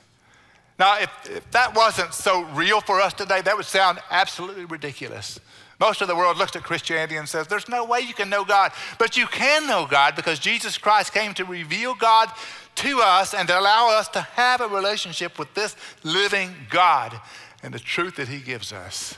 Now, 0.79 0.99
if, 0.99 1.11
if 1.31 1.51
that 1.53 1.75
wasn't 1.75 2.13
so 2.13 2.43
real 2.47 2.81
for 2.81 3.01
us 3.01 3.15
today, 3.15 3.41
that 3.43 3.57
would 3.57 3.67
sound 3.67 3.99
absolutely 4.11 4.65
ridiculous. 4.65 5.39
Most 5.79 6.01
of 6.01 6.09
the 6.09 6.17
world 6.17 6.39
looks 6.39 6.57
at 6.57 6.63
Christianity 6.63 7.17
and 7.17 7.29
says, 7.29 7.47
There's 7.47 7.69
no 7.69 7.85
way 7.85 8.01
you 8.01 8.15
can 8.15 8.31
know 8.31 8.45
God. 8.45 8.73
But 8.99 9.17
you 9.17 9.27
can 9.27 9.67
know 9.67 9.87
God 9.89 10.17
because 10.17 10.39
Jesus 10.39 10.79
Christ 10.79 11.13
came 11.13 11.35
to 11.35 11.45
reveal 11.45 11.95
God 11.95 12.31
to 12.77 13.01
us 13.03 13.35
and 13.35 13.49
to 13.49 13.59
allow 13.59 13.91
us 13.91 14.09
to 14.09 14.21
have 14.21 14.61
a 14.61 14.69
relationship 14.69 15.39
with 15.39 15.53
this 15.55 15.77
living 16.03 16.55
God 16.71 17.19
and 17.63 17.73
the 17.73 17.79
truth 17.79 18.17
that 18.17 18.29
He 18.29 18.41
gives 18.41 18.73
us. 18.73 19.17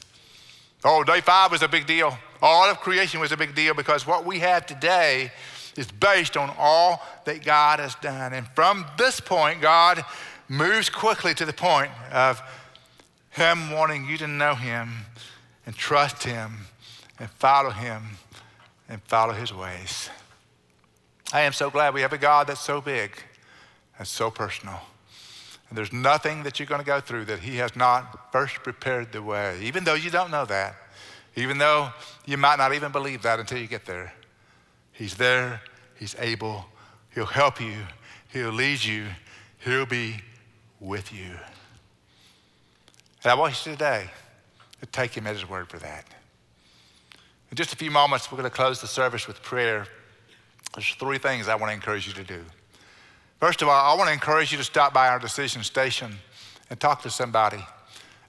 Oh, 0.85 1.03
day 1.03 1.20
five 1.20 1.51
was 1.51 1.62
a 1.62 1.68
big 1.68 1.87
deal. 1.87 2.16
All 2.41 2.70
of 2.70 2.81
creation 2.81 3.20
was 3.20 3.33
a 3.33 3.37
big 3.37 3.55
deal 3.55 3.74
because 3.74 4.07
what 4.07 4.24
we 4.24 4.39
have 4.39 4.64
today 4.66 5.33
is 5.76 5.91
based 5.91 6.37
on 6.37 6.53
all 6.59 7.03
that 7.24 7.45
God 7.45 7.81
has 7.81 7.95
done. 7.97 8.33
And 8.33 8.47
from 8.49 8.87
this 8.97 9.20
point, 9.20 9.61
God 9.61 10.05
moves 10.49 10.89
quickly 10.89 11.35
to 11.35 11.45
the 11.45 11.53
point 11.53 11.91
of 12.12 12.41
Him 13.31 13.70
wanting 13.70 14.09
you 14.09 14.16
to 14.18 14.26
know 14.26 14.55
Him 14.55 14.91
and 15.66 15.74
trust 15.76 16.22
Him 16.22 16.66
and 17.18 17.29
follow 17.31 17.70
Him 17.70 18.03
and 18.89 19.03
follow 19.03 19.33
His 19.33 19.53
ways. 19.53 20.11
I 21.33 21.43
am 21.43 21.53
so 21.53 21.70
glad 21.70 21.93
we 21.93 22.01
have 22.01 22.12
a 22.12 22.18
God 22.18 22.47
that's 22.47 22.61
so 22.61 22.81
big 22.81 23.22
and 23.99 24.07
so 24.07 24.31
personal. 24.31 24.81
And 25.68 25.76
there's 25.76 25.92
nothing 25.92 26.44
that 26.44 26.58
you're 26.58 26.66
going 26.66 26.80
to 26.80 26.86
go 26.86 27.00
through 27.00 27.26
that 27.26 27.40
He 27.40 27.56
has 27.56 27.76
not 27.76 28.32
first 28.32 28.56
prepared 28.56 29.12
the 29.12 29.22
way, 29.22 29.60
even 29.62 29.84
though 29.84 29.94
you 29.94 30.10
don't 30.10 30.30
know 30.30 30.44
that, 30.46 30.76
even 31.36 31.58
though 31.58 31.92
you 32.24 32.36
might 32.36 32.56
not 32.56 32.74
even 32.74 32.90
believe 32.90 33.22
that 33.22 33.38
until 33.38 33.58
you 33.58 33.66
get 33.66 33.84
there. 33.84 34.12
He's 34.92 35.14
there, 35.14 35.60
He's 35.98 36.16
able, 36.18 36.64
He'll 37.14 37.26
help 37.26 37.60
you, 37.60 37.74
He'll 38.28 38.50
lead 38.50 38.82
you, 38.82 39.06
He'll 39.58 39.86
be 39.86 40.16
with 40.80 41.12
you. 41.12 41.38
And 43.22 43.32
I 43.32 43.34
want 43.34 43.66
you 43.66 43.72
today 43.72 44.10
to 44.80 44.86
take 44.86 45.16
Him 45.16 45.26
at 45.26 45.34
His 45.34 45.48
word 45.48 45.68
for 45.68 45.78
that. 45.78 46.04
In 47.50 47.56
just 47.56 47.72
a 47.72 47.76
few 47.76 47.90
moments, 47.90 48.30
we're 48.30 48.38
going 48.38 48.50
to 48.50 48.54
close 48.54 48.80
the 48.80 48.86
service 48.86 49.26
with 49.26 49.42
prayer. 49.42 49.86
There's 50.74 50.94
three 50.94 51.18
things 51.18 51.48
I 51.48 51.54
want 51.54 51.70
to 51.70 51.74
encourage 51.74 52.06
you 52.06 52.12
to 52.14 52.24
do. 52.24 52.44
First 53.39 53.62
of 53.62 53.68
all, 53.68 53.93
I 53.93 53.97
want 53.97 54.09
to 54.09 54.12
encourage 54.12 54.51
you 54.51 54.59
to 54.59 54.64
stop 54.64 54.93
by 54.93 55.09
our 55.09 55.20
decision 55.20 55.62
station 55.62 56.18
and 56.70 56.80
talk 56.80 57.03
to 57.03 57.11
somebody, 57.11 57.64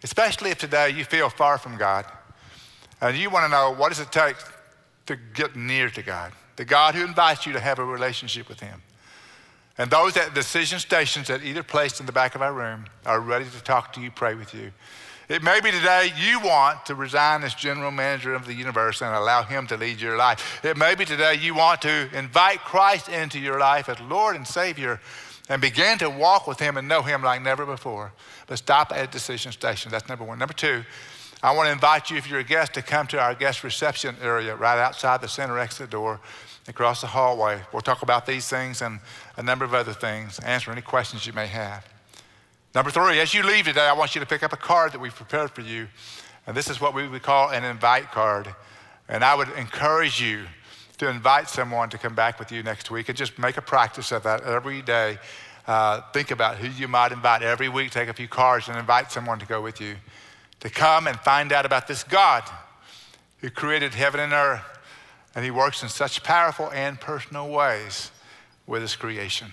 especially 0.03 0.51
if 0.51 0.60
today 0.60 0.91
you 0.91 1.03
feel 1.03 1.30
far 1.30 1.57
from 1.57 1.78
God 1.78 2.05
and 3.01 3.18
you 3.18 3.32
want 3.32 3.45
to 3.45 3.51
know 3.51 3.74
what 3.74 3.89
does 3.89 3.99
it 3.99 4.12
take 4.12 4.36
to 5.07 5.18
get 5.34 5.55
near 5.55 5.89
to 5.89 6.03
God, 6.03 6.32
the 6.57 6.66
God 6.66 6.93
who 6.93 7.03
invites 7.03 7.47
you 7.47 7.53
to 7.53 7.60
have 7.60 7.80
a 7.80 7.84
relationship 7.84 8.47
with 8.47 8.60
Him. 8.60 8.84
And 9.80 9.89
those 9.89 10.16
at 10.16 10.36
decision 10.36 10.78
stations 10.78 11.30
at 11.32 11.41
either 11.41 11.64
place 11.64 11.99
in 11.99 12.05
the 12.05 12.12
back 12.12 12.36
of 12.36 12.43
our 12.43 12.53
room 12.53 12.86
are 13.05 13.20
ready 13.20 13.45
to 13.45 13.64
talk 13.64 13.93
to 13.93 14.01
you, 14.01 14.12
pray 14.12 14.36
with 14.36 14.53
you. 14.53 14.72
It 15.30 15.43
may 15.43 15.61
be 15.61 15.69
today 15.69 16.11
you 16.17 16.39
want 16.39 16.88
to 16.88 16.95
resign 16.95 17.43
as 17.43 17.53
general 17.53 17.91
manager 17.91 18.34
of 18.34 18.47
the 18.47 18.53
universe 18.55 19.03
and 19.03 19.13
allow 19.13 19.43
Him 19.43 19.67
to 19.67 19.77
lead 19.77 20.01
your 20.01 20.17
life. 20.17 20.59
It 20.65 20.75
may 20.75 20.95
be 20.95 21.05
today 21.05 21.36
you 21.36 21.53
want 21.53 21.84
to 21.84 22.09
invite 22.13 22.61
Christ 22.61 23.09
into 23.09 23.38
your 23.38 23.59
life 23.59 23.89
as 23.89 23.99
Lord 23.99 24.36
and 24.36 24.47
Savior 24.47 24.99
and 25.47 25.61
begin 25.61 25.99
to 25.99 26.09
walk 26.09 26.47
with 26.47 26.59
Him 26.59 26.77
and 26.77 26.88
know 26.88 27.03
Him 27.03 27.21
like 27.21 27.43
never 27.43 27.63
before. 27.63 28.11
But 28.47 28.57
stop 28.57 28.91
at 28.91 29.11
decision 29.11 29.51
station. 29.51 29.91
That's 29.91 30.09
number 30.09 30.23
one. 30.23 30.39
Number 30.39 30.55
two, 30.55 30.84
I 31.43 31.55
want 31.55 31.67
to 31.67 31.73
invite 31.73 32.09
you, 32.09 32.17
if 32.17 32.27
you're 32.27 32.39
a 32.39 32.43
guest, 32.43 32.73
to 32.73 32.82
come 32.82 33.05
to 33.07 33.19
our 33.19 33.36
guest 33.36 33.63
reception 33.63 34.15
area 34.23 34.55
right 34.55 34.80
outside 34.80 35.21
the 35.21 35.27
center 35.27 35.59
exit 35.59 35.91
door 35.91 36.19
across 36.67 37.01
the 37.01 37.07
hallway. 37.07 37.61
We'll 37.71 37.84
talk 37.84 38.01
about 38.01 38.25
these 38.25 38.49
things 38.49 38.82
and 38.82 38.99
a 39.38 39.43
number 39.43 39.63
of 39.63 39.75
other 39.75 39.93
things, 39.93 40.39
answer 40.39 40.71
any 40.71 40.82
questions 40.82 41.27
you 41.27 41.34
may 41.34 41.45
have. 41.45 41.86
Number 42.76 42.91
three, 42.91 43.20
as 43.20 43.34
you 43.34 43.41
leave 43.41 43.65
today, 43.65 43.88
I 43.88 43.93
want 43.93 44.13
you 44.13 44.22
to 44.22 44.28
pick 44.28 44.43
up 44.43 44.53
a 44.53 44.57
card 44.57 44.91
that 44.91 44.99
we've 44.99 45.15
prepared 45.15 45.51
for 45.51 45.61
you. 45.61 45.88
And 46.45 46.55
this 46.55 46.70
is 46.70 46.80
what 46.80 46.93
we 46.93 47.07
would 47.07 47.24
call 47.24 47.49
an 47.49 47.63
invite 47.63 48.11
card. 48.11 48.53
And 49.07 49.24
I 49.24 49.34
would 49.34 49.49
encourage 49.49 50.22
you 50.22 50.45
to 50.99 51.09
invite 51.09 51.49
someone 51.49 51.89
to 51.89 51.97
come 51.97 52.13
back 52.13 52.38
with 52.38 52.51
you 52.51 52.61
next 52.61 52.91
week 52.91 53.09
and 53.09 53.17
just 53.17 53.39
make 53.39 53.57
a 53.57 53.61
practice 53.61 54.11
of 54.11 54.24
that 54.24 54.43
every 54.43 54.82
day. 54.84 55.17
Uh, 55.65 56.01
think 56.13 56.30
about 56.30 56.57
who 56.57 56.67
you 56.67 56.88
might 56.88 57.11
invite 57.11 57.41
every 57.41 57.70
week. 57.70 57.89
Take 57.91 58.09
a 58.09 58.13
few 58.13 58.28
cards 58.28 58.67
and 58.67 58.78
invite 58.78 59.11
someone 59.11 59.39
to 59.39 59.45
go 59.45 59.61
with 59.61 59.82
you 59.82 59.95
to 60.59 60.70
come 60.70 61.07
and 61.07 61.17
find 61.20 61.51
out 61.51 61.65
about 61.65 61.88
this 61.88 62.03
God 62.03 62.43
who 63.38 63.49
created 63.49 63.93
heaven 63.93 64.20
and 64.20 64.34
earth. 64.34 64.61
And 65.36 65.45
he 65.45 65.51
works 65.51 65.84
in 65.84 65.89
such 65.89 66.24
powerful 66.24 66.70
and 66.72 66.99
personal 66.99 67.49
ways 67.49 68.11
with 68.67 68.82
his 68.82 68.95
creation. 68.95 69.47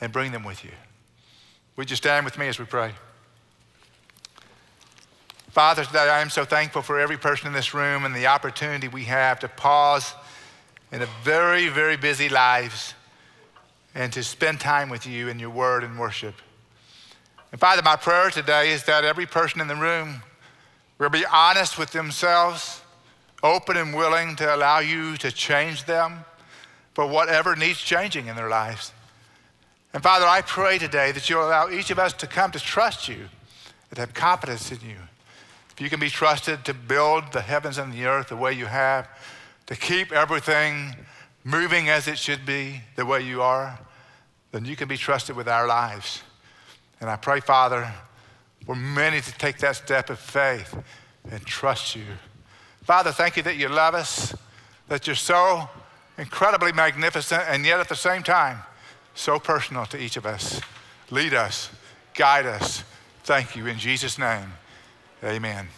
And 0.00 0.12
bring 0.12 0.32
them 0.32 0.44
with 0.44 0.64
you. 0.64 0.72
Would 1.76 1.90
you 1.90 1.96
stand 1.96 2.24
with 2.24 2.38
me 2.38 2.48
as 2.48 2.58
we 2.58 2.64
pray? 2.64 2.92
Father, 5.50 5.84
today 5.84 6.08
I 6.08 6.20
am 6.20 6.30
so 6.30 6.46
thankful 6.46 6.80
for 6.80 6.98
every 6.98 7.18
person 7.18 7.48
in 7.48 7.52
this 7.52 7.74
room 7.74 8.06
and 8.06 8.14
the 8.14 8.26
opportunity 8.26 8.88
we 8.88 9.04
have 9.04 9.40
to 9.40 9.48
pause 9.48 10.14
in 10.90 11.02
a 11.02 11.08
very, 11.22 11.68
very 11.68 11.98
busy 11.98 12.30
lives 12.30 12.94
and 13.94 14.10
to 14.14 14.22
spend 14.22 14.58
time 14.58 14.88
with 14.88 15.06
you 15.06 15.28
in 15.28 15.38
your 15.38 15.50
word 15.50 15.84
and 15.84 15.98
worship. 15.98 16.34
And 17.52 17.60
Father, 17.60 17.82
my 17.82 17.96
prayer 17.96 18.30
today 18.30 18.72
is 18.72 18.84
that 18.84 19.04
every 19.04 19.26
person 19.26 19.60
in 19.60 19.68
the 19.68 19.76
room 19.76 20.22
will 20.98 21.10
be 21.10 21.26
honest 21.26 21.78
with 21.78 21.90
themselves, 21.90 22.80
open 23.42 23.76
and 23.76 23.94
willing 23.94 24.34
to 24.36 24.54
allow 24.54 24.78
you 24.78 25.18
to 25.18 25.30
change 25.30 25.84
them 25.84 26.24
for 26.94 27.06
whatever 27.06 27.54
needs 27.54 27.78
changing 27.78 28.28
in 28.28 28.36
their 28.36 28.48
lives. 28.48 28.92
And 29.96 30.02
Father, 30.02 30.26
I 30.26 30.42
pray 30.42 30.76
today 30.76 31.10
that 31.12 31.30
you'll 31.30 31.46
allow 31.46 31.70
each 31.70 31.90
of 31.90 31.98
us 31.98 32.12
to 32.12 32.26
come 32.26 32.50
to 32.50 32.60
trust 32.60 33.08
you 33.08 33.30
to 33.94 34.00
have 34.02 34.12
confidence 34.12 34.70
in 34.70 34.80
you. 34.86 34.96
If 35.70 35.80
you 35.80 35.88
can 35.88 35.98
be 35.98 36.10
trusted 36.10 36.66
to 36.66 36.74
build 36.74 37.32
the 37.32 37.40
heavens 37.40 37.78
and 37.78 37.94
the 37.94 38.04
earth 38.04 38.28
the 38.28 38.36
way 38.36 38.52
you 38.52 38.66
have, 38.66 39.08
to 39.64 39.74
keep 39.74 40.12
everything 40.12 40.94
moving 41.44 41.88
as 41.88 42.08
it 42.08 42.18
should 42.18 42.44
be 42.44 42.82
the 42.96 43.06
way 43.06 43.22
you 43.22 43.40
are, 43.40 43.78
then 44.52 44.66
you 44.66 44.76
can 44.76 44.86
be 44.86 44.98
trusted 44.98 45.34
with 45.34 45.48
our 45.48 45.66
lives. 45.66 46.22
And 47.00 47.08
I 47.08 47.16
pray, 47.16 47.40
Father, 47.40 47.90
for 48.66 48.76
many 48.76 49.22
to 49.22 49.32
take 49.38 49.56
that 49.60 49.76
step 49.76 50.10
of 50.10 50.18
faith 50.18 50.76
and 51.30 51.40
trust 51.46 51.96
you. 51.96 52.04
Father, 52.82 53.12
thank 53.12 53.38
you 53.38 53.42
that 53.44 53.56
you 53.56 53.70
love 53.70 53.94
us, 53.94 54.34
that 54.88 55.06
you're 55.06 55.16
so 55.16 55.70
incredibly 56.18 56.72
magnificent, 56.72 57.44
and 57.48 57.64
yet 57.64 57.80
at 57.80 57.88
the 57.88 57.96
same 57.96 58.22
time, 58.22 58.58
so 59.16 59.40
personal 59.40 59.86
to 59.86 60.00
each 60.00 60.16
of 60.16 60.24
us. 60.24 60.60
Lead 61.10 61.34
us, 61.34 61.70
guide 62.14 62.46
us. 62.46 62.84
Thank 63.24 63.56
you 63.56 63.66
in 63.66 63.78
Jesus' 63.78 64.18
name. 64.18 64.52
Amen. 65.24 65.68